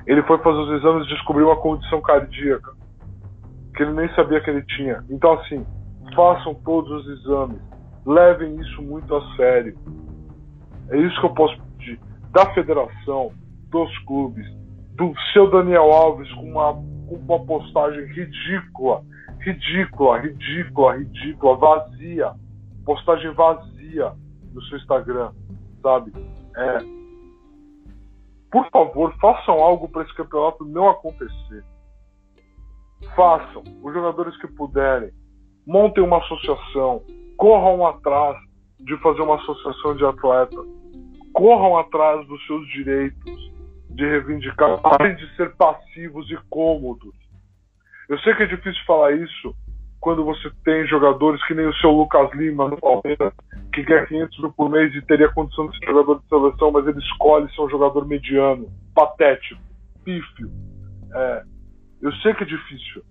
Ele 0.06 0.22
foi 0.24 0.38
fazer 0.40 0.58
os 0.60 0.80
exames 0.80 1.06
e 1.08 1.10
descobriu 1.10 1.48
uma 1.48 1.56
condição 1.56 2.02
cardíaca 2.02 2.74
que 3.76 3.84
ele 3.84 3.94
nem 3.94 4.14
sabia 4.14 4.42
que 4.42 4.50
ele 4.50 4.64
tinha. 4.64 5.04
Então, 5.10 5.34
assim, 5.34 5.66
façam 6.16 6.54
todos 6.54 6.92
os 6.92 7.20
exames, 7.20 7.60
levem 8.06 8.56
isso 8.60 8.82
muito 8.84 9.16
a 9.16 9.36
sério. 9.36 9.76
É 10.92 10.98
isso 10.98 11.20
que 11.20 11.26
eu 11.26 11.34
posso 11.34 11.62
pedir. 11.78 12.00
Da 12.32 12.54
federação, 12.54 13.32
dos 13.70 13.98
clubes, 14.00 14.46
do 14.96 15.14
seu 15.34 15.50
Daniel 15.50 15.92
Alves 15.92 16.32
com 16.34 16.44
uma, 16.44 16.74
com 16.74 17.16
uma 17.16 17.46
postagem 17.46 18.06
ridícula, 18.08 19.02
ridícula, 19.40 20.20
ridícula, 20.20 20.98
ridícula, 20.98 21.58
vazia, 21.58 22.34
postagem 22.86 23.34
vazia 23.34 24.12
no 24.54 24.62
seu 24.64 24.78
Instagram, 24.78 25.32
sabe? 25.82 26.12
É, 26.58 26.80
por 28.52 28.70
favor, 28.70 29.16
façam 29.20 29.56
algo 29.56 29.88
para 29.88 30.04
esse 30.04 30.14
campeonato 30.14 30.66
não 30.66 30.90
acontecer. 30.90 31.64
Façam, 33.16 33.64
os 33.82 33.94
jogadores 33.94 34.36
que 34.42 34.48
puderem, 34.48 35.12
montem 35.66 36.04
uma 36.04 36.18
associação, 36.18 37.02
corram 37.38 37.88
atrás 37.88 38.38
de 38.80 38.98
fazer 38.98 39.22
uma 39.22 39.36
associação 39.36 39.96
de 39.96 40.06
atletas, 40.06 40.81
corram 41.34 41.78
atrás 41.78 42.26
dos 42.28 42.46
seus 42.46 42.68
direitos, 42.70 43.52
de 43.90 44.06
reivindicar, 44.06 44.80
além 44.84 45.16
de 45.16 45.36
ser 45.36 45.54
passivos 45.56 46.30
e 46.32 46.38
cômodos. 46.50 47.14
Eu 48.10 48.18
sei 48.20 48.36
que 48.36 48.44
é 48.44 48.48
difícil 48.48 48.82
falar 48.86 49.12
isso 49.14 49.56
quando 50.00 50.26
você 50.26 50.52
tem 50.66 50.86
jogadores 50.88 51.42
que 51.46 51.54
nem 51.54 51.68
o 51.68 51.74
seu 51.76 51.92
Lucas 51.92 52.34
Lima 52.34 52.68
no 52.68 52.78
Palmeiras, 52.78 53.34
que 53.72 53.84
quer 53.84 54.08
500 54.08 54.40
mil 54.40 54.52
por 54.54 54.70
mês 54.70 54.94
e 54.96 55.02
teria 55.04 55.30
condição 55.30 55.68
de 55.68 55.78
ser 55.78 55.86
jogador 55.86 56.20
de 56.20 56.28
seleção, 56.28 56.72
mas 56.72 56.88
ele 56.88 57.00
escolhe 57.00 57.54
ser 57.54 57.62
um 57.62 57.70
jogador 57.70 58.06
mediano, 58.08 58.68
patético, 58.96 59.62
pífio. 60.04 60.50
É, 61.14 61.44
eu 62.02 62.12
sei 62.14 62.34
que 62.34 62.44
é 62.44 62.48
difícil, 62.48 63.04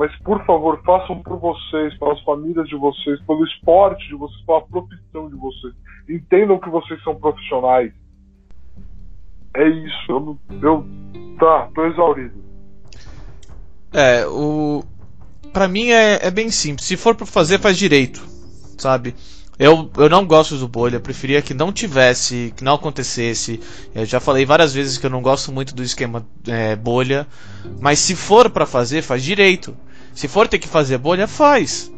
mas 0.00 0.16
por 0.20 0.42
favor, 0.46 0.80
façam 0.82 1.22
por 1.22 1.38
vocês, 1.38 1.94
pelas 1.98 2.18
famílias 2.22 2.66
de 2.66 2.74
vocês, 2.74 3.20
pelo 3.26 3.44
esporte 3.44 4.08
de 4.08 4.14
vocês, 4.14 4.40
pela 4.46 4.62
profissão 4.62 5.28
de 5.28 5.36
vocês. 5.36 5.74
Entendam 6.08 6.58
que 6.58 6.70
vocês 6.70 7.02
são 7.04 7.16
profissionais. 7.16 7.92
É 9.54 9.68
isso. 9.68 9.98
Eu, 10.08 10.38
eu 10.62 10.86
tá, 11.38 11.68
tô 11.74 11.84
exaurido. 11.84 12.42
É, 13.92 14.26
o. 14.26 14.82
Pra 15.52 15.68
mim 15.68 15.90
é, 15.90 16.26
é 16.26 16.30
bem 16.30 16.50
simples. 16.50 16.86
Se 16.86 16.96
for 16.96 17.14
pra 17.14 17.26
fazer, 17.26 17.58
faz 17.58 17.76
direito. 17.76 18.26
Sabe? 18.78 19.14
Eu, 19.58 19.90
eu 19.98 20.08
não 20.08 20.24
gosto 20.24 20.56
do 20.56 20.66
bolha, 20.66 20.98
preferia 20.98 21.42
que 21.42 21.52
não 21.52 21.70
tivesse, 21.70 22.54
que 22.56 22.64
não 22.64 22.76
acontecesse. 22.76 23.60
Eu 23.94 24.06
já 24.06 24.18
falei 24.18 24.46
várias 24.46 24.72
vezes 24.72 24.96
que 24.96 25.04
eu 25.04 25.10
não 25.10 25.20
gosto 25.20 25.52
muito 25.52 25.74
do 25.74 25.82
esquema 25.82 26.26
é, 26.48 26.74
bolha, 26.74 27.26
mas 27.78 27.98
se 27.98 28.16
for 28.16 28.48
para 28.48 28.64
fazer, 28.64 29.02
faz 29.02 29.22
direito. 29.22 29.76
Se 30.14 30.28
for 30.28 30.48
ter 30.48 30.58
que 30.58 30.68
fazer 30.68 30.98
bolha, 30.98 31.26
faz. 31.26 31.90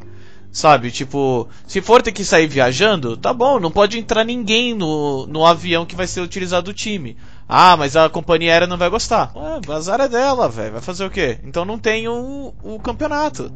Sabe, 0.53 0.91
tipo, 0.91 1.49
se 1.67 1.81
for 1.81 2.03
ter 2.03 2.13
que 2.13 2.27
sair 2.27 2.47
viajando, 2.47 3.17
tá 3.17 3.33
bom, 3.33 3.59
não 3.59 3.71
pode 3.71 3.99
entrar 3.99 4.23
ninguém 4.23 4.75
no, 4.75 5.27
no 5.27 5.47
avião 5.47 5.87
que 5.87 5.97
vai 5.97 6.07
ser 6.07 6.21
utilizado 6.21 6.67
do 6.67 6.75
time. 6.75 7.17
Ah, 7.49 7.75
mas 7.75 7.97
a 7.97 8.11
companhia 8.11 8.53
aérea 8.53 8.67
não 8.67 8.77
vai 8.77 8.91
gostar. 8.91 9.33
Ué, 9.35 9.61
azar 9.75 10.01
é 10.01 10.09
dela, 10.09 10.51
velho. 10.51 10.73
Vai 10.73 10.83
fazer 10.83 11.07
o 11.07 11.11
quê? 11.11 11.39
Então 11.43 11.65
não 11.65 11.79
tem 11.79 12.07
o, 12.07 12.53
o 12.63 12.79
campeonato. 12.81 13.51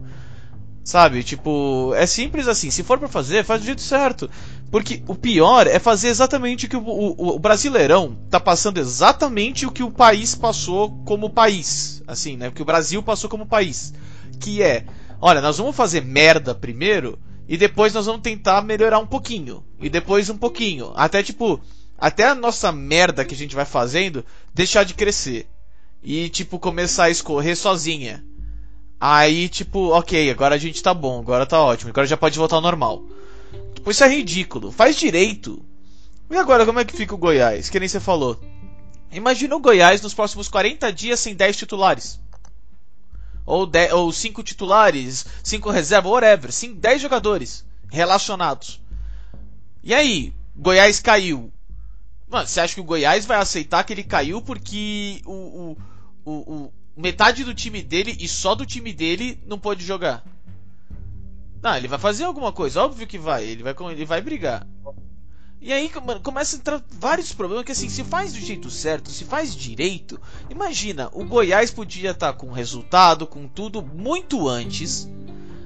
Sabe? 0.82 1.22
Tipo, 1.22 1.92
é 1.96 2.06
simples 2.06 2.48
assim. 2.48 2.70
Se 2.70 2.82
for 2.82 2.98
para 2.98 3.08
fazer, 3.08 3.44
faz 3.44 3.60
do 3.60 3.66
jeito 3.66 3.82
certo. 3.82 4.30
Porque 4.70 5.02
o 5.06 5.14
pior 5.14 5.66
é 5.66 5.78
fazer 5.78 6.08
exatamente 6.08 6.66
o 6.66 6.68
que 6.68 6.76
o, 6.76 6.80
o, 6.80 7.34
o, 7.34 7.38
Brasileirão 7.38 8.16
tá 8.30 8.38
passando 8.40 8.78
exatamente 8.78 9.66
o 9.66 9.70
que 9.70 9.82
o 9.82 9.90
país 9.90 10.34
passou 10.34 11.02
como 11.04 11.28
país. 11.28 12.02
Assim, 12.06 12.36
né? 12.36 12.48
O 12.48 12.52
que 12.52 12.62
o 12.62 12.66
Brasil 12.66 13.02
passou 13.02 13.28
como 13.28 13.44
país. 13.44 13.92
Que 14.40 14.62
é, 14.62 14.84
olha, 15.20 15.40
nós 15.40 15.58
vamos 15.58 15.76
fazer 15.76 16.02
merda 16.02 16.54
primeiro 16.54 17.18
e 17.48 17.56
depois 17.56 17.92
nós 17.92 18.06
vamos 18.06 18.22
tentar 18.22 18.62
melhorar 18.62 18.98
um 18.98 19.06
pouquinho. 19.06 19.64
E 19.80 19.88
depois 19.88 20.28
um 20.28 20.36
pouquinho. 20.36 20.92
Até 20.94 21.22
tipo, 21.22 21.60
até 21.98 22.24
a 22.24 22.34
nossa 22.34 22.72
merda 22.72 23.24
que 23.24 23.34
a 23.34 23.36
gente 23.36 23.54
vai 23.54 23.64
fazendo 23.64 24.24
deixar 24.54 24.84
de 24.84 24.94
crescer. 24.94 25.46
E 26.02 26.28
tipo, 26.28 26.58
começar 26.58 27.04
a 27.04 27.10
escorrer 27.10 27.56
sozinha. 27.56 28.24
Aí, 28.98 29.48
tipo, 29.48 29.90
ok, 29.90 30.30
agora 30.30 30.54
a 30.54 30.58
gente 30.58 30.82
tá 30.82 30.94
bom, 30.94 31.20
agora 31.20 31.44
tá 31.44 31.60
ótimo, 31.60 31.90
agora 31.90 32.06
já 32.06 32.16
pode 32.16 32.38
voltar 32.38 32.56
ao 32.56 32.62
normal. 32.62 33.02
Tipo, 33.74 33.90
isso 33.90 34.02
é 34.02 34.08
ridículo, 34.08 34.72
faz 34.72 34.96
direito. 34.96 35.62
E 36.30 36.36
agora, 36.36 36.64
como 36.64 36.80
é 36.80 36.84
que 36.84 36.96
fica 36.96 37.14
o 37.14 37.18
Goiás? 37.18 37.68
Que 37.68 37.78
nem 37.78 37.88
você 37.88 38.00
falou. 38.00 38.40
Imagina 39.12 39.54
o 39.54 39.60
Goiás 39.60 40.00
nos 40.00 40.14
próximos 40.14 40.48
40 40.48 40.92
dias 40.92 41.20
sem 41.20 41.34
10 41.34 41.56
titulares. 41.56 42.18
Ou, 43.46 43.64
10, 43.64 43.92
ou 43.92 44.12
5 44.12 44.42
titulares, 44.42 45.24
5 45.42 45.70
reservas, 45.70 46.10
whatever. 46.10 46.52
5, 46.52 46.74
10 46.74 47.00
jogadores 47.00 47.64
relacionados. 47.88 48.80
E 49.82 49.94
aí, 49.94 50.34
Goiás 50.54 50.98
caiu. 50.98 51.52
Mano, 52.28 52.46
você 52.46 52.60
acha 52.60 52.74
que 52.74 52.80
o 52.80 52.84
Goiás 52.84 53.24
vai 53.24 53.38
aceitar 53.38 53.84
que 53.84 53.92
ele 53.92 54.02
caiu 54.02 54.42
porque 54.42 55.22
o, 55.24 55.76
o, 56.24 56.32
o, 56.32 56.72
metade 56.96 57.44
do 57.44 57.54
time 57.54 57.82
dele 57.82 58.16
e 58.18 58.26
só 58.26 58.54
do 58.54 58.66
time 58.66 58.92
dele 58.92 59.40
não 59.46 59.58
pode 59.58 59.84
jogar. 59.84 60.24
Não, 61.62 61.76
ele 61.76 61.88
vai 61.88 61.98
fazer 61.98 62.24
alguma 62.24 62.52
coisa, 62.52 62.82
óbvio 62.82 63.06
que 63.06 63.18
vai, 63.18 63.44
ele 63.44 63.62
vai, 63.62 63.74
ele 63.92 64.04
vai 64.04 64.20
brigar. 64.20 64.66
E 65.60 65.72
aí, 65.72 65.90
mano, 66.04 66.20
começa 66.20 66.54
a 66.54 66.58
entrar 66.58 66.82
vários 67.00 67.32
problemas 67.32 67.64
que 67.64 67.72
assim, 67.72 67.88
se 67.88 68.04
faz 68.04 68.32
do 68.32 68.38
jeito 68.38 68.70
certo, 68.70 69.10
se 69.10 69.24
faz 69.24 69.54
direito, 69.54 70.20
imagina, 70.50 71.08
o 71.12 71.24
Goiás 71.24 71.70
podia 71.70 72.10
estar 72.10 72.32
tá 72.32 72.38
com 72.38 72.52
resultado, 72.52 73.26
com 73.26 73.48
tudo 73.48 73.82
muito 73.82 74.48
antes, 74.48 75.08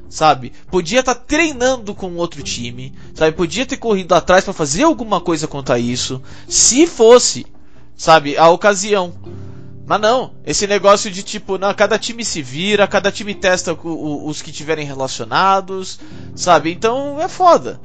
sabe? 0.09 0.53
Podia 0.71 1.01
estar 1.01 1.15
tá 1.15 1.21
treinando 1.21 1.95
com 1.95 2.15
outro 2.17 2.43
time, 2.43 2.95
sabe? 3.15 3.37
Podia 3.37 3.67
ter 3.67 3.77
corrido 3.77 4.15
atrás 4.15 4.45
para 4.45 4.55
fazer 4.55 4.85
alguma 4.85 5.21
coisa 5.21 5.49
contra 5.49 5.79
isso, 5.79 6.23
se 6.49 6.87
fosse, 6.87 7.45
sabe, 7.97 8.39
a 8.39 8.49
ocasião. 8.49 9.13
Mas 9.87 10.01
não, 10.01 10.35
esse 10.47 10.69
negócio 10.69 11.11
de 11.11 11.23
tipo, 11.23 11.59
não, 11.59 11.75
cada 11.75 11.99
time 11.99 12.25
se 12.25 12.41
vira, 12.41 12.87
cada 12.87 13.11
time 13.11 13.35
testa 13.35 13.73
o, 13.73 13.89
o, 13.89 14.29
os 14.29 14.41
que 14.41 14.53
tiverem 14.53 14.87
relacionados, 14.87 15.99
sabe? 16.37 16.71
Então 16.71 17.21
é 17.21 17.29
foda. 17.29 17.81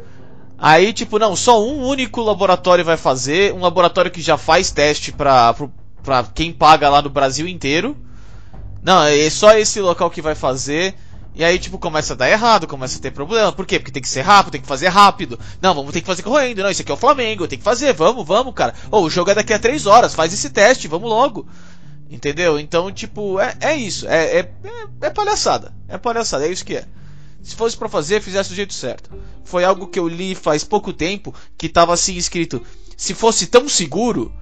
Aí, 0.58 0.94
tipo, 0.94 1.20
não, 1.20 1.36
só 1.36 1.62
um 1.64 1.86
único 1.86 2.22
laboratório 2.22 2.86
vai 2.86 2.98
fazer, 2.98 3.54
um 3.54 3.60
laboratório 3.60 4.10
que 4.10 4.22
já 4.22 4.38
faz 4.38 4.72
teste 4.72 5.12
pra, 5.12 5.54
pra 6.02 6.24
quem 6.24 6.54
paga 6.54 6.90
lá 6.90 7.02
no 7.02 7.10
Brasil 7.10 7.48
inteiro. 7.48 7.98
Não, 8.82 9.04
é 9.04 9.30
só 9.30 9.58
esse 9.58 9.82
local 9.82 10.10
que 10.10 10.22
vai 10.22 10.36
fazer. 10.36 10.96
E 11.34 11.44
aí, 11.44 11.60
tipo, 11.60 11.78
começa 11.78 12.14
a 12.14 12.16
dar 12.16 12.30
errado, 12.30 12.66
começa 12.66 12.98
a 12.98 13.02
ter 13.02 13.12
problema. 13.12 13.52
Por 13.52 13.66
quê? 13.66 13.78
Porque 13.78 13.92
tem 13.92 14.02
que 14.02 14.08
ser 14.08 14.22
rápido, 14.22 14.54
tem 14.54 14.62
que 14.62 14.68
fazer 14.68 14.88
rápido. 14.88 15.38
Não, 15.62 15.74
vamos 15.74 15.92
ter 15.92 16.00
que 16.00 16.08
fazer 16.08 16.24
correndo. 16.24 16.64
Não, 16.64 16.70
isso 16.70 16.82
aqui 16.82 16.92
é 16.92 16.94
o 16.94 16.98
Flamengo, 16.98 17.48
tem 17.48 17.58
que 17.58 17.64
fazer. 17.64 17.92
Vamos, 17.94 18.26
vamos, 18.26 18.54
cara. 18.54 18.74
Ou 18.90 19.04
oh, 19.04 19.06
o 19.08 19.10
jogo 19.10 19.32
é 19.32 19.36
daqui 19.36 19.54
a 19.54 19.60
3 19.60 19.86
horas, 19.86 20.16
faz 20.16 20.34
esse 20.34 20.50
teste, 20.50 20.88
vamos 20.88 21.10
logo. 21.10 21.46
Entendeu? 22.10 22.58
Então, 22.58 22.90
tipo, 22.90 23.38
é, 23.40 23.54
é 23.60 23.76
isso. 23.76 24.08
É, 24.08 24.40
é, 24.40 24.52
é, 25.02 25.10
palhaçada. 25.10 25.74
É 25.90 25.98
palhaçada, 25.98 26.46
é 26.46 26.52
isso 26.52 26.64
que 26.64 26.78
é. 26.78 26.86
Se 27.46 27.56
fosse 27.56 27.78
para 27.78 27.88
fazer, 27.88 28.24
fizesse 28.24 28.50
do 28.50 28.56
jeito 28.56 28.74
certo. 28.74 29.12
Foi 29.44 29.64
algo 29.64 29.86
que 29.86 30.00
eu 30.00 30.08
li 30.08 30.34
faz 30.34 30.64
pouco 30.64 30.92
tempo 30.92 31.32
que 31.56 31.70
tava 31.70 31.94
assim 31.94 32.16
escrito: 32.16 32.60
se 32.98 33.14
fosse 33.14 33.46
tão 33.46 33.70
seguro, 33.70 34.34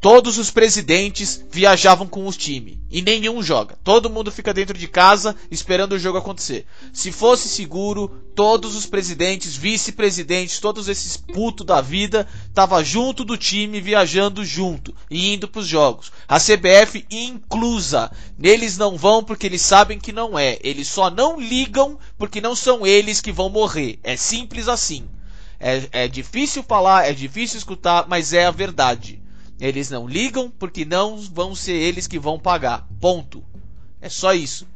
Todos 0.00 0.38
os 0.38 0.50
presidentes 0.50 1.44
viajavam 1.50 2.06
com 2.06 2.26
os 2.26 2.34
times 2.34 2.78
e 2.90 3.02
nenhum 3.02 3.42
joga. 3.42 3.76
Todo 3.84 4.08
mundo 4.08 4.32
fica 4.32 4.54
dentro 4.54 4.78
de 4.78 4.88
casa 4.88 5.36
esperando 5.50 5.92
o 5.92 5.98
jogo 5.98 6.16
acontecer. 6.16 6.64
Se 6.90 7.12
fosse 7.12 7.50
seguro, 7.50 8.08
todos 8.34 8.74
os 8.74 8.86
presidentes, 8.86 9.56
vice-presidentes, 9.56 10.58
todos 10.58 10.88
esses 10.88 11.18
putos 11.18 11.66
da 11.66 11.82
vida 11.82 12.26
tava 12.54 12.82
junto 12.82 13.26
do 13.26 13.36
time 13.36 13.78
viajando 13.78 14.42
junto 14.42 14.94
e 15.10 15.34
indo 15.34 15.46
para 15.46 15.60
os 15.60 15.66
jogos. 15.66 16.10
A 16.26 16.40
CBF 16.40 17.04
inclusa. 17.10 18.10
Neles 18.38 18.78
não 18.78 18.96
vão 18.96 19.22
porque 19.22 19.46
eles 19.46 19.60
sabem 19.60 19.98
que 19.98 20.12
não 20.12 20.38
é. 20.38 20.58
Eles 20.62 20.88
só 20.88 21.10
não 21.10 21.38
ligam 21.38 21.98
porque 22.16 22.40
não 22.40 22.56
são 22.56 22.86
eles 22.86 23.20
que 23.20 23.32
vão 23.32 23.50
morrer. 23.50 23.98
É 24.02 24.16
simples 24.16 24.66
assim. 24.66 25.04
É, 25.60 25.86
é 25.92 26.08
difícil 26.08 26.62
falar, 26.62 27.06
é 27.06 27.12
difícil 27.12 27.58
escutar, 27.58 28.06
mas 28.08 28.32
é 28.32 28.46
a 28.46 28.50
verdade. 28.50 29.20
Eles 29.60 29.90
não 29.90 30.08
ligam 30.08 30.50
porque 30.50 30.84
não 30.84 31.18
vão 31.18 31.54
ser 31.54 31.72
eles 31.72 32.06
que 32.06 32.18
vão 32.18 32.38
pagar. 32.38 32.88
Ponto. 32.98 33.44
É 34.00 34.08
só 34.08 34.32
isso. 34.32 34.66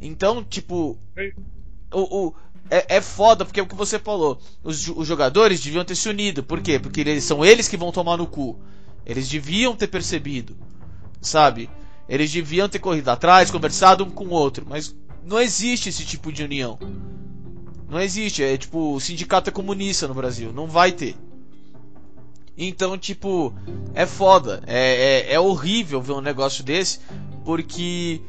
Então, 0.00 0.42
tipo. 0.42 0.96
O, 1.92 2.28
o, 2.28 2.34
é, 2.70 2.96
é 2.96 3.00
foda 3.00 3.44
porque 3.44 3.60
é 3.60 3.62
o 3.62 3.66
que 3.66 3.74
você 3.74 3.98
falou. 3.98 4.40
Os, 4.64 4.88
os 4.88 5.06
jogadores 5.06 5.60
deviam 5.60 5.84
ter 5.84 5.94
se 5.94 6.08
unido. 6.08 6.42
Por 6.42 6.62
quê? 6.62 6.78
Porque 6.78 7.00
eles, 7.02 7.24
são 7.24 7.44
eles 7.44 7.68
que 7.68 7.76
vão 7.76 7.92
tomar 7.92 8.16
no 8.16 8.26
cu. 8.26 8.58
Eles 9.04 9.28
deviam 9.28 9.76
ter 9.76 9.88
percebido. 9.88 10.56
Sabe? 11.20 11.68
Eles 12.08 12.32
deviam 12.32 12.68
ter 12.68 12.78
corrido 12.78 13.08
atrás, 13.08 13.50
conversado 13.50 14.04
um 14.04 14.10
com 14.10 14.24
o 14.24 14.30
outro. 14.30 14.64
Mas 14.66 14.96
não 15.22 15.38
existe 15.38 15.90
esse 15.90 16.06
tipo 16.06 16.32
de 16.32 16.42
união. 16.42 16.78
Não 17.88 18.00
existe. 18.00 18.42
É 18.42 18.56
tipo, 18.56 18.98
sindicato 18.98 19.50
é 19.50 19.52
comunista 19.52 20.08
no 20.08 20.14
Brasil. 20.14 20.52
Não 20.54 20.66
vai 20.66 20.90
ter. 20.90 21.16
Então, 22.56 22.98
tipo, 22.98 23.54
é 23.94 24.06
foda. 24.06 24.62
É, 24.66 25.28
é, 25.28 25.34
é 25.34 25.40
horrível 25.40 26.00
ver 26.00 26.12
um 26.12 26.20
negócio 26.20 26.62
desse, 26.62 27.00
porque 27.44 28.20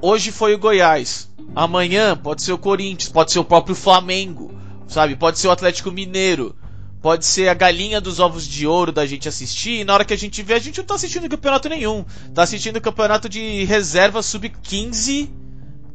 hoje 0.00 0.30
foi 0.30 0.54
o 0.54 0.58
Goiás. 0.58 1.28
Amanhã 1.54 2.16
pode 2.16 2.42
ser 2.42 2.52
o 2.52 2.58
Corinthians, 2.58 3.10
pode 3.10 3.32
ser 3.32 3.38
o 3.38 3.44
próprio 3.44 3.74
Flamengo, 3.74 4.52
sabe? 4.86 5.16
Pode 5.16 5.38
ser 5.38 5.48
o 5.48 5.50
Atlético 5.50 5.90
Mineiro. 5.90 6.54
Pode 7.00 7.24
ser 7.24 7.48
a 7.48 7.54
galinha 7.54 8.00
dos 8.00 8.18
ovos 8.18 8.46
de 8.46 8.66
ouro 8.66 8.90
da 8.90 9.06
gente 9.06 9.28
assistir, 9.28 9.80
e 9.80 9.84
na 9.84 9.94
hora 9.94 10.04
que 10.04 10.12
a 10.12 10.18
gente 10.18 10.42
vê, 10.42 10.54
a 10.54 10.58
gente 10.58 10.78
não 10.78 10.84
tá 10.84 10.96
assistindo 10.96 11.28
campeonato 11.28 11.68
nenhum. 11.68 12.04
Tá 12.34 12.42
assistindo 12.42 12.78
o 12.78 12.80
campeonato 12.80 13.28
de 13.28 13.64
reserva 13.64 14.22
sub-15, 14.22 15.30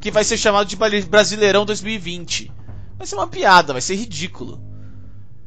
que 0.00 0.10
vai 0.10 0.24
ser 0.24 0.38
chamado 0.38 0.66
de 0.66 0.76
Brasileirão 1.04 1.66
2020. 1.66 2.50
Vai 2.96 3.06
ser 3.06 3.16
uma 3.16 3.26
piada, 3.26 3.74
vai 3.74 3.82
ser 3.82 3.96
ridículo. 3.96 4.71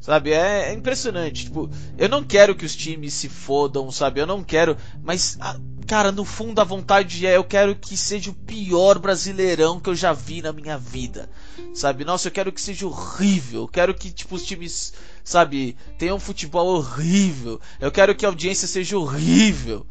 Sabe, 0.06 0.34
é, 0.34 0.70
é, 0.70 0.74
impressionante. 0.74 1.46
Tipo, 1.46 1.68
eu 1.98 2.08
não 2.08 2.24
quero 2.24 2.54
que 2.54 2.64
os 2.64 2.76
times 2.76 3.12
se 3.12 3.28
fodam, 3.28 3.92
sabe? 3.92 4.22
Eu 4.22 4.28
não 4.28 4.44
quero. 4.44 4.78
Mas, 5.04 5.36
a, 5.42 5.60
cara, 5.88 6.12
no 6.12 6.24
fundo 6.24 6.62
a 6.62 6.64
vontade 6.64 7.26
é: 7.26 7.36
eu 7.36 7.44
quero 7.44 7.76
que 7.76 7.98
seja 7.98 8.30
o 8.30 8.36
pior 8.36 9.00
brasileirão 9.00 9.80
que 9.80 9.90
eu 9.90 9.96
já 9.96 10.14
vi 10.14 10.44
na 10.44 10.54
minha 10.54 10.78
vida. 10.78 11.28
Sabe? 11.74 12.06
Nossa, 12.06 12.28
eu 12.28 12.32
quero 12.32 12.52
que 12.52 12.62
seja 12.62 12.86
horrível. 12.86 13.62
Eu 13.62 13.68
quero 13.68 13.96
que, 13.96 14.12
tipo, 14.12 14.36
os 14.36 14.46
times, 14.46 14.94
sabe, 15.24 15.76
tenham 15.98 16.18
um 16.18 16.20
futebol 16.20 16.68
horrível. 16.68 17.60
Eu 17.80 17.92
quero 17.92 18.14
que 18.14 18.28
a 18.28 18.30
audiência 18.30 18.68
seja 18.68 19.00
horrível. 19.00 19.88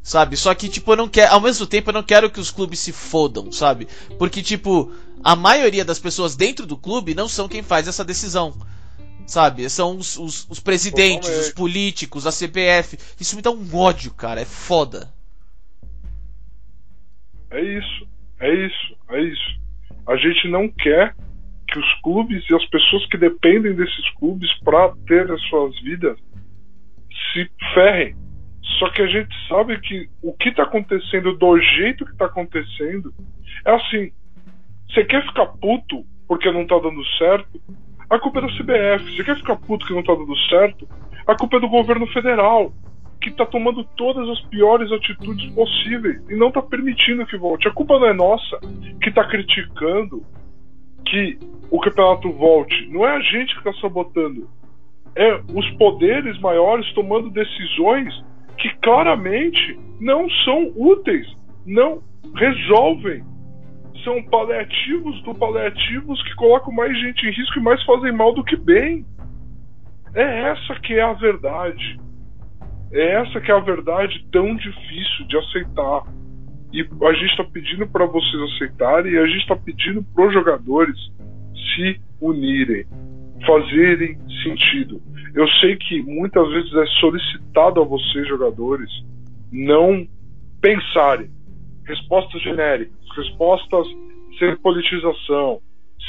Sabe? 0.00 0.36
Só 0.36 0.54
que, 0.54 0.68
tipo, 0.68 0.92
eu 0.92 0.96
não 0.96 1.08
quero. 1.08 1.32
Ao 1.32 1.40
mesmo 1.40 1.66
tempo, 1.66 1.90
eu 1.90 1.94
não 1.94 2.04
quero 2.04 2.30
que 2.30 2.38
os 2.38 2.52
clubes 2.52 2.78
se 2.78 2.92
fodam, 2.92 3.50
sabe? 3.50 3.88
Porque, 4.16 4.44
tipo, 4.44 4.92
a 5.24 5.34
maioria 5.34 5.84
das 5.84 5.98
pessoas 5.98 6.36
dentro 6.36 6.66
do 6.66 6.76
clube 6.76 7.16
não 7.16 7.28
são 7.28 7.48
quem 7.48 7.64
faz 7.64 7.88
essa 7.88 8.04
decisão. 8.04 8.54
Sabe? 9.26 9.68
São 9.70 9.96
os, 9.96 10.16
os, 10.16 10.48
os 10.50 10.60
presidentes, 10.60 11.28
Totalmente. 11.28 11.48
os 11.48 11.52
políticos, 11.52 12.26
a 12.26 12.32
CPF. 12.32 12.96
Isso 13.20 13.36
me 13.36 13.42
dá 13.42 13.50
um 13.50 13.76
ódio, 13.76 14.12
cara. 14.12 14.40
É 14.40 14.44
foda. 14.44 15.12
É 17.50 17.60
isso. 17.60 18.08
É 18.40 18.52
isso. 18.52 18.96
É 19.10 19.20
isso. 19.20 19.60
A 20.06 20.16
gente 20.16 20.48
não 20.48 20.68
quer 20.68 21.14
que 21.68 21.78
os 21.78 22.00
clubes 22.02 22.44
e 22.50 22.54
as 22.54 22.64
pessoas 22.66 23.06
que 23.06 23.16
dependem 23.16 23.74
desses 23.74 24.10
clubes 24.18 24.52
para 24.64 24.92
ter 25.06 25.30
as 25.30 25.40
suas 25.42 25.80
vidas 25.82 26.18
se 27.32 27.48
ferrem. 27.74 28.16
Só 28.78 28.90
que 28.90 29.02
a 29.02 29.06
gente 29.06 29.34
sabe 29.48 29.78
que 29.80 30.08
o 30.22 30.32
que 30.32 30.48
está 30.48 30.64
acontecendo, 30.64 31.36
do 31.36 31.60
jeito 31.60 32.04
que 32.04 32.12
está 32.12 32.26
acontecendo, 32.26 33.12
é 33.64 33.74
assim: 33.74 34.12
você 34.88 35.04
quer 35.04 35.24
ficar 35.26 35.46
puto 35.46 36.04
porque 36.26 36.50
não 36.50 36.62
está 36.62 36.78
dando 36.78 37.04
certo? 37.18 37.60
A 38.10 38.18
culpa 38.18 38.40
é 38.40 38.42
da 38.42 38.48
CBF. 38.48 39.16
Você 39.16 39.22
quer 39.22 39.36
ficar 39.36 39.54
puto 39.54 39.86
que 39.86 39.94
não 39.94 40.02
tá 40.02 40.12
dando 40.12 40.36
certo? 40.48 40.88
A 41.26 41.36
culpa 41.36 41.58
é 41.58 41.60
do 41.60 41.68
governo 41.68 42.08
federal, 42.08 42.72
que 43.20 43.30
tá 43.30 43.46
tomando 43.46 43.84
todas 43.96 44.28
as 44.28 44.40
piores 44.46 44.90
atitudes 44.90 45.48
possíveis 45.52 46.20
e 46.28 46.34
não 46.34 46.50
tá 46.50 46.60
permitindo 46.60 47.24
que 47.24 47.36
volte. 47.36 47.68
A 47.68 47.72
culpa 47.72 48.00
não 48.00 48.06
é 48.08 48.12
nossa, 48.12 48.58
que 49.00 49.12
tá 49.12 49.24
criticando 49.28 50.24
que 51.06 51.38
o 51.70 51.78
campeonato 51.78 52.32
volte. 52.32 52.88
Não 52.88 53.06
é 53.06 53.16
a 53.16 53.20
gente 53.20 53.56
que 53.56 53.62
tá 53.62 53.72
sabotando. 53.74 54.48
É 55.14 55.40
os 55.54 55.70
poderes 55.72 56.38
maiores 56.40 56.92
tomando 56.94 57.30
decisões 57.30 58.12
que 58.58 58.70
claramente 58.76 59.78
não 60.00 60.28
são 60.44 60.72
úteis, 60.74 61.26
não 61.64 62.02
resolvem 62.34 63.22
são 64.04 64.22
paliativos 64.24 65.22
do 65.22 65.34
paliativos 65.34 66.22
que 66.22 66.34
colocam 66.34 66.72
mais 66.72 66.96
gente 66.98 67.26
em 67.26 67.30
risco 67.30 67.58
e 67.58 67.62
mais 67.62 67.82
fazem 67.84 68.12
mal 68.12 68.34
do 68.34 68.44
que 68.44 68.56
bem. 68.56 69.04
É 70.14 70.50
essa 70.50 70.74
que 70.80 70.94
é 70.94 71.02
a 71.02 71.12
verdade. 71.12 72.00
É 72.92 73.14
essa 73.20 73.40
que 73.40 73.50
é 73.50 73.54
a 73.54 73.60
verdade 73.60 74.26
tão 74.32 74.56
difícil 74.56 75.26
de 75.28 75.36
aceitar. 75.36 76.02
E 76.72 76.80
a 76.80 77.12
gente 77.12 77.30
está 77.30 77.44
pedindo 77.44 77.86
para 77.86 78.06
vocês 78.06 78.42
aceitarem 78.54 79.12
e 79.12 79.18
a 79.18 79.26
gente 79.26 79.42
está 79.42 79.56
pedindo 79.56 80.02
para 80.14 80.26
os 80.26 80.32
jogadores 80.32 80.96
se 81.74 82.00
unirem, 82.20 82.84
fazerem 83.46 84.18
sentido. 84.42 85.00
Eu 85.34 85.48
sei 85.60 85.76
que 85.76 86.02
muitas 86.02 86.48
vezes 86.48 86.72
é 86.74 86.86
solicitado 87.00 87.80
a 87.80 87.84
vocês, 87.84 88.26
jogadores, 88.28 88.90
não 89.52 90.06
pensarem. 90.60 91.30
Respostas 91.90 92.40
genéricas 92.42 93.00
respostas 93.16 93.86
sem 94.38 94.56
politização, 94.56 95.60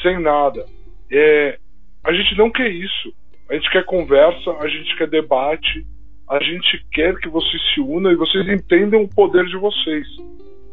sem 0.02 0.22
nada. 0.22 0.66
É, 1.12 1.58
a 2.04 2.14
gente 2.14 2.38
não 2.38 2.52
quer 2.52 2.70
isso. 2.70 3.14
A 3.50 3.56
gente 3.56 3.70
quer 3.72 3.84
conversa, 3.84 4.52
a 4.60 4.68
gente 4.68 4.96
quer 4.96 5.10
debate, 5.10 5.86
a 6.30 6.42
gente 6.42 6.86
quer 6.94 7.18
que 7.18 7.28
vocês 7.28 7.62
se 7.74 7.82
unam 7.82 8.12
e 8.12 8.16
vocês 8.16 8.48
entendam 8.48 9.02
o 9.02 9.10
poder 9.10 9.46
de 9.46 9.58
vocês, 9.58 10.08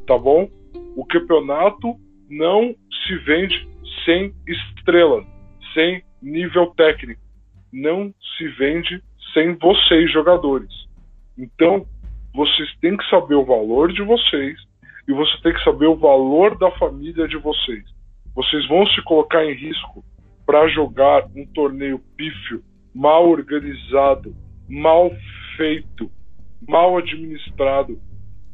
tá 0.06 0.16
bom? 0.16 0.48
O 0.94 1.04
campeonato 1.04 1.96
não 2.30 2.74
se 3.04 3.16
vende 3.24 3.68
sem 4.04 4.32
estrela, 4.46 5.24
sem 5.74 6.04
nível 6.22 6.66
técnico, 6.76 7.20
não 7.72 8.14
se 8.36 8.46
vende 8.50 9.02
sem 9.34 9.54
vocês 9.56 10.12
jogadores. 10.12 10.70
Então, 11.36 11.84
vocês 12.32 12.68
têm 12.80 12.96
que 12.96 13.08
saber 13.08 13.34
o 13.34 13.44
valor 13.44 13.92
de 13.92 14.02
vocês, 14.02 14.56
e 15.08 15.12
você 15.14 15.40
tem 15.42 15.54
que 15.54 15.64
saber 15.64 15.86
o 15.86 15.96
valor 15.96 16.56
da 16.58 16.70
família 16.72 17.26
de 17.26 17.38
vocês. 17.38 17.82
Vocês 18.34 18.68
vão 18.68 18.86
se 18.86 19.02
colocar 19.02 19.42
em 19.42 19.54
risco 19.54 20.04
para 20.44 20.68
jogar 20.68 21.24
um 21.34 21.46
torneio 21.46 21.98
pífio, 22.14 22.62
mal 22.94 23.26
organizado, 23.26 24.36
mal 24.68 25.10
feito, 25.56 26.10
mal 26.68 26.98
administrado, 26.98 27.98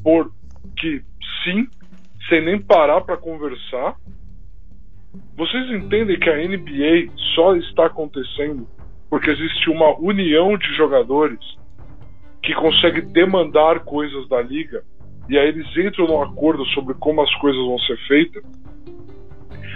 porque 0.03 1.03
sim, 1.43 1.67
sem 2.29 2.45
nem 2.45 2.61
parar 2.61 3.01
para 3.01 3.17
conversar. 3.17 3.97
Vocês 5.37 5.71
entendem 5.71 6.19
que 6.19 6.31
a 6.31 6.37
NBA 6.37 7.13
só 7.35 7.57
está 7.57 7.87
acontecendo 7.87 8.67
porque 9.11 9.31
existe 9.31 9.71
uma 9.71 9.97
união 9.99 10.57
de 10.57 10.67
jogadores 10.77 11.39
que 12.43 12.55
consegue 12.55 13.01
demandar 13.01 13.81
coisas 13.81 14.29
da 14.29 14.41
liga 14.41 14.85
e 15.29 15.39
aí 15.39 15.49
eles 15.49 15.67
entram 15.77 16.07
num 16.07 16.23
acordo 16.23 16.65
sobre 16.67 16.95
como 16.95 17.23
as 17.23 17.35
coisas 17.37 17.61
vão 17.61 17.79
ser 17.81 17.97
feitas. 18.07 18.45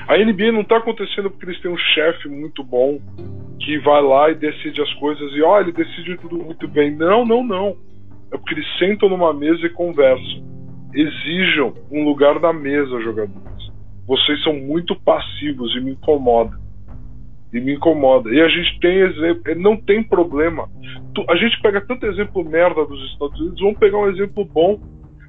A 0.07 0.17
NBA 0.17 0.53
não 0.53 0.63
está 0.63 0.79
acontecendo 0.79 1.31
porque 1.31 1.47
eles 1.47 1.61
têm 1.61 1.71
um 1.71 1.77
chefe 1.77 2.29
muito 2.29 2.63
bom 2.65 2.99
que 3.61 3.79
vai 3.79 4.03
lá 4.03 4.31
e 4.31 4.35
decide 4.35 4.81
as 4.81 4.93
coisas 4.95 5.33
e 5.33 5.43
olha, 5.43 5.65
ele 5.65 5.73
decide 5.73 6.17
tudo 6.19 6.39
muito 6.39 6.67
bem. 6.69 6.95
Não, 6.95 7.27
não, 7.27 7.45
não. 7.45 7.77
É 8.33 8.37
porque 8.37 8.55
eles 8.55 8.79
sentam 8.79 9.09
numa 9.09 9.33
mesa 9.33 9.67
e 9.67 9.71
conversam. 9.71 10.47
Exijam 10.95 11.75
um 11.91 12.05
lugar 12.05 12.41
na 12.41 12.53
mesa, 12.53 13.01
jogadores. 13.01 13.73
Vocês 14.07 14.43
são 14.43 14.55
muito 14.55 14.97
passivos 14.97 15.75
e 15.77 15.81
me 15.81 15.93
incomoda. 15.93 16.59
E 17.53 17.61
me 17.61 17.75
incomoda. 17.75 18.31
E 18.31 18.41
a 18.41 18.49
gente 18.49 18.81
tem 18.81 19.01
exemplo, 19.01 19.55
não 19.57 19.77
tem 19.77 20.03
problema. 20.03 20.69
A 21.29 21.37
gente 21.37 21.61
pega 21.61 21.81
tanto 21.81 22.07
exemplo 22.07 22.45
merda 22.45 22.85
dos 22.87 23.13
Estados 23.13 23.39
Unidos, 23.41 23.61
vamos 23.61 23.79
pegar 23.79 23.99
um 23.99 24.09
exemplo 24.09 24.45
bom 24.45 24.79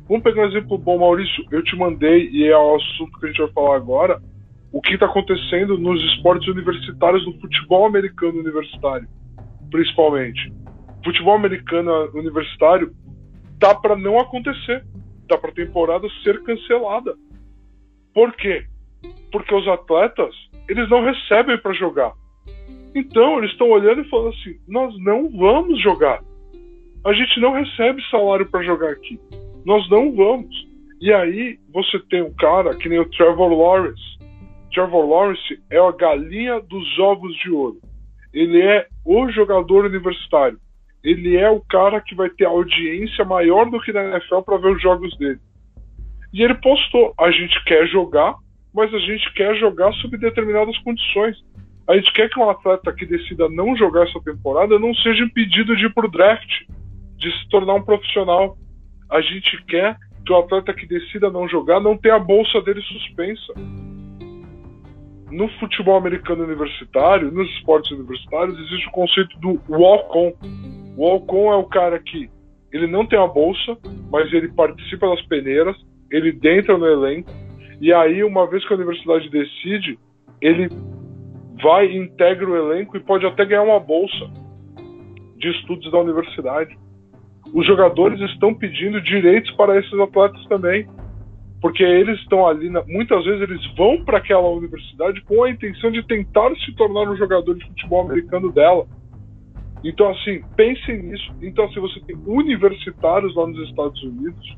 Vamos 0.09 0.23
pegar 0.23 0.41
um 0.41 0.47
exemplo 0.47 0.75
bom, 0.75 0.97
Maurício. 0.97 1.45
Eu 1.51 1.63
te 1.63 1.75
mandei, 1.75 2.29
e 2.31 2.43
é 2.47 2.57
o 2.57 2.75
assunto 2.75 3.19
que 3.19 3.27
a 3.27 3.29
gente 3.29 3.41
vai 3.43 3.51
falar 3.51 3.75
agora, 3.75 4.19
o 4.71 4.81
que 4.81 4.95
está 4.95 5.05
acontecendo 5.05 5.77
nos 5.77 6.03
esportes 6.13 6.47
universitários, 6.47 7.23
no 7.27 7.39
futebol 7.39 7.85
americano 7.85 8.39
universitário, 8.39 9.07
principalmente. 9.69 10.51
Futebol 11.05 11.35
americano 11.35 12.09
universitário 12.15 12.91
tá 13.59 13.75
para 13.75 13.95
não 13.95 14.19
acontecer. 14.19 14.83
Tá 15.27 15.37
para 15.37 15.51
a 15.51 15.53
temporada 15.53 16.07
ser 16.23 16.41
cancelada. 16.41 17.15
Por 18.11 18.33
quê? 18.33 18.65
Porque 19.31 19.53
os 19.53 19.67
atletas, 19.67 20.33
eles 20.67 20.89
não 20.89 21.03
recebem 21.03 21.55
para 21.59 21.73
jogar. 21.73 22.13
Então, 22.95 23.37
eles 23.37 23.51
estão 23.51 23.69
olhando 23.69 24.01
e 24.01 24.09
falando 24.09 24.29
assim: 24.29 24.55
nós 24.67 24.91
não 25.03 25.29
vamos 25.29 25.79
jogar. 25.83 26.19
A 27.05 27.13
gente 27.13 27.39
não 27.39 27.53
recebe 27.53 28.01
salário 28.09 28.49
para 28.49 28.63
jogar 28.63 28.89
aqui. 28.89 29.19
Nós 29.65 29.89
não 29.89 30.15
vamos. 30.15 30.67
E 31.01 31.13
aí 31.13 31.57
você 31.73 31.99
tem 32.09 32.21
um 32.21 32.33
cara 32.33 32.75
que 32.75 32.89
nem 32.89 32.99
o 32.99 33.09
Trevor 33.09 33.51
Lawrence. 33.53 34.19
Trevor 34.73 35.07
Lawrence 35.07 35.61
é 35.69 35.77
a 35.77 35.91
galinha 35.91 36.59
dos 36.61 36.99
ovos 36.99 37.35
de 37.37 37.49
ouro. 37.49 37.79
Ele 38.33 38.61
é 38.61 38.87
o 39.05 39.29
jogador 39.29 39.85
universitário. 39.85 40.59
Ele 41.03 41.37
é 41.37 41.49
o 41.49 41.61
cara 41.61 42.01
que 42.01 42.13
vai 42.13 42.29
ter 42.29 42.45
audiência 42.45 43.23
maior 43.23 43.69
do 43.69 43.79
que 43.79 43.93
na 43.93 44.03
NFL 44.03 44.41
para 44.41 44.57
ver 44.57 44.75
os 44.75 44.81
jogos 44.81 45.17
dele. 45.17 45.39
E 46.33 46.43
ele 46.43 46.55
postou: 46.55 47.13
a 47.17 47.31
gente 47.31 47.63
quer 47.63 47.87
jogar, 47.87 48.35
mas 48.73 48.93
a 48.93 48.99
gente 48.99 49.33
quer 49.33 49.55
jogar 49.55 49.91
sob 49.93 50.17
determinadas 50.17 50.77
condições. 50.79 51.37
A 51.87 51.95
gente 51.95 52.13
quer 52.13 52.29
que 52.29 52.39
um 52.39 52.49
atleta 52.49 52.93
que 52.93 53.05
decida 53.05 53.49
não 53.49 53.75
jogar 53.75 54.07
essa 54.07 54.21
temporada 54.21 54.77
não 54.77 54.93
seja 54.93 55.23
impedido 55.23 55.75
de 55.75 55.85
ir 55.85 55.93
para 55.93 56.05
o 56.05 56.11
draft, 56.11 56.49
de 57.17 57.31
se 57.31 57.49
tornar 57.49 57.75
um 57.75 57.81
profissional 57.81 58.55
a 59.09 59.21
gente 59.21 59.63
quer 59.65 59.97
que 60.25 60.33
o 60.33 60.37
atleta 60.37 60.73
que 60.73 60.85
decida 60.85 61.29
não 61.29 61.47
jogar 61.47 61.79
não 61.79 61.97
tenha 61.97 62.15
a 62.15 62.19
bolsa 62.19 62.61
dele 62.61 62.81
suspensa. 62.81 63.53
No 65.31 65.47
futebol 65.59 65.95
americano 65.95 66.43
universitário, 66.43 67.31
nos 67.31 67.49
esportes 67.57 67.91
universitários, 67.91 68.57
existe 68.59 68.87
o 68.87 68.91
conceito 68.91 69.39
do 69.39 69.61
walk-on. 69.69 70.33
O 70.97 71.07
Alcon 71.07 71.53
é 71.53 71.55
o 71.55 71.65
cara 71.65 71.99
que 71.99 72.29
ele 72.71 72.87
não 72.87 73.05
tem 73.05 73.17
a 73.17 73.27
bolsa, 73.27 73.77
mas 74.11 74.31
ele 74.33 74.49
participa 74.49 75.07
das 75.07 75.21
peneiras, 75.27 75.75
ele 76.11 76.37
entra 76.43 76.77
no 76.77 76.85
elenco, 76.85 77.31
e 77.81 77.93
aí, 77.93 78.23
uma 78.23 78.45
vez 78.47 78.65
que 78.67 78.73
a 78.73 78.75
universidade 78.75 79.29
decide, 79.29 79.97
ele 80.41 80.67
vai 81.61 81.95
integra 81.95 82.49
o 82.49 82.55
elenco 82.55 82.97
e 82.97 82.99
pode 82.99 83.25
até 83.25 83.45
ganhar 83.45 83.63
uma 83.63 83.79
bolsa 83.79 84.29
de 85.37 85.49
estudos 85.51 85.89
da 85.91 85.99
universidade. 85.99 86.77
Os 87.53 87.65
jogadores 87.65 88.19
estão 88.31 88.53
pedindo 88.53 89.01
direitos 89.01 89.51
para 89.51 89.77
esses 89.79 89.99
atletas 89.99 90.43
também, 90.45 90.87
porque 91.61 91.83
eles 91.83 92.19
estão 92.19 92.47
ali, 92.47 92.69
muitas 92.87 93.25
vezes 93.25 93.41
eles 93.41 93.75
vão 93.75 94.03
para 94.03 94.19
aquela 94.19 94.47
universidade 94.47 95.21
com 95.21 95.43
a 95.43 95.49
intenção 95.49 95.91
de 95.91 96.01
tentar 96.03 96.55
se 96.57 96.73
tornar 96.75 97.09
um 97.11 97.17
jogador 97.17 97.55
de 97.55 97.65
futebol 97.65 98.05
americano 98.05 98.51
dela. 98.51 98.85
Então, 99.83 100.09
assim, 100.09 100.41
pensem 100.55 101.03
nisso. 101.03 101.31
Então, 101.41 101.65
assim, 101.65 101.79
você 101.79 101.99
tem 102.01 102.15
universitários 102.25 103.35
lá 103.35 103.47
nos 103.47 103.69
Estados 103.69 104.01
Unidos, 104.03 104.57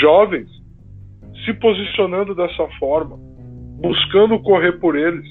jovens, 0.00 0.48
se 1.44 1.54
posicionando 1.54 2.34
dessa 2.34 2.68
forma, 2.78 3.18
buscando 3.80 4.38
correr 4.40 4.72
por 4.78 4.96
eles. 4.96 5.26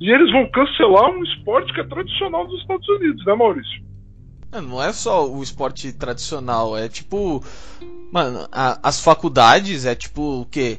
E 0.00 0.10
eles 0.10 0.30
vão 0.32 0.48
cancelar 0.50 1.10
um 1.10 1.22
esporte 1.22 1.72
que 1.72 1.80
é 1.80 1.84
tradicional 1.84 2.46
dos 2.46 2.60
Estados 2.60 2.88
Unidos, 2.88 3.24
né, 3.24 3.34
Maurício? 3.34 3.93
É, 4.54 4.60
não 4.60 4.80
é 4.80 4.92
só 4.92 5.28
o 5.28 5.42
esporte 5.42 5.92
tradicional, 5.92 6.78
é 6.78 6.88
tipo. 6.88 7.42
Mano, 8.12 8.46
a, 8.52 8.78
as 8.88 9.00
faculdades 9.00 9.84
é 9.84 9.96
tipo 9.96 10.42
o 10.42 10.46
quê? 10.46 10.78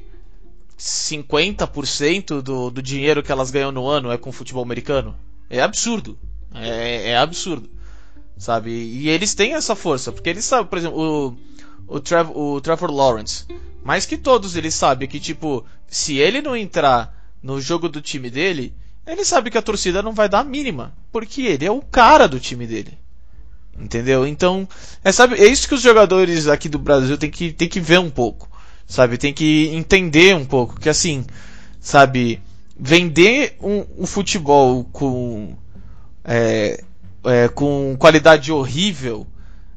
50% 0.80 2.42
do, 2.42 2.72
do 2.72 2.82
dinheiro 2.82 3.22
que 3.22 3.34
elas 3.34 3.52
ganham 3.52 3.74
no 3.74 3.86
ano 3.86 4.12
é 4.12 4.18
com 4.18 4.32
futebol 4.32 4.64
americano? 4.64 5.14
É 5.50 5.62
absurdo. 5.62 6.18
É, 6.54 7.12
é 7.12 7.18
absurdo. 7.18 7.70
Sabe? 8.38 8.72
E 8.72 9.10
eles 9.10 9.36
têm 9.36 9.54
essa 9.56 9.76
força, 9.76 10.12
porque 10.12 10.30
eles 10.30 10.46
sabem, 10.46 10.68
por 10.68 10.78
exemplo, 10.78 11.38
o, 11.88 11.98
o, 11.98 12.54
o 12.56 12.62
Trevor 12.62 12.92
Lawrence. 12.92 13.46
Mais 13.84 14.06
que 14.06 14.18
todos, 14.18 14.56
ele 14.56 14.72
sabe 14.72 15.08
que, 15.08 15.20
tipo, 15.20 15.66
se 15.86 16.18
ele 16.18 16.42
não 16.42 16.56
entrar 16.56 17.14
no 17.44 17.60
jogo 17.60 17.90
do 17.90 18.02
time 18.02 18.30
dele, 18.30 18.74
ele 19.06 19.26
sabe 19.26 19.52
que 19.52 19.58
a 19.58 19.62
torcida 19.62 20.02
não 20.02 20.14
vai 20.14 20.30
dar 20.30 20.40
a 20.40 20.46
mínima. 20.46 20.94
Porque 21.12 21.42
ele 21.42 21.66
é 21.66 21.72
o 21.72 21.82
cara 21.82 22.26
do 22.28 22.40
time 22.40 22.66
dele. 22.66 22.98
Entendeu? 23.78 24.26
Então, 24.26 24.68
é, 25.04 25.12
sabe, 25.12 25.36
é 25.36 25.46
isso 25.46 25.68
que 25.68 25.76
os 25.76 25.82
jogadores 25.82 26.48
aqui 26.48 26.70
do 26.70 26.80
Brasil 26.80 27.18
tem 27.18 27.30
que, 27.30 27.52
tem 27.52 27.68
que 27.68 27.80
ver 27.80 28.00
um 28.00 28.10
pouco. 28.10 28.50
Sabe? 28.88 29.18
Tem 29.18 29.34
que 29.34 29.70
entender 29.74 30.36
um 30.36 30.46
pouco. 30.46 30.80
Que 30.80 30.90
assim, 30.90 31.26
sabe, 31.80 32.42
vender 32.80 33.58
um, 33.62 33.86
um 34.00 34.06
futebol 34.06 34.86
com 34.92 35.58
é, 36.24 36.84
é, 37.24 37.48
com 37.50 37.96
qualidade 37.98 38.52
horrível 38.52 39.28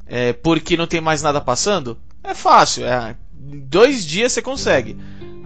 é, 0.07 0.33
porque 0.33 0.77
não 0.77 0.87
tem 0.87 1.01
mais 1.01 1.23
nada 1.23 1.41
passando, 1.41 1.99
é 2.25 2.35
fácil. 2.35 2.87
É, 2.87 3.15
dois 3.33 4.05
dias 4.05 4.33
você 4.33 4.43
consegue. 4.43 4.97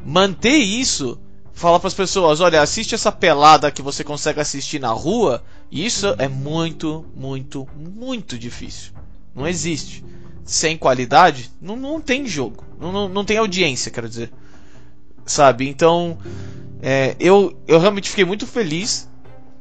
Manter 0.05 0.57
isso, 0.57 1.19
falar 1.53 1.79
para 1.81 1.89
as 1.89 1.95
pessoas: 1.95 2.41
olha, 2.41 2.63
assiste 2.63 2.95
essa 2.95 3.11
pelada 3.11 3.71
que 3.71 3.83
você 3.83 4.05
consegue 4.05 4.41
assistir 4.41 4.79
na 4.79 4.91
rua. 4.91 5.43
Isso 5.73 6.15
é 6.19 6.29
muito, 6.29 7.07
muito, 7.17 7.67
muito 7.75 8.39
difícil. 8.39 8.93
Não 9.35 9.49
existe. 9.49 10.05
Sem 10.45 10.77
qualidade, 10.77 11.51
não, 11.63 11.77
não 11.77 11.99
tem 11.99 12.27
jogo. 12.27 12.63
Não, 12.79 12.93
não, 12.93 13.09
não 13.09 13.25
tem 13.25 13.39
audiência, 13.39 13.91
quero 13.91 14.07
dizer. 14.07 14.31
Sabe? 15.25 15.67
Então, 15.67 16.19
é, 16.83 17.17
eu, 17.19 17.59
eu 17.67 17.79
realmente 17.79 18.11
fiquei 18.11 18.27
muito 18.27 18.47
feliz 18.47 19.09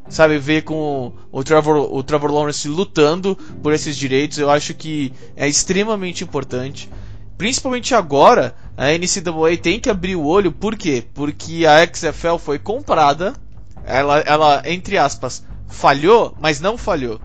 sabe, 0.10 0.38
ver 0.38 0.63
com 0.63 1.13
o 1.32 1.43
Trevor, 1.43 1.93
o 1.93 2.04
Trevor 2.04 2.32
Lawrence 2.32 2.67
lutando 2.67 3.36
por 3.63 3.71
esses 3.71 3.95
direitos, 3.95 4.38
eu 4.38 4.50
acho 4.50 4.74
que 4.74 5.13
é 5.38 5.47
extremamente 5.47 6.24
importante. 6.24 6.89
Principalmente 7.38 7.95
agora, 7.95 8.54
a 8.76 8.88
NCAA 8.91 9.58
tem 9.62 9.80
que 9.80 9.89
abrir 9.89 10.17
o 10.17 10.26
olho, 10.26 10.52
por 10.52 10.76
quê? 10.76 11.04
Porque 11.13 11.65
a 11.65 11.88
XFL 11.88 12.38
foi 12.38 12.60
comprada, 12.60 13.34
ela, 13.86 14.19
ela 14.19 14.62
entre 14.65 14.97
aspas, 14.97 15.43
falhou, 15.71 16.36
mas 16.39 16.60
não 16.60 16.77
falhou. 16.77 17.19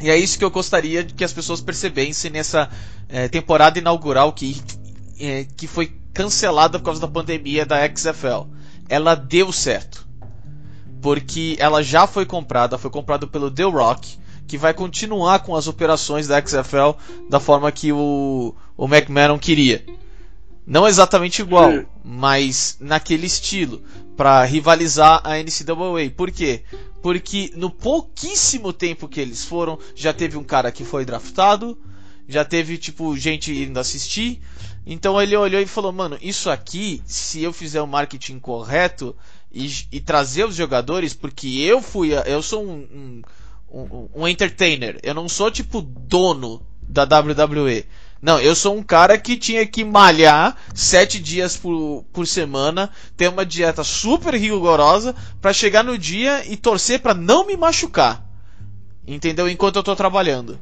E 0.00 0.08
é 0.08 0.16
isso 0.16 0.38
que 0.38 0.44
eu 0.44 0.50
gostaria 0.50 1.04
que 1.04 1.24
as 1.24 1.32
pessoas 1.32 1.60
percebessem 1.60 2.30
nessa 2.30 2.70
é, 3.08 3.28
temporada 3.28 3.78
inaugural 3.78 4.32
que, 4.32 4.60
é, 5.18 5.46
que 5.56 5.66
foi 5.66 5.92
cancelada 6.14 6.78
por 6.78 6.84
causa 6.86 7.00
da 7.00 7.08
pandemia 7.08 7.66
da 7.66 7.78
XFL. 7.88 8.46
Ela 8.88 9.14
deu 9.14 9.52
certo 9.52 10.08
porque 11.00 11.56
ela 11.58 11.82
já 11.82 12.06
foi 12.06 12.26
comprada, 12.26 12.78
foi 12.78 12.90
comprada 12.90 13.26
pelo 13.26 13.50
The 13.50 13.64
Rock, 13.64 14.18
que 14.46 14.58
vai 14.58 14.74
continuar 14.74 15.40
com 15.40 15.56
as 15.56 15.66
operações 15.66 16.26
da 16.26 16.44
XFL 16.44 16.96
da 17.28 17.40
forma 17.40 17.72
que 17.72 17.92
o, 17.92 18.54
o 18.76 18.84
McMahon 18.86 19.38
queria. 19.38 19.84
Não 20.66 20.86
exatamente 20.86 21.40
igual, 21.40 21.84
mas 22.04 22.76
naquele 22.80 23.26
estilo, 23.26 23.82
para 24.16 24.44
rivalizar 24.44 25.20
a 25.24 25.36
NCAA. 25.38 26.10
Por 26.14 26.30
quê? 26.30 26.62
Porque 27.02 27.52
no 27.56 27.70
pouquíssimo 27.70 28.72
tempo 28.72 29.08
que 29.08 29.20
eles 29.20 29.44
foram, 29.44 29.78
já 29.94 30.12
teve 30.12 30.36
um 30.36 30.44
cara 30.44 30.70
que 30.70 30.84
foi 30.84 31.04
draftado, 31.04 31.78
já 32.28 32.44
teve 32.44 32.76
tipo 32.76 33.16
gente 33.16 33.52
indo 33.52 33.80
assistir. 33.80 34.40
Então 34.86 35.20
ele 35.20 35.36
olhou 35.36 35.60
e 35.60 35.66
falou: 35.66 35.92
"Mano, 35.92 36.18
isso 36.20 36.50
aqui, 36.50 37.02
se 37.06 37.42
eu 37.42 37.52
fizer 37.52 37.80
o 37.80 37.86
marketing 37.86 38.38
correto, 38.38 39.16
e, 39.52 39.68
e, 39.90 40.00
trazer 40.00 40.44
os 40.44 40.54
jogadores, 40.54 41.12
porque 41.12 41.48
eu 41.48 41.82
fui. 41.82 42.12
Eu 42.26 42.42
sou 42.42 42.64
um, 42.64 43.22
um, 43.70 43.82
um, 43.82 44.08
um 44.14 44.28
entertainer. 44.28 44.98
Eu 45.02 45.14
não 45.14 45.28
sou 45.28 45.50
tipo 45.50 45.82
dono 45.82 46.62
da 46.82 47.02
WWE. 47.02 47.84
Não, 48.22 48.38
eu 48.38 48.54
sou 48.54 48.76
um 48.76 48.82
cara 48.82 49.16
que 49.16 49.36
tinha 49.36 49.66
que 49.66 49.82
malhar 49.82 50.56
sete 50.74 51.18
dias 51.18 51.56
por, 51.56 52.04
por 52.12 52.26
semana, 52.26 52.90
ter 53.16 53.28
uma 53.28 53.46
dieta 53.46 53.82
super 53.82 54.34
rigorosa 54.34 55.14
para 55.40 55.54
chegar 55.54 55.82
no 55.82 55.96
dia 55.96 56.44
e 56.46 56.56
torcer 56.56 57.00
para 57.00 57.14
não 57.14 57.46
me 57.46 57.56
machucar. 57.56 58.22
Entendeu? 59.06 59.48
Enquanto 59.48 59.76
eu 59.76 59.82
tô 59.82 59.96
trabalhando. 59.96 60.58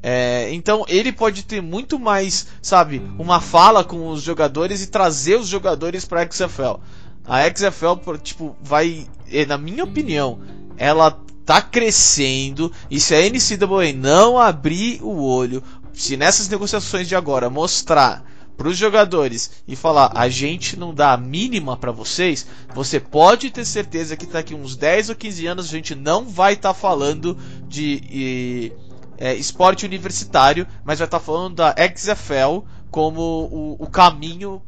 É, 0.00 0.48
então 0.52 0.84
ele 0.86 1.10
pode 1.10 1.42
ter 1.42 1.60
muito 1.60 1.98
mais, 1.98 2.46
sabe, 2.62 3.02
uma 3.18 3.40
fala 3.40 3.82
com 3.82 4.08
os 4.08 4.22
jogadores 4.22 4.80
e 4.80 4.86
trazer 4.86 5.36
os 5.36 5.48
jogadores 5.48 6.04
para 6.04 6.28
XFL. 6.30 6.78
A 7.26 7.42
XFL, 7.42 8.16
tipo, 8.22 8.56
vai, 8.62 9.06
eh, 9.30 9.44
na 9.44 9.58
minha 9.58 9.82
opinião, 9.82 10.40
ela 10.76 11.10
tá 11.44 11.60
crescendo 11.60 12.70
e 12.90 13.00
se 13.00 13.14
a 13.14 13.20
NCAA 13.20 13.92
não 13.94 14.38
abrir 14.38 15.02
o 15.02 15.24
olho, 15.24 15.62
se 15.98 16.16
nessas 16.16 16.48
negociações 16.48 17.08
de 17.08 17.16
agora 17.16 17.50
mostrar 17.50 18.22
para 18.56 18.68
os 18.68 18.76
jogadores 18.76 19.64
e 19.66 19.74
falar 19.74 20.12
a 20.14 20.28
gente 20.28 20.78
não 20.78 20.94
dá 20.94 21.12
a 21.12 21.16
mínima 21.16 21.76
para 21.76 21.90
vocês, 21.90 22.48
você 22.72 23.00
pode 23.00 23.50
ter 23.50 23.64
certeza 23.64 24.16
que 24.16 24.24
daqui 24.24 24.54
uns 24.54 24.76
10 24.76 25.10
ou 25.10 25.16
15 25.16 25.46
anos 25.48 25.66
a 25.66 25.72
gente 25.72 25.96
não 25.96 26.24
vai 26.24 26.52
estar 26.52 26.72
tá 26.72 26.74
falando 26.74 27.36
de 27.66 28.00
e, 28.08 28.72
é, 29.18 29.34
esporte 29.34 29.84
universitário, 29.84 30.68
mas 30.84 31.00
vai 31.00 31.06
estar 31.06 31.18
tá 31.18 31.24
falando 31.24 31.56
da 31.56 31.74
XFL 31.74 32.64
como 32.92 33.20
o, 33.20 33.76
o 33.80 33.90
caminho 33.90 34.62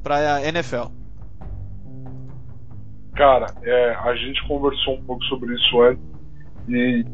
para 0.00 0.36
a 0.36 0.46
NFL. 0.46 0.92
Cara, 3.16 3.46
é, 3.64 3.94
a 3.96 4.14
gente 4.14 4.46
conversou 4.46 4.94
um 4.94 5.02
pouco 5.02 5.24
sobre 5.24 5.52
isso 5.56 5.82
antes 5.82 6.04
e, 6.68 7.04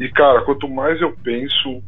e 0.00 0.08
cara, 0.10 0.44
quanto 0.44 0.68
mais 0.68 1.00
eu 1.00 1.16
penso, 1.22 1.80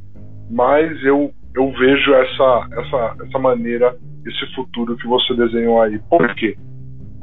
mais 0.50 1.02
eu, 1.04 1.32
eu 1.54 1.70
vejo 1.72 2.12
essa, 2.14 2.68
essa, 2.72 3.16
essa 3.24 3.38
maneira, 3.38 3.96
esse 4.26 4.54
futuro 4.54 4.96
que 4.96 5.06
você 5.06 5.34
desenhou 5.34 5.80
aí. 5.80 5.98
Por 6.08 6.34
quê? 6.34 6.56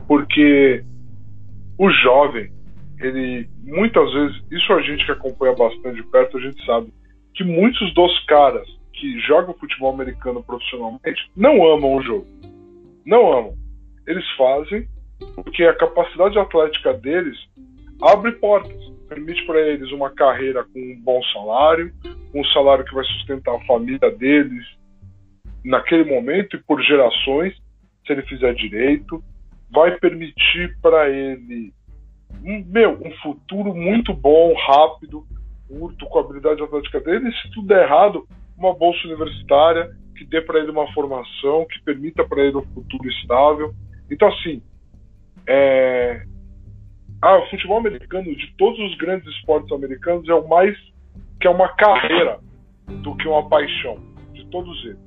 Porque 0.07 0.83
o 1.77 1.89
jovem, 1.89 2.49
ele 2.99 3.47
muitas 3.63 4.11
vezes, 4.13 4.41
isso 4.51 4.71
a 4.73 4.81
gente 4.81 5.05
que 5.05 5.11
acompanha 5.11 5.53
bastante 5.53 5.95
de 5.95 6.03
perto, 6.03 6.37
a 6.37 6.41
gente 6.41 6.65
sabe 6.65 6.91
que 7.35 7.43
muitos 7.43 7.93
dos 7.93 8.25
caras 8.25 8.67
que 8.93 9.19
jogam 9.19 9.53
futebol 9.53 9.93
americano 9.93 10.41
profissionalmente 10.41 11.29
não 11.35 11.63
amam 11.65 11.95
o 11.95 12.01
jogo. 12.01 12.25
Não 13.05 13.31
amam. 13.31 13.53
Eles 14.07 14.25
fazem 14.35 14.87
porque 15.35 15.63
a 15.63 15.75
capacidade 15.75 16.37
atlética 16.39 16.93
deles 16.93 17.37
abre 18.01 18.31
portas, 18.33 18.77
permite 19.07 19.45
para 19.45 19.59
eles 19.61 19.91
uma 19.91 20.09
carreira 20.09 20.63
com 20.63 20.79
um 20.79 20.99
bom 21.01 21.21
salário, 21.33 21.93
um 22.33 22.43
salário 22.45 22.85
que 22.85 22.93
vai 22.93 23.03
sustentar 23.05 23.55
a 23.55 23.65
família 23.65 24.11
deles 24.11 24.65
naquele 25.63 26.03
momento 26.03 26.55
e 26.55 26.63
por 26.63 26.81
gerações, 26.81 27.53
se 28.05 28.13
ele 28.13 28.21
fizer 28.23 28.53
direito, 28.53 29.23
vai 29.69 29.97
permitir 29.99 30.77
para 30.81 31.09
ele 31.09 31.73
um, 32.43 32.63
meu, 32.65 32.93
um 32.93 33.11
futuro 33.17 33.73
muito 33.73 34.13
bom, 34.13 34.53
rápido, 34.53 35.25
curto, 35.67 36.05
com 36.05 36.19
a 36.19 36.21
habilidade 36.21 36.61
atlética 36.61 36.99
dele, 36.99 37.29
e 37.29 37.33
se 37.33 37.51
tudo 37.51 37.67
der 37.67 37.83
errado, 37.83 38.27
uma 38.57 38.73
bolsa 38.73 39.05
universitária 39.07 39.91
que 40.15 40.25
dê 40.25 40.41
para 40.41 40.59
ele 40.59 40.71
uma 40.71 40.91
formação, 40.93 41.65
que 41.65 41.81
permita 41.83 42.25
para 42.25 42.41
ele 42.41 42.57
um 42.57 42.65
futuro 42.73 43.07
estável. 43.09 43.73
Então, 44.09 44.27
assim, 44.29 44.61
é... 45.47 46.25
Ah, 47.27 47.39
o 47.39 47.49
futebol 47.49 47.79
americano, 47.79 48.33
de 48.33 48.55
todos 48.57 48.79
os 48.79 48.95
grandes 48.95 49.27
esportes 49.35 49.69
americanos, 49.73 50.29
é 50.29 50.33
o 50.33 50.47
mais 50.47 50.73
que 51.41 51.45
é 51.45 51.49
uma 51.49 51.67
carreira 51.75 52.39
do 52.87 53.17
que 53.17 53.27
uma 53.27 53.49
paixão 53.49 53.97
de 54.31 54.45
todos 54.45 54.85
eles. 54.85 54.97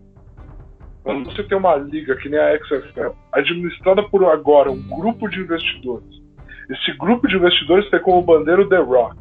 Quando 1.03 1.33
você 1.33 1.43
tem 1.45 1.57
uma 1.57 1.77
liga 1.77 2.15
que 2.17 2.29
nem 2.29 2.39
a 2.39 2.59
XFL, 2.59 3.17
administrada 3.33 4.03
por 4.03 4.23
agora 4.27 4.71
um 4.71 4.83
grupo 4.87 5.31
de 5.31 5.41
investidores, 5.41 6.21
esse 6.69 6.93
grupo 6.99 7.27
de 7.27 7.37
investidores 7.37 7.89
tem 7.89 8.03
como 8.03 8.21
bandeira 8.21 8.61
o 8.61 8.69
The 8.69 8.81
Rock. 8.81 9.17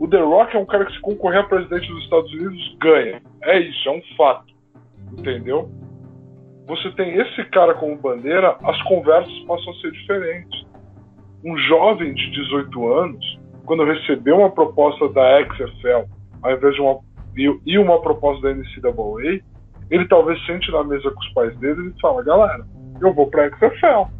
O 0.00 0.08
The 0.08 0.20
Rock 0.20 0.56
é 0.56 0.58
um 0.58 0.66
cara 0.66 0.84
que 0.86 0.94
se 0.94 1.00
concorrer 1.00 1.42
a 1.42 1.44
presidente 1.44 1.86
dos 1.86 2.02
Estados 2.02 2.32
Unidos 2.32 2.76
ganha. 2.80 3.22
É 3.44 3.60
isso, 3.60 3.88
é 3.88 3.92
um 3.92 4.02
fato. 4.16 4.52
Entendeu? 5.16 5.70
Você 6.66 6.90
tem 6.96 7.14
esse 7.20 7.44
cara 7.50 7.74
como 7.74 7.96
bandeira, 7.96 8.58
as 8.64 8.82
conversas 8.82 9.32
passam 9.46 9.72
a 9.72 9.76
ser 9.76 9.92
diferentes. 9.92 10.71
Um 11.44 11.56
jovem 11.58 12.14
de 12.14 12.30
18 12.30 12.92
anos, 12.92 13.40
quando 13.64 13.84
recebeu 13.84 14.38
uma 14.38 14.50
proposta 14.50 15.08
da 15.08 15.44
XFL, 15.44 16.08
ao 16.42 16.52
invés 16.52 16.74
de 16.74 16.80
uma 16.80 17.00
e 17.34 17.78
uma 17.78 18.00
proposta 18.00 18.42
da 18.42 18.54
NCAA, 18.54 19.40
ele 19.90 20.06
talvez 20.08 20.44
sente 20.46 20.70
na 20.70 20.84
mesa 20.84 21.10
com 21.10 21.20
os 21.20 21.32
pais 21.32 21.56
dele 21.58 21.92
e 21.96 22.00
fala, 22.00 22.22
galera, 22.22 22.66
eu 23.00 23.12
vou 23.14 23.26
para 23.28 23.46
a 23.46 23.50
XFL. 23.50 24.10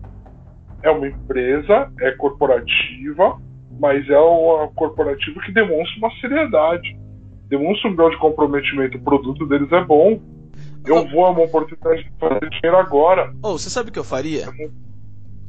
É 0.82 0.90
uma 0.90 1.06
empresa, 1.06 1.92
é 2.00 2.10
corporativa, 2.12 3.38
mas 3.78 4.08
é 4.08 4.18
uma 4.18 4.68
corporativa 4.68 5.40
que 5.40 5.52
demonstra 5.52 5.98
uma 5.98 6.10
seriedade, 6.20 6.98
demonstra 7.48 7.90
um 7.90 7.94
grau 7.96 8.10
de 8.10 8.18
comprometimento. 8.18 8.98
O 8.98 9.02
produto 9.02 9.46
deles 9.46 9.70
é 9.72 9.84
bom. 9.84 10.20
Eu 10.84 11.08
vou, 11.08 11.26
é 11.26 11.30
uma 11.30 11.44
oportunidade 11.44 12.04
de 12.04 12.12
fazer 12.18 12.50
dinheiro 12.50 12.76
agora. 12.76 13.32
Ou, 13.42 13.54
oh, 13.54 13.58
você 13.58 13.70
sabe 13.70 13.90
o 13.90 13.92
que 13.92 13.98
eu 13.98 14.04
faria? 14.04 14.46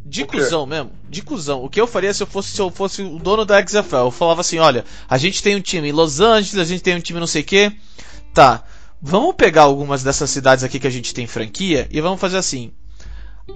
De 0.06 0.26
cuzão 0.26 0.66
mesmo, 0.66 0.91
de 1.10 1.22
cuzão. 1.22 1.64
O 1.64 1.70
que 1.70 1.80
eu 1.80 1.88
faria 1.88 2.14
se 2.14 2.22
eu 2.22 2.28
fosse 2.28 2.51
se 2.51 2.62
eu 2.62 2.70
fosse 2.70 3.01
o 3.01 3.18
dono 3.20 3.45
da 3.45 3.66
XFL? 3.66 3.95
Eu 3.95 4.12
falava 4.12 4.41
assim, 4.41 4.60
olha, 4.60 4.84
a 5.08 5.18
gente 5.18 5.41
tem 5.41 5.56
um 5.56 5.62
time 5.62 5.89
em 5.89 5.93
Los 5.93 6.20
Angeles, 6.20 6.58
a 6.58 6.66
gente 6.66 6.84
tem 6.84 6.95
um 6.95 6.99
time 6.99 7.20
não 7.20 7.28
sei 7.28 7.41
o 7.41 7.45
que. 7.45 7.72
Tá, 8.34 8.64
vamos 9.01 9.36
pegar 9.36 9.64
algumas 9.64 10.04
dessas 10.04 10.30
cidades 10.30 10.64
aqui 10.64 10.80
que 10.80 10.88
a 10.88 10.91
gente 10.91 11.14
tem 11.14 11.26
franquia 11.26 11.88
e 11.89 12.01
vamos 12.01 12.20
fazer 12.20 12.38
assim. 12.38 12.74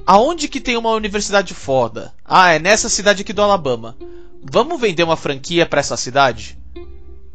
Aonde 0.06 0.48
que 0.48 0.62
tem 0.62 0.78
uma 0.78 0.92
universidade 0.92 1.54
foda? 1.54 2.14
Ah, 2.24 2.52
é 2.52 2.60
nessa 2.60 2.90
cidade 2.90 3.22
aqui 3.22 3.34
do 3.34 3.42
Alabama. 3.42 3.98
Vamos 4.42 4.80
vender 4.80 5.04
uma 5.04 5.18
franquia 5.18 5.66
para 5.66 5.80
essa 5.80 5.98
cidade? 5.98 6.58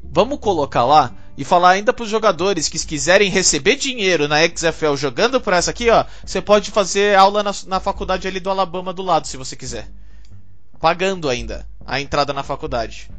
Vamos 0.03 0.39
colocar 0.39 0.85
lá 0.85 1.15
e 1.37 1.45
falar 1.45 1.71
ainda 1.71 1.93
para 1.93 2.05
os 2.05 2.11
jogadores 2.11 2.69
que 2.69 2.79
quiserem 2.87 3.31
receber 3.31 3.77
dinheiro 3.77 4.29
na 4.29 4.37
XFL 4.47 4.97
jogando 4.97 5.41
por 5.41 5.53
essa 5.53 5.71
aqui, 5.71 5.89
ó, 5.89 6.05
você 6.25 6.41
pode 6.43 6.71
fazer 6.71 7.17
aula 7.17 7.43
na, 7.43 7.53
na 7.67 7.81
faculdade 7.81 8.29
ali 8.29 8.39
do 8.39 8.51
Alabama 8.51 8.93
do 8.93 9.03
lado, 9.03 9.27
se 9.27 9.37
você 9.37 9.57
quiser. 9.57 9.89
Pagando 10.79 11.29
ainda 11.29 11.67
a 11.87 12.01
entrada 12.01 12.33
na 12.33 12.43
faculdade. 12.43 13.11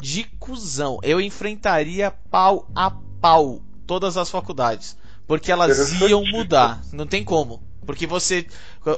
De 0.00 0.24
cuzão, 0.38 0.98
eu 1.02 1.20
enfrentaria 1.20 2.12
pau 2.30 2.68
a 2.74 2.90
pau 3.20 3.62
todas 3.86 4.16
as 4.16 4.30
faculdades. 4.30 4.96
Porque 5.26 5.50
elas 5.50 5.92
iam 6.00 6.24
mudar. 6.24 6.80
Não 6.92 7.06
tem 7.06 7.24
como. 7.24 7.62
Porque 7.84 8.06
você. 8.06 8.46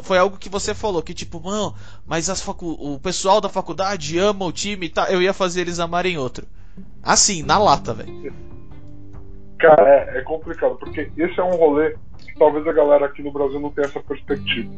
Foi 0.03 0.19
algo 0.19 0.37
que 0.37 0.49
você 0.49 0.75
falou, 0.75 1.03
que 1.03 1.15
tipo, 1.15 1.41
mano, 1.41 1.75
mas 2.07 2.29
as 2.29 2.41
facu 2.41 2.73
o 2.73 2.99
pessoal 2.99 3.41
da 3.41 3.49
faculdade 3.49 4.19
ama 4.19 4.45
o 4.45 4.53
time 4.53 4.87
e 4.87 4.89
tá. 4.89 5.11
Eu 5.11 5.23
ia 5.23 5.33
fazer 5.33 5.63
eles 5.63 5.79
amarem 5.79 6.19
outro. 6.19 6.47
Assim, 7.03 7.43
na 7.43 7.59
lata, 7.59 7.95
velho. 7.95 8.33
Cara, 9.59 9.89
é, 9.89 10.19
é, 10.19 10.23
complicado, 10.23 10.77
porque 10.77 11.11
esse 11.17 11.39
é 11.39 11.45
um 11.45 11.57
rolê 11.57 11.95
que 12.19 12.35
talvez 12.39 12.67
a 12.67 12.73
galera 12.73 13.07
aqui 13.07 13.23
no 13.23 13.31
Brasil 13.31 13.61
não 13.61 13.71
tenha 13.71 13.87
essa 13.87 14.01
perspectiva. 14.01 14.71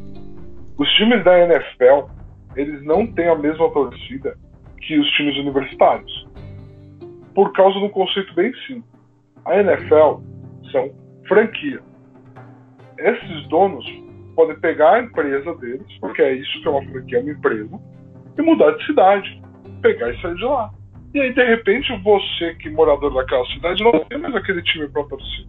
Os 0.77 0.89
times 0.95 1.23
da 1.25 1.39
NFL, 1.39 2.11
eles 2.57 2.85
não 2.85 3.07
têm 3.07 3.29
a 3.29 3.37
mesma 3.37 3.71
torcida 3.71 4.37
que 4.81 4.99
os 4.99 5.09
times 5.13 5.37
universitários. 5.37 6.29
Por 7.35 7.53
causa 7.53 7.79
de 7.79 7.85
um 7.85 7.91
conceito 7.91 8.35
bem 8.35 8.53
simples. 8.67 8.85
A 9.45 9.57
NFL 9.59 10.21
são 10.71 10.91
franquia. 11.29 11.81
Esses 12.99 13.49
donos 13.49 13.85
podem 14.35 14.59
pegar 14.61 14.95
a 14.95 15.03
empresa 15.03 15.55
deles, 15.57 15.87
porque 16.01 16.23
é 16.23 16.35
isso 16.35 16.61
que 16.61 16.69
é 16.69 16.71
uma 16.71 16.83
franquia, 16.85 17.19
é 17.19 17.23
uma 17.23 17.31
empresa, 17.31 17.81
e 18.37 18.43
mudar 18.43 18.73
de 18.73 18.87
cidade, 18.87 19.43
pegar 19.81 20.11
e 20.11 20.21
sair 20.21 20.35
de 20.35 20.45
lá. 20.45 20.71
E 21.15 21.21
aí, 21.21 21.33
de 21.35 21.45
repente, 21.45 21.95
você, 22.03 22.55
que 22.55 22.71
morador 22.71 23.13
daquela 23.13 23.45
cidade, 23.47 23.83
não 23.83 24.05
tem 24.05 24.19
mais 24.19 24.35
aquele 24.35 24.63
time 24.63 24.89
para 24.89 25.05
torcer. 25.05 25.47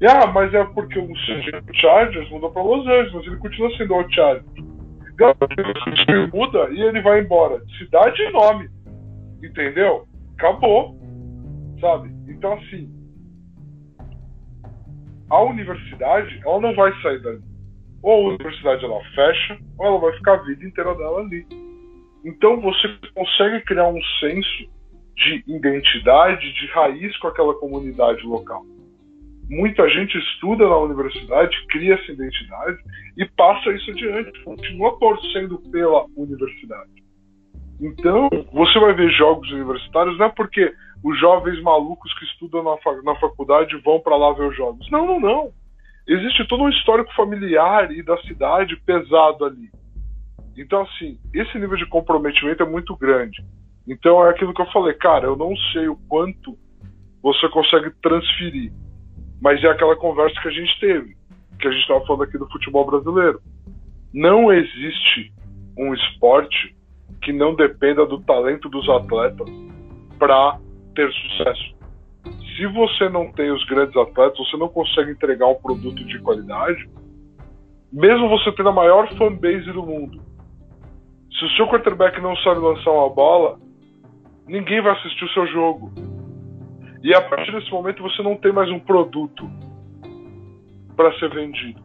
E, 0.00 0.06
ah, 0.06 0.26
mas 0.28 0.54
é 0.54 0.64
porque 0.64 0.98
o 0.98 1.12
Chargers 1.74 2.30
mudou 2.30 2.50
para 2.50 2.62
Los 2.62 2.86
Angeles, 2.86 3.12
mas 3.12 3.26
ele 3.26 3.36
continua 3.36 3.76
sendo 3.76 3.94
o 3.94 4.10
Chargers. 4.10 4.46
O 4.46 5.90
time 5.90 6.26
muda 6.32 6.70
e 6.70 6.80
ele 6.80 7.02
vai 7.02 7.20
embora. 7.20 7.60
Cidade 7.76 8.22
e 8.22 8.30
nome. 8.30 8.70
Entendeu? 9.42 10.06
Acabou. 10.38 10.96
Sabe? 11.80 12.10
Então, 12.28 12.54
assim, 12.54 12.88
a 15.30 15.42
universidade, 15.42 16.40
ela 16.44 16.60
não 16.60 16.74
vai 16.74 16.92
sair 17.02 17.20
dali. 17.20 17.42
Ou 18.02 18.26
a 18.26 18.34
universidade 18.34 18.84
ela 18.84 19.00
fecha, 19.14 19.58
ou 19.78 19.86
ela 19.86 19.98
vai 19.98 20.12
ficar 20.12 20.34
a 20.34 20.42
vida 20.42 20.64
inteira 20.64 20.94
dela 20.94 21.20
ali. 21.20 21.46
Então 22.28 22.60
você 22.60 22.86
consegue 23.14 23.64
criar 23.64 23.88
um 23.88 24.00
senso 24.20 24.70
de 25.16 25.42
identidade, 25.46 26.52
de 26.52 26.66
raiz 26.66 27.16
com 27.18 27.28
aquela 27.28 27.54
comunidade 27.54 28.22
local. 28.26 28.62
Muita 29.48 29.88
gente 29.88 30.18
estuda 30.18 30.68
na 30.68 30.76
universidade, 30.76 31.56
cria 31.68 31.94
essa 31.94 32.12
identidade 32.12 32.76
e 33.16 33.24
passa 33.24 33.70
isso 33.72 33.90
adiante, 33.90 34.44
continua 34.44 34.98
torcendo 34.98 35.58
pela 35.70 36.04
universidade. 36.14 37.02
Então, 37.80 38.28
você 38.52 38.78
vai 38.78 38.92
ver 38.92 39.10
jogos 39.12 39.50
universitários, 39.50 40.18
não 40.18 40.26
é 40.26 40.28
porque 40.28 40.70
os 41.02 41.18
jovens 41.18 41.62
malucos 41.62 42.12
que 42.18 42.26
estudam 42.26 42.62
na, 42.62 42.76
fa 42.78 43.00
na 43.02 43.14
faculdade 43.14 43.74
vão 43.78 44.00
para 44.00 44.16
lá 44.16 44.34
ver 44.34 44.48
os 44.48 44.56
jogos. 44.56 44.90
Não, 44.90 45.06
não, 45.06 45.18
não. 45.18 45.50
Existe 46.06 46.46
todo 46.46 46.64
um 46.64 46.68
histórico 46.68 47.14
familiar 47.14 47.90
e 47.90 48.02
da 48.02 48.18
cidade 48.18 48.76
pesado 48.84 49.46
ali. 49.46 49.70
Então, 50.60 50.82
assim, 50.82 51.18
esse 51.32 51.56
nível 51.58 51.76
de 51.76 51.86
comprometimento 51.86 52.62
é 52.62 52.66
muito 52.66 52.96
grande. 52.96 53.44
Então, 53.86 54.24
é 54.26 54.30
aquilo 54.30 54.52
que 54.52 54.60
eu 54.60 54.70
falei, 54.72 54.92
cara, 54.94 55.26
eu 55.26 55.36
não 55.36 55.56
sei 55.72 55.88
o 55.88 55.96
quanto 56.08 56.58
você 57.22 57.48
consegue 57.48 57.90
transferir, 58.02 58.72
mas 59.40 59.62
é 59.62 59.68
aquela 59.68 59.96
conversa 59.96 60.40
que 60.40 60.48
a 60.48 60.52
gente 60.52 60.80
teve, 60.80 61.16
que 61.58 61.68
a 61.68 61.70
gente 61.70 61.82
estava 61.82 62.04
falando 62.06 62.24
aqui 62.24 62.36
do 62.36 62.50
futebol 62.50 62.84
brasileiro. 62.84 63.40
Não 64.12 64.52
existe 64.52 65.32
um 65.76 65.94
esporte 65.94 66.76
que 67.22 67.32
não 67.32 67.54
dependa 67.54 68.04
do 68.04 68.20
talento 68.22 68.68
dos 68.68 68.88
atletas 68.88 69.48
para 70.18 70.58
ter 70.94 71.10
sucesso. 71.12 71.76
Se 72.56 72.66
você 72.66 73.08
não 73.08 73.30
tem 73.32 73.50
os 73.52 73.64
grandes 73.66 73.96
atletas, 73.96 74.38
você 74.38 74.56
não 74.56 74.68
consegue 74.68 75.12
entregar 75.12 75.46
um 75.46 75.54
produto 75.54 76.04
de 76.04 76.18
qualidade, 76.18 76.88
mesmo 77.92 78.28
você 78.28 78.50
tendo 78.52 78.70
a 78.70 78.72
maior 78.72 79.08
fanbase 79.16 79.72
do 79.72 79.84
mundo, 79.84 80.27
se 81.32 81.44
o 81.44 81.50
seu 81.50 81.68
quarterback 81.68 82.20
não 82.20 82.34
sabe 82.36 82.60
lançar 82.60 82.90
uma 82.90 83.10
bola, 83.10 83.58
ninguém 84.46 84.80
vai 84.80 84.92
assistir 84.92 85.24
o 85.24 85.30
seu 85.30 85.46
jogo. 85.46 85.92
E 87.02 87.14
a 87.14 87.22
partir 87.22 87.52
desse 87.52 87.70
momento 87.70 88.02
você 88.02 88.22
não 88.22 88.36
tem 88.36 88.52
mais 88.52 88.70
um 88.70 88.80
produto 88.80 89.48
para 90.96 91.16
ser 91.18 91.30
vendido. 91.30 91.80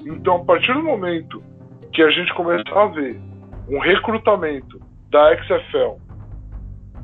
Então, 0.00 0.36
a 0.36 0.44
partir 0.44 0.72
do 0.72 0.82
momento 0.82 1.42
que 1.92 2.02
a 2.02 2.10
gente 2.10 2.34
começar 2.34 2.82
a 2.82 2.86
ver 2.86 3.20
um 3.68 3.78
recrutamento 3.78 4.80
da 5.10 5.36
XFL 5.36 6.00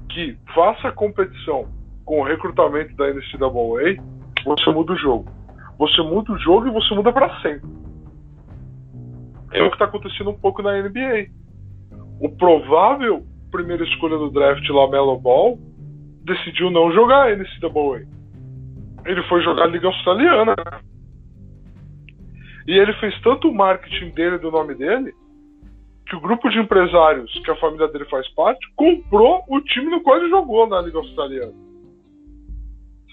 que 0.08 0.36
faça 0.54 0.90
competição 0.92 1.68
com 2.04 2.20
o 2.20 2.24
recrutamento 2.24 2.94
da 2.96 3.08
NCAA, 3.12 4.02
você 4.44 4.70
muda 4.70 4.92
o 4.92 4.96
jogo. 4.96 5.30
Você 5.78 6.02
muda 6.02 6.32
o 6.32 6.38
jogo 6.38 6.66
e 6.66 6.70
você 6.70 6.94
muda 6.94 7.12
para 7.12 7.40
sempre. 7.40 7.70
É 9.52 9.62
o 9.62 9.68
que 9.68 9.76
está 9.76 9.84
acontecendo 9.84 10.30
um 10.30 10.38
pouco 10.38 10.62
na 10.62 10.80
NBA 10.82 11.41
o 12.20 12.28
provável 12.28 13.24
primeira 13.52 13.84
escolha 13.84 14.16
do 14.16 14.30
draft, 14.30 14.66
Lamelo 14.70 15.18
Ball, 15.18 15.58
decidiu 16.24 16.70
não 16.70 16.90
jogar 16.92 17.28
a 17.28 17.36
NCAA. 17.36 18.08
Ele 19.04 19.22
foi 19.24 19.42
jogar 19.42 19.66
Liga 19.66 19.86
Australiana. 19.86 20.54
E 22.66 22.78
ele 22.78 22.92
fez 22.94 23.20
tanto 23.20 23.48
o 23.48 23.54
marketing 23.54 24.10
dele 24.10 24.38
do 24.38 24.50
nome 24.50 24.74
dele 24.74 25.12
que 26.06 26.16
o 26.16 26.20
grupo 26.20 26.48
de 26.48 26.58
empresários 26.58 27.32
que 27.44 27.50
a 27.50 27.56
família 27.56 27.88
dele 27.88 28.04
faz 28.06 28.28
parte 28.34 28.66
comprou 28.74 29.42
o 29.48 29.60
time 29.60 29.90
no 29.90 30.00
qual 30.02 30.18
ele 30.18 30.30
jogou 30.30 30.66
na 30.66 30.80
Liga 30.80 30.98
Australiana. 30.98 31.52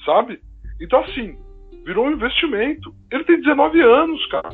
Sabe? 0.05 0.39
Então, 0.79 0.99
assim, 1.01 1.37
virou 1.85 2.05
um 2.05 2.11
investimento. 2.11 2.93
Ele 3.11 3.23
tem 3.25 3.41
19 3.41 3.81
anos, 3.81 4.25
cara. 4.27 4.49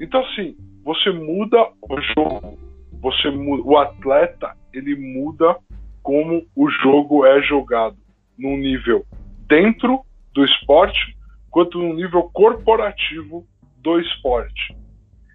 Então, 0.00 0.20
assim, 0.20 0.56
você 0.84 1.10
muda 1.10 1.70
o 1.82 2.00
jogo 2.00 2.67
você 3.00 3.28
o 3.28 3.76
atleta 3.76 4.56
ele 4.72 4.96
muda 4.96 5.56
como 6.02 6.46
o 6.54 6.70
jogo 6.70 7.26
é 7.26 7.40
jogado 7.42 7.96
num 8.36 8.56
nível 8.56 9.04
dentro 9.46 10.00
do 10.34 10.44
esporte 10.44 11.16
quanto 11.50 11.78
no 11.78 11.94
nível 11.94 12.24
corporativo 12.32 13.46
do 13.78 13.98
esporte. 13.98 14.76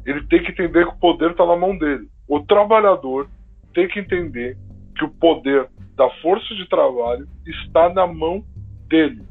Ele 0.06 0.26
tem 0.28 0.44
que 0.44 0.52
entender 0.52 0.86
que 0.86 0.94
o 0.94 1.00
poder 1.00 1.32
está 1.32 1.46
na 1.46 1.56
mão 1.56 1.78
dele. 1.78 2.08
O 2.28 2.40
trabalhador 2.42 3.30
tem 3.74 3.88
que 3.88 4.00
entender 4.00 4.58
que 4.96 5.06
o 5.06 5.10
poder 5.10 5.70
da 5.96 6.10
força 6.22 6.54
de 6.56 6.68
trabalho 6.68 7.28
está 7.46 7.90
na 7.90 8.06
mão 8.06 8.44
dele, 8.88 9.24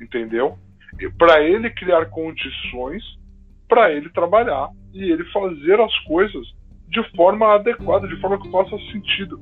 entendeu? 0.00 0.56
Para 1.18 1.42
ele 1.42 1.70
criar 1.70 2.06
condições 2.06 3.02
para 3.68 3.92
ele 3.92 4.08
trabalhar 4.10 4.70
e 4.92 5.10
ele 5.10 5.24
fazer 5.32 5.80
as 5.80 5.98
coisas 6.00 6.46
de 6.88 7.02
forma 7.16 7.54
adequada, 7.54 8.06
de 8.06 8.20
forma 8.20 8.40
que 8.40 8.50
faça 8.50 8.76
sentido, 8.92 9.40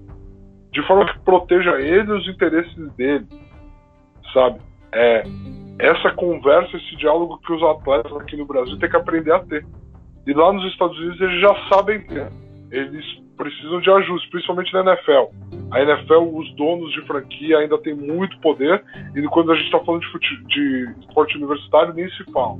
de 0.72 0.82
forma 0.86 1.06
que 1.06 1.18
proteja 1.20 1.80
ele 1.80 2.10
e 2.10 2.12
os 2.12 2.28
interesses 2.28 2.92
dele, 2.94 3.26
sabe? 4.32 4.60
É 4.94 5.24
essa 5.78 6.10
conversa, 6.12 6.76
esse 6.76 6.96
diálogo 6.96 7.38
que 7.38 7.52
os 7.52 7.62
atletas 7.62 8.12
aqui 8.16 8.36
no 8.36 8.46
Brasil 8.46 8.78
têm 8.78 8.90
que 8.90 8.96
aprender 8.96 9.32
a 9.32 9.40
ter. 9.40 9.64
E 10.26 10.32
lá 10.32 10.52
nos 10.52 10.64
Estados 10.72 10.96
Unidos 10.98 11.20
eles 11.20 11.40
já 11.40 11.54
sabem 11.68 12.00
ter. 12.06 12.30
Eles 12.70 13.04
precisam 13.36 13.80
de 13.80 13.90
ajuste, 13.90 14.30
principalmente 14.30 14.72
na 14.72 14.80
NFL. 14.80 15.32
A 15.70 15.82
NFL, 15.82 16.36
os 16.36 16.54
donos 16.54 16.92
de 16.92 17.02
franquia 17.06 17.58
ainda 17.58 17.78
têm 17.78 17.94
muito 17.94 18.38
poder 18.40 18.84
e 19.16 19.22
quando 19.24 19.50
a 19.52 19.56
gente 19.56 19.66
está 19.66 19.80
falando 19.80 20.02
de, 20.02 20.44
de 20.46 20.94
esporte 21.00 21.36
universitário 21.36 21.94
nem 21.94 22.08
se 22.10 22.24
fala, 22.30 22.58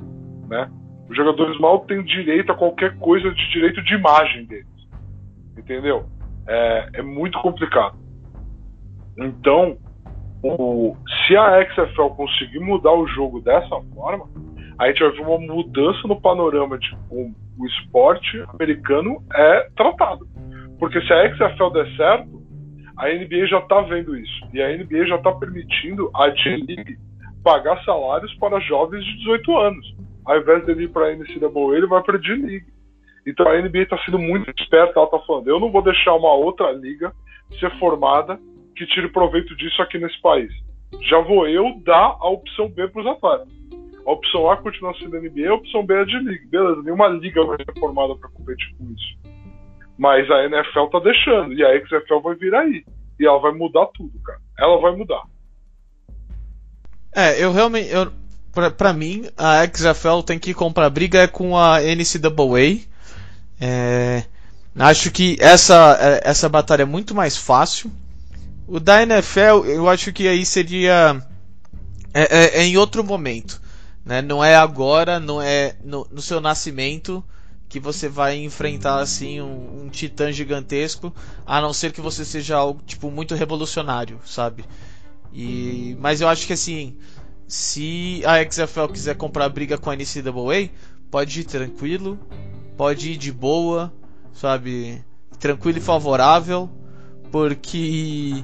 né? 0.49 0.69
Os 1.09 1.15
jogadores 1.15 1.57
mal 1.59 1.79
têm 1.81 2.03
direito 2.03 2.51
a 2.51 2.55
qualquer 2.55 2.97
coisa 2.97 3.31
de 3.31 3.49
direito 3.51 3.81
de 3.83 3.93
imagem 3.93 4.45
deles. 4.45 4.72
Entendeu? 5.63 6.05
É, 6.47 6.89
é 6.95 7.01
muito 7.01 7.39
complicado. 7.41 7.97
Então, 9.17 9.77
o, 10.43 10.95
se 11.25 11.35
a 11.35 11.63
XFL 11.65 12.15
conseguir 12.15 12.59
mudar 12.59 12.93
o 12.93 13.07
jogo 13.07 13.39
dessa 13.41 13.81
forma, 13.95 14.27
a 14.77 14.87
gente 14.87 14.99
vai 14.99 15.11
ver 15.11 15.21
uma 15.21 15.39
mudança 15.39 16.07
no 16.07 16.19
panorama 16.19 16.77
de 16.77 16.95
como 17.09 17.33
o 17.57 17.65
esporte 17.67 18.43
americano 18.49 19.23
é 19.33 19.69
tratado. 19.75 20.27
Porque 20.79 20.99
se 21.01 21.13
a 21.13 21.33
XFL 21.33 21.69
der 21.69 21.95
certo, 21.95 22.43
a 22.97 23.07
NBA 23.07 23.47
já 23.47 23.59
está 23.59 23.81
vendo 23.81 24.15
isso. 24.17 24.47
E 24.53 24.61
a 24.61 24.77
NBA 24.77 25.07
já 25.07 25.15
está 25.15 25.31
permitindo 25.31 26.09
a 26.15 26.29
G-League 26.31 26.97
pagar 27.43 27.81
salários 27.83 28.33
para 28.35 28.59
jovens 28.59 29.03
de 29.05 29.17
18 29.19 29.57
anos 29.57 30.03
ao 30.25 30.37
invés 30.37 30.65
dele 30.65 30.83
ir 30.83 30.89
para 30.89 31.07
a 31.07 31.15
NCAA, 31.15 31.75
ele 31.75 31.87
vai 31.87 32.01
para 32.01 32.17
a 32.17 32.19
D-League. 32.19 32.65
Então 33.25 33.47
a 33.47 33.61
NBA 33.61 33.83
está 33.83 33.97
sendo 34.05 34.19
muito 34.19 34.49
esperta, 34.61 34.93
ela 34.95 35.05
está 35.05 35.19
falando, 35.19 35.47
eu 35.47 35.59
não 35.59 35.71
vou 35.71 35.81
deixar 35.81 36.13
uma 36.13 36.33
outra 36.33 36.71
liga 36.71 37.13
ser 37.59 37.71
formada 37.79 38.39
que 38.75 38.85
tire 38.87 39.09
proveito 39.09 39.55
disso 39.55 39.81
aqui 39.81 39.97
nesse 39.97 40.19
país. 40.21 40.51
Já 41.01 41.19
vou 41.19 41.47
eu 41.47 41.79
dar 41.83 42.17
a 42.19 42.29
opção 42.29 42.69
B 42.69 42.87
para 42.87 43.01
os 43.01 43.07
atletas. 43.07 43.47
A 44.05 44.11
opção 44.11 44.51
A 44.51 44.57
continua 44.57 44.93
sendo 44.99 45.19
NBA, 45.19 45.49
a 45.49 45.55
opção 45.55 45.85
B 45.85 45.93
é 45.93 46.01
a 46.01 46.03
D-League. 46.03 46.47
Beleza, 46.47 46.81
nenhuma 46.83 47.07
liga 47.07 47.43
vai 47.45 47.57
ser 47.57 47.79
formada 47.79 48.15
para 48.15 48.29
competir 48.29 48.75
com 48.77 48.91
isso. 48.91 49.17
Mas 49.97 50.29
a 50.29 50.45
NFL 50.45 50.87
tá 50.91 50.99
deixando, 50.99 51.53
e 51.53 51.63
a 51.63 51.79
XFL 51.79 52.19
vai 52.21 52.35
vir 52.35 52.53
aí. 52.53 52.83
E 53.19 53.25
ela 53.25 53.39
vai 53.39 53.53
mudar 53.53 53.85
tudo, 53.93 54.11
cara. 54.23 54.39
Ela 54.59 54.77
vai 54.81 54.95
mudar. 54.95 55.23
É, 57.15 57.43
eu 57.43 57.51
realmente. 57.51 57.89
Eu, 57.91 58.11
pra, 58.71 58.91
mim, 58.91 59.23
a 59.37 59.65
XFL 59.65 60.21
tem 60.25 60.39
que 60.39 60.53
comprar 60.53 60.89
briga 60.89 61.27
com 61.27 61.57
a 61.57 61.79
NCAA. 61.79 62.91
É, 63.65 64.25
acho 64.75 65.09
que 65.09 65.37
essa, 65.39 65.97
é, 65.97 66.29
essa 66.29 66.49
batalha 66.49 66.81
é 66.81 66.85
muito 66.85 67.15
mais 67.15 67.37
fácil. 67.37 67.89
O 68.67 68.77
da 68.77 69.01
NFL, 69.01 69.65
eu 69.65 69.87
acho 69.87 70.11
que 70.11 70.27
aí 70.27 70.45
seria. 70.45 71.25
É, 72.13 72.21
é, 72.23 72.59
é 72.59 72.63
em 72.65 72.75
outro 72.75 73.05
momento. 73.05 73.61
Né? 74.03 74.21
Não 74.21 74.43
é 74.43 74.57
agora, 74.57 75.17
não 75.17 75.41
é 75.41 75.77
no, 75.81 76.05
no, 76.11 76.21
seu 76.21 76.41
nascimento 76.41 77.23
que 77.69 77.79
você 77.79 78.09
vai 78.09 78.37
enfrentar 78.37 78.99
assim 78.99 79.39
um, 79.39 79.85
um, 79.85 79.89
titã 79.89 80.29
gigantesco, 80.29 81.13
a 81.45 81.61
não 81.61 81.71
ser 81.71 81.93
que 81.93 82.01
você 82.01 82.25
seja 82.25 82.57
algo 82.57 82.81
tipo 82.85 83.09
muito 83.09 83.33
revolucionário, 83.33 84.19
sabe? 84.25 84.65
E, 85.31 85.95
mas 86.01 86.19
eu 86.19 86.27
acho 86.27 86.45
que 86.45 86.53
assim, 86.53 86.97
se 87.47 88.21
a 88.25 88.43
XFL 88.43 88.91
quiser 88.91 89.15
comprar 89.15 89.47
briga 89.47 89.77
com 89.77 89.89
a 89.89 89.95
NCAA, 89.95 90.69
pode 91.09 91.39
ir 91.39 91.45
tranquilo, 91.45 92.19
pode 92.77 93.11
ir 93.11 93.17
de 93.17 93.31
boa, 93.31 93.93
sabe? 94.33 95.03
Tranquilo 95.39 95.77
e 95.77 95.81
favorável, 95.81 96.69
porque 97.31 98.43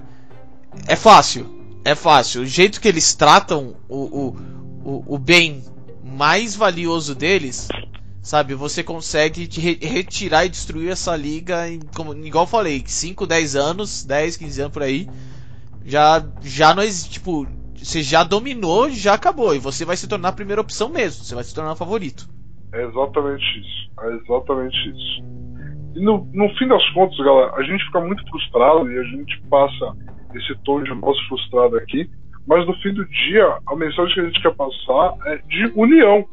é 0.88 0.96
fácil, 0.96 1.48
é 1.84 1.96
fácil. 1.96 2.42
O 2.42 2.46
jeito 2.46 2.82
que 2.82 2.88
eles 2.88 3.14
tratam 3.14 3.76
o, 3.88 4.36
o, 4.84 5.04
o, 5.08 5.18
bem 5.18 5.64
mais 6.04 6.56
valioso 6.56 7.16
deles, 7.16 7.68
sabe? 8.22 8.54
Você 8.56 8.84
consegue 8.84 9.50
re 9.60 9.80
retirar 9.82 10.46
e 10.46 10.50
destruir 10.50 10.92
essa 10.92 11.16
liga, 11.16 11.70
em, 11.70 11.80
como, 11.96 12.14
igual 12.26 12.44
eu 12.44 12.50
falei, 12.50 12.84
5, 12.86 13.26
10 13.26 13.56
anos, 13.56 14.04
10, 14.04 14.38
15 14.38 14.62
anos 14.62 14.74
por 14.74 14.84
aí. 14.84 15.10
Já, 15.86 16.24
já 16.44 16.76
nós, 16.76 17.06
tipo, 17.06 17.48
você 17.82 18.04
já 18.04 18.24
dominou, 18.24 18.90
já 18.90 19.14
acabou. 19.14 19.56
E 19.56 19.60
você 19.60 19.86
vai 19.86 19.96
se 19.98 20.08
tornar 20.08 20.30
a 20.30 20.34
primeira 20.34 20.62
opção 20.62 20.90
mesmo. 20.90 21.24
Você 21.24 21.34
vai 21.34 21.44
se 21.44 21.54
tornar 21.54 21.72
o 21.72 21.78
favorito. 21.78 22.30
É 22.74 22.84
exatamente 22.84 23.60
isso. 23.60 23.92
É 24.02 24.14
exatamente 24.16 24.90
isso. 24.90 25.24
E 25.96 26.02
no, 26.02 26.28
no 26.34 26.50
fim 26.56 26.68
das 26.68 26.88
contas, 26.92 27.18
galera, 27.18 27.54
a 27.56 27.64
gente 27.64 27.84
fica 27.86 28.00
muito 28.00 28.24
frustrado 28.30 28.92
e 28.92 28.98
a 28.98 29.04
gente 29.04 29.42
passa 29.50 29.96
esse 30.36 30.56
tom 30.64 30.84
de 30.84 30.92
voz 30.94 31.20
frustrado 31.28 31.78
aqui. 31.78 32.10
Mas 32.48 32.66
no 32.66 32.74
fim 32.82 32.94
do 32.94 33.06
dia, 33.06 33.58
a 33.68 33.76
mensagem 33.76 34.14
que 34.14 34.20
a 34.20 34.26
gente 34.26 34.42
quer 34.42 34.56
passar 34.56 35.16
é 35.26 35.38
de 35.48 35.72
união. 35.76 36.26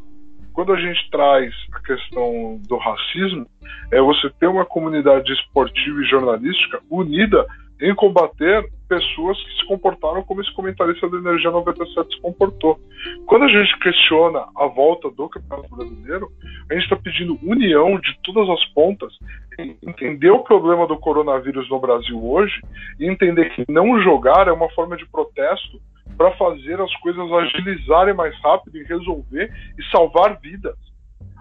Quando 0.53 0.72
a 0.72 0.80
gente 0.80 1.11
traz 1.11 1.53
a 1.72 1.80
questão 1.80 2.61
do 2.66 2.76
racismo, 2.78 3.47
é 3.93 4.01
você 4.01 4.30
ter 4.39 4.47
uma 4.47 4.64
comunidade 4.64 5.30
esportiva 5.32 6.01
e 6.01 6.09
jornalística 6.09 6.80
unida 6.91 7.47
em 7.80 7.95
combater 7.95 8.64
pessoas 8.89 9.43
que 9.43 9.53
se 9.57 9.66
comportaram 9.66 10.22
como 10.22 10.41
esse 10.41 10.53
comentarista 10.55 11.09
da 11.09 11.18
Energia 11.18 11.51
97 11.51 12.14
se 12.14 12.20
comportou. 12.20 12.78
Quando 13.26 13.45
a 13.45 13.49
gente 13.49 13.78
questiona 13.78 14.47
a 14.57 14.66
volta 14.66 15.11
do 15.11 15.28
Campeonato 15.28 15.74
Brasileiro, 15.74 16.28
a 16.70 16.74
gente 16.74 16.84
está 16.84 16.97
pedindo 16.97 17.39
união 17.43 17.99
de 17.99 18.18
todas 18.22 18.49
as 18.49 18.64
pontas, 18.72 19.12
entender 19.59 20.30
o 20.30 20.43
problema 20.43 20.87
do 20.87 20.99
coronavírus 20.99 21.68
no 21.68 21.80
Brasil 21.80 22.24
hoje 22.24 22.61
e 22.99 23.09
entender 23.09 23.51
que 23.51 23.64
não 23.68 24.01
jogar 24.03 24.49
é 24.49 24.53
uma 24.53 24.70
forma 24.70 24.97
de 24.97 25.07
protesto 25.07 25.80
para 26.16 26.30
fazer 26.32 26.80
as 26.80 26.95
coisas 26.97 27.30
agilizarem 27.30 28.14
mais 28.14 28.34
rápido 28.41 28.78
e 28.78 28.84
resolver 28.84 29.53
e 29.78 29.84
salvar 29.91 30.39
vidas. 30.41 30.76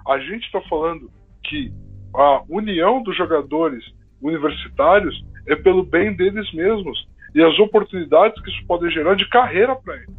A 0.08 0.20
gente 0.20 0.46
está 0.46 0.62
falando 0.62 1.10
que 1.44 1.72
a 2.14 2.42
união 2.50 3.02
dos 3.04 3.16
jogadores 3.16 3.84
universitários 4.22 5.24
é 5.48 5.56
pelo 5.56 5.84
bem 5.84 6.16
deles 6.16 6.52
mesmos 6.54 7.08
e 7.36 7.44
as 7.44 7.60
oportunidades 7.60 8.42
que 8.42 8.50
isso 8.50 8.66
pode 8.66 8.90
gerar 8.92 9.16
de 9.16 9.28
carreira 9.30 9.76
para 9.76 9.96
eles. 9.96 10.16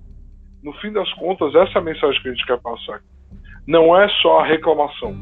No 0.63 0.73
fim 0.75 0.93
das 0.93 1.11
contas, 1.15 1.55
essa 1.55 1.79
é 1.79 1.81
a 1.81 1.85
mensagem 1.85 2.21
que 2.23 2.29
a 2.29 2.33
gente 2.33 2.47
quer 2.47 2.61
passar. 2.61 3.03
Não 3.67 3.99
é 3.99 4.09
só 4.21 4.41
a 4.41 4.47
reclamação, 4.47 5.17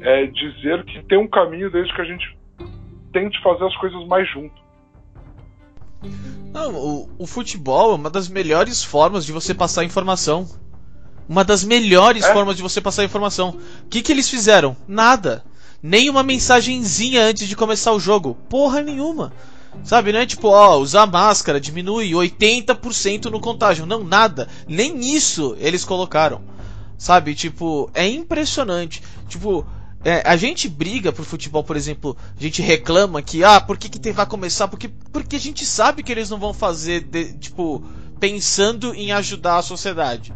é 0.00 0.26
dizer 0.26 0.84
que 0.84 1.02
tem 1.04 1.18
um 1.18 1.28
caminho 1.28 1.70
desde 1.70 1.94
que 1.94 2.00
a 2.00 2.04
gente 2.04 2.36
tente 3.12 3.40
fazer 3.42 3.64
as 3.64 3.76
coisas 3.76 4.06
mais 4.08 4.28
junto. 4.30 4.54
Não, 6.52 6.74
o, 6.74 7.10
o 7.18 7.26
futebol 7.26 7.92
é 7.92 7.94
uma 7.96 8.10
das 8.10 8.28
melhores 8.28 8.82
formas 8.82 9.26
de 9.26 9.32
você 9.32 9.54
passar 9.54 9.84
informação. 9.84 10.46
Uma 11.28 11.44
das 11.44 11.62
melhores 11.62 12.24
é? 12.24 12.32
formas 12.32 12.56
de 12.56 12.62
você 12.62 12.80
passar 12.80 13.04
informação. 13.04 13.58
O 13.84 13.88
que, 13.88 14.00
que 14.00 14.10
eles 14.10 14.30
fizeram? 14.30 14.74
Nada 14.88 15.44
nem 15.82 16.10
uma 16.10 16.22
mensagenzinha 16.22 17.22
antes 17.22 17.48
de 17.48 17.56
começar 17.56 17.92
o 17.92 18.00
jogo. 18.00 18.36
Porra 18.48 18.82
nenhuma. 18.82 19.32
Sabe, 19.84 20.12
não 20.12 20.20
é 20.20 20.26
tipo, 20.26 20.48
ó, 20.48 20.76
usar 20.76 21.06
máscara 21.06 21.60
diminui 21.60 22.10
80% 22.10 23.26
no 23.26 23.40
contágio. 23.40 23.86
Não, 23.86 24.02
nada. 24.02 24.48
Nem 24.66 25.14
isso 25.14 25.56
eles 25.58 25.84
colocaram. 25.84 26.42
Sabe, 26.96 27.34
tipo, 27.34 27.90
é 27.94 28.06
impressionante. 28.06 29.02
Tipo, 29.28 29.64
é, 30.04 30.22
a 30.26 30.36
gente 30.36 30.68
briga 30.68 31.12
pro 31.12 31.24
futebol, 31.24 31.62
por 31.62 31.76
exemplo, 31.76 32.16
a 32.36 32.42
gente 32.42 32.60
reclama 32.60 33.22
que, 33.22 33.44
ah, 33.44 33.60
por 33.60 33.76
que, 33.78 33.88
que 33.88 34.12
vai 34.12 34.26
começar? 34.26 34.68
Porque, 34.68 34.88
porque 35.12 35.36
a 35.36 35.40
gente 35.40 35.64
sabe 35.64 36.02
que 36.02 36.10
eles 36.10 36.28
não 36.28 36.38
vão 36.38 36.52
fazer, 36.52 37.02
de, 37.02 37.34
tipo, 37.34 37.84
pensando 38.18 38.94
em 38.94 39.12
ajudar 39.12 39.58
a 39.58 39.62
sociedade. 39.62 40.34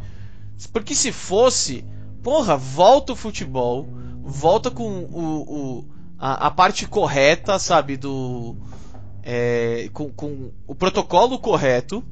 Porque 0.72 0.94
se 0.94 1.10
fosse, 1.10 1.84
porra, 2.22 2.56
volta 2.56 3.12
o 3.12 3.16
futebol 3.16 3.88
volta 4.22 4.70
com 4.70 4.88
o, 4.88 5.42
o 5.42 5.84
a, 6.18 6.46
a, 6.46 6.50
parte 6.50 6.86
correta, 6.86 7.58
sabe, 7.58 7.96
do 7.96 8.56
é, 9.22 9.88
com, 9.92 10.10
com 10.10 10.50
o 10.66 10.74
protocolo 10.74 11.38
correto, 11.38 12.04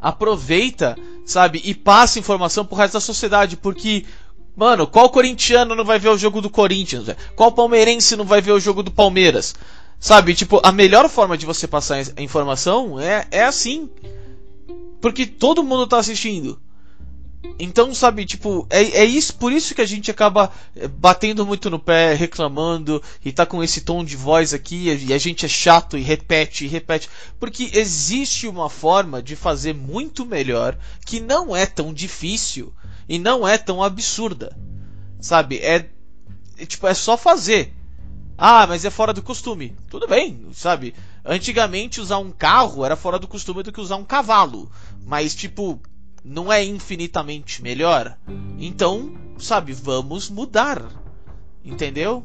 aproveita, 0.00 0.96
sabe, 1.24 1.60
e 1.64 1.74
passa 1.74 2.18
informação 2.18 2.64
pro 2.64 2.76
resto 2.76 2.94
da 2.94 3.00
sociedade, 3.00 3.56
porque 3.56 4.04
Mano, 4.58 4.88
qual 4.88 5.08
corintiano 5.08 5.76
não 5.76 5.84
vai 5.84 6.00
ver 6.00 6.08
o 6.08 6.18
jogo 6.18 6.40
do 6.40 6.50
Corinthians? 6.50 7.04
Véio? 7.04 7.16
Qual 7.36 7.52
palmeirense 7.52 8.16
não 8.16 8.24
vai 8.24 8.40
ver 8.40 8.50
o 8.50 8.58
jogo 8.58 8.82
do 8.82 8.90
Palmeiras? 8.90 9.54
Sabe, 10.00 10.34
tipo, 10.34 10.60
a 10.64 10.72
melhor 10.72 11.08
forma 11.08 11.38
de 11.38 11.46
você 11.46 11.68
passar 11.68 12.02
a 12.16 12.20
informação 12.20 12.98
é, 12.98 13.24
é 13.30 13.44
assim. 13.44 13.88
Porque 15.00 15.26
todo 15.26 15.62
mundo 15.62 15.86
tá 15.86 15.98
assistindo. 15.98 16.60
Então, 17.58 17.94
sabe, 17.94 18.26
tipo, 18.26 18.66
é, 18.68 18.82
é 18.82 19.04
isso, 19.04 19.34
por 19.34 19.52
isso 19.52 19.74
que 19.74 19.80
a 19.80 19.86
gente 19.86 20.10
acaba 20.10 20.50
eh, 20.74 20.88
batendo 20.88 21.46
muito 21.46 21.70
no 21.70 21.78
pé, 21.78 22.14
reclamando, 22.14 23.00
e 23.24 23.30
tá 23.30 23.46
com 23.46 23.62
esse 23.62 23.82
tom 23.82 24.04
de 24.04 24.16
voz 24.16 24.52
aqui, 24.52 24.88
e 24.88 25.12
a 25.12 25.18
gente 25.18 25.46
é 25.46 25.48
chato 25.48 25.96
e 25.96 26.02
repete 26.02 26.64
e 26.64 26.68
repete. 26.68 27.08
Porque 27.38 27.70
existe 27.74 28.48
uma 28.48 28.68
forma 28.68 29.22
de 29.22 29.36
fazer 29.36 29.72
muito 29.72 30.26
melhor, 30.26 30.76
que 31.06 31.20
não 31.20 31.54
é 31.54 31.64
tão 31.64 31.92
difícil 31.94 32.72
e 33.08 33.18
não 33.18 33.46
é 33.46 33.56
tão 33.56 33.82
absurda. 33.82 34.56
Sabe? 35.20 35.58
É, 35.58 35.88
é 36.58 36.66
tipo, 36.66 36.86
é 36.86 36.94
só 36.94 37.16
fazer. 37.16 37.72
Ah, 38.36 38.66
mas 38.66 38.84
é 38.84 38.90
fora 38.90 39.12
do 39.12 39.22
costume. 39.22 39.76
Tudo 39.88 40.06
bem, 40.06 40.46
sabe? 40.52 40.94
Antigamente 41.24 42.00
usar 42.00 42.18
um 42.18 42.30
carro 42.30 42.84
era 42.84 42.96
fora 42.96 43.18
do 43.18 43.26
costume 43.26 43.62
do 43.62 43.72
que 43.72 43.80
usar 43.80 43.96
um 43.96 44.04
cavalo. 44.04 44.70
Mas, 45.04 45.34
tipo, 45.34 45.80
não 46.28 46.52
é 46.52 46.64
infinitamente 46.64 47.62
melhor. 47.62 48.16
Então, 48.58 49.12
sabe, 49.38 49.72
vamos 49.72 50.30
mudar. 50.30 50.82
Entendeu? 51.64 52.24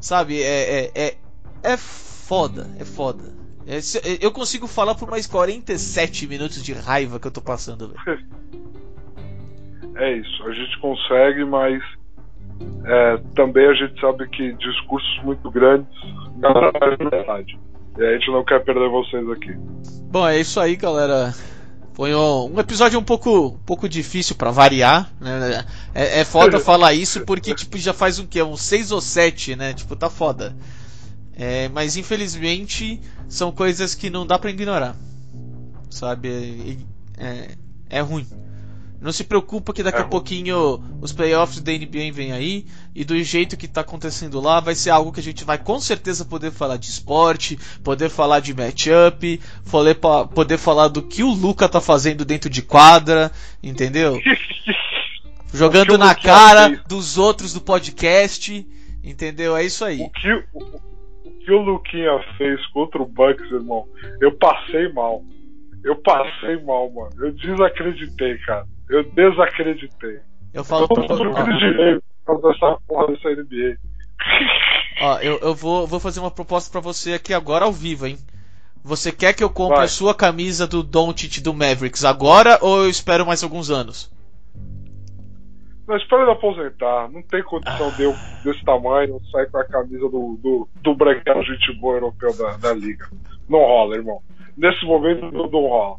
Sabe, 0.00 0.42
é, 0.42 0.84
é, 0.84 0.92
é, 0.94 1.16
é 1.62 1.76
foda, 1.76 2.68
é 2.78 2.84
foda. 2.84 3.34
É, 3.66 3.78
eu 4.20 4.30
consigo 4.30 4.66
falar 4.66 4.94
por 4.94 5.10
mais 5.10 5.26
47 5.26 6.26
minutos 6.26 6.62
de 6.62 6.72
raiva 6.72 7.18
que 7.18 7.26
eu 7.26 7.32
tô 7.32 7.40
passando, 7.40 7.88
velho. 7.88 8.26
É 9.98 10.12
isso, 10.12 10.42
a 10.42 10.52
gente 10.52 10.78
consegue, 10.78 11.42
mas 11.46 11.82
é, 12.84 13.16
também 13.34 13.66
a 13.66 13.72
gente 13.72 13.98
sabe 13.98 14.28
que 14.28 14.52
discursos 14.52 15.24
muito 15.24 15.50
grandes 15.50 15.88
não 16.36 16.50
é 16.50 16.96
verdade. 16.96 17.58
E 17.96 18.04
a 18.04 18.12
gente 18.12 18.30
não 18.30 18.44
quer 18.44 18.62
perder 18.62 18.90
vocês 18.90 19.26
aqui. 19.30 19.54
Bom, 20.10 20.28
é 20.28 20.38
isso 20.38 20.60
aí, 20.60 20.76
galera. 20.76 21.32
Foi 21.96 22.14
um, 22.14 22.60
episódio 22.60 23.00
um 23.00 23.02
pouco, 23.02 23.46
um 23.46 23.58
pouco 23.64 23.88
difícil 23.88 24.36
para 24.36 24.50
variar, 24.50 25.10
né? 25.18 25.64
É, 25.94 26.20
é 26.20 26.24
foda 26.26 26.60
falar 26.60 26.92
isso 26.92 27.22
porque 27.22 27.54
tipo 27.54 27.78
já 27.78 27.94
faz 27.94 28.18
um 28.18 28.26
que 28.26 28.42
uns 28.42 28.60
6 28.60 28.92
ou 28.92 29.00
7, 29.00 29.56
né? 29.56 29.72
Tipo, 29.72 29.96
tá 29.96 30.10
foda. 30.10 30.54
É, 31.34 31.70
mas 31.70 31.96
infelizmente 31.96 33.00
são 33.30 33.50
coisas 33.50 33.94
que 33.94 34.10
não 34.10 34.26
dá 34.26 34.38
para 34.38 34.50
ignorar. 34.50 34.94
Sabe? 35.88 36.86
É, 37.16 37.56
é 37.88 38.00
ruim. 38.00 38.26
Não 39.06 39.12
se 39.12 39.22
preocupa 39.22 39.72
que 39.72 39.84
daqui 39.84 40.00
a 40.00 40.04
pouquinho 40.04 40.82
os 41.00 41.12
playoffs 41.12 41.60
da 41.60 41.70
NBA 41.70 42.10
vêm 42.12 42.32
aí 42.32 42.66
e 42.92 43.04
do 43.04 43.16
jeito 43.22 43.56
que 43.56 43.66
está 43.66 43.82
acontecendo 43.82 44.40
lá 44.40 44.58
vai 44.58 44.74
ser 44.74 44.90
algo 44.90 45.12
que 45.12 45.20
a 45.20 45.22
gente 45.22 45.44
vai 45.44 45.56
com 45.58 45.78
certeza 45.78 46.24
poder 46.24 46.50
falar 46.50 46.76
de 46.76 46.90
esporte, 46.90 47.56
poder 47.84 48.10
falar 48.10 48.40
de 48.40 48.52
matchup, 48.52 49.40
poder 50.34 50.58
falar 50.58 50.88
do 50.88 51.02
que 51.02 51.22
o 51.22 51.30
Luca 51.30 51.68
tá 51.68 51.80
fazendo 51.80 52.24
dentro 52.24 52.50
de 52.50 52.62
quadra, 52.62 53.30
entendeu? 53.62 54.20
Jogando 55.54 55.96
na 55.96 56.12
cara 56.12 56.70
dos 56.88 57.16
outros 57.16 57.52
do 57.52 57.60
podcast, 57.60 58.66
entendeu? 59.04 59.56
É 59.56 59.64
isso 59.64 59.84
aí. 59.84 60.00
O 60.00 60.10
que 60.10 60.32
o, 60.32 60.44
o 61.22 61.30
que 61.44 61.52
o 61.52 61.62
Luquinha 61.62 62.18
fez 62.36 62.66
contra 62.72 63.00
o 63.00 63.06
Bucks, 63.06 63.52
irmão, 63.52 63.86
eu 64.20 64.32
passei 64.32 64.92
mal. 64.92 65.22
Eu 65.84 65.94
passei 65.94 66.60
mal, 66.64 66.90
mano. 66.90 67.12
Eu 67.24 67.30
desacreditei, 67.30 68.36
cara. 68.38 68.66
Eu 68.88 69.02
desacreditei. 69.10 70.20
Eu 70.54 70.64
falo 70.64 70.88
pra 70.88 71.06
todo 71.06 71.24
mundo 71.24 71.58
direito 71.58 72.02
dessa 72.42 72.78
porra 72.86 73.08
dessa 73.08 73.30
NBA. 73.30 73.76
Ó, 75.00 75.18
eu, 75.18 75.38
eu 75.38 75.54
vou, 75.54 75.86
vou 75.86 76.00
fazer 76.00 76.20
uma 76.20 76.30
proposta 76.30 76.70
para 76.70 76.80
você 76.80 77.12
aqui 77.12 77.34
agora 77.34 77.64
ao 77.64 77.72
vivo, 77.72 78.06
hein? 78.06 78.16
Você 78.82 79.10
quer 79.10 79.34
que 79.34 79.42
eu 79.42 79.50
compre 79.50 79.76
Vai. 79.76 79.84
a 79.86 79.88
sua 79.88 80.14
camisa 80.14 80.66
do 80.66 80.82
Doncic 80.82 81.42
do 81.42 81.52
Mavericks 81.52 82.04
agora 82.04 82.58
ou 82.62 82.84
eu 82.84 82.88
espero 82.88 83.26
mais 83.26 83.42
alguns 83.42 83.70
anos? 83.70 84.10
Não, 85.86 85.96
espero 85.96 86.22
ele 86.22 86.32
aposentar. 86.32 87.08
Não 87.10 87.22
tem 87.22 87.42
condição 87.42 87.88
ah. 87.88 87.96
de 87.96 88.02
eu, 88.02 88.14
desse 88.44 88.64
tamanho 88.64 89.20
sair 89.30 89.50
com 89.50 89.58
a 89.58 89.64
camisa 89.64 90.08
do, 90.08 90.38
do, 90.42 90.68
do 90.82 90.94
branquelo 90.94 91.42
gente 91.44 91.72
boa 91.80 91.96
europeu 91.96 92.36
da, 92.36 92.56
da 92.56 92.72
liga. 92.72 93.08
Não 93.48 93.58
rola, 93.58 93.96
irmão. 93.96 94.20
Nesse 94.56 94.84
momento 94.84 95.30
não, 95.30 95.48
não 95.48 95.66
rola. 95.66 95.96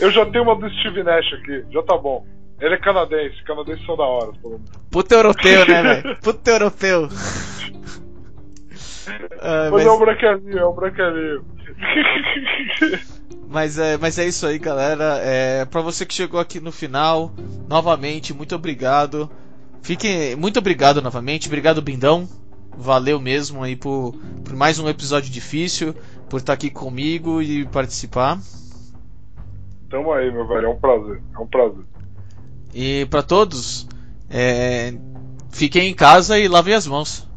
Eu 0.00 0.10
já 0.10 0.26
tenho 0.26 0.44
uma 0.44 0.56
do 0.56 0.68
Steve 0.70 1.02
Nash 1.02 1.32
aqui, 1.34 1.64
já 1.70 1.82
tá 1.82 1.96
bom. 1.96 2.26
Ele 2.60 2.74
é 2.74 2.78
canadense, 2.78 3.42
canadenses 3.44 3.84
são 3.84 3.96
da 3.96 4.04
hora, 4.04 4.32
pelo 4.40 4.54
menos. 4.54 4.70
Puta 4.90 5.14
europeu, 5.16 5.66
né, 5.66 5.82
velho? 5.82 6.16
Puta 6.22 6.50
europeu. 6.50 7.08
Ah, 9.40 9.68
mas, 9.72 9.72
mas, 9.72 9.86
é 9.86 9.90
um 9.90 9.98
branquelinho, 9.98 10.58
é 10.58 10.66
um 10.66 10.74
branquelinho. 10.74 11.44
Mas 13.52 13.78
é, 13.78 13.98
mas 13.98 14.18
é 14.18 14.26
isso 14.26 14.46
aí, 14.46 14.58
galera. 14.58 15.20
É, 15.22 15.66
para 15.66 15.82
você 15.82 16.06
que 16.06 16.14
chegou 16.14 16.40
aqui 16.40 16.58
no 16.58 16.72
final, 16.72 17.30
novamente, 17.68 18.32
muito 18.32 18.54
obrigado. 18.54 19.30
Fiquem, 19.82 20.34
muito 20.36 20.58
obrigado 20.58 21.02
novamente. 21.02 21.48
Obrigado, 21.48 21.82
Bindão. 21.82 22.26
Valeu 22.74 23.20
mesmo 23.20 23.62
aí 23.62 23.76
por, 23.76 24.14
por 24.42 24.56
mais 24.56 24.78
um 24.78 24.88
episódio 24.88 25.30
difícil, 25.30 25.94
por 26.30 26.38
estar 26.38 26.54
aqui 26.54 26.70
comigo 26.70 27.42
e 27.42 27.66
participar. 27.66 28.38
Tamo 29.92 30.10
aí, 30.10 30.32
meu 30.32 30.48
velho. 30.48 30.68
É 30.68 30.68
um 30.70 30.76
prazer. 30.76 31.22
É 31.34 31.38
um 31.38 31.46
prazer. 31.46 31.84
E 32.72 33.06
para 33.10 33.22
todos, 33.22 33.86
é... 34.30 34.94
fiquem 35.50 35.90
em 35.90 35.94
casa 35.94 36.38
e 36.38 36.48
lavem 36.48 36.72
as 36.72 36.86
mãos. 36.86 37.28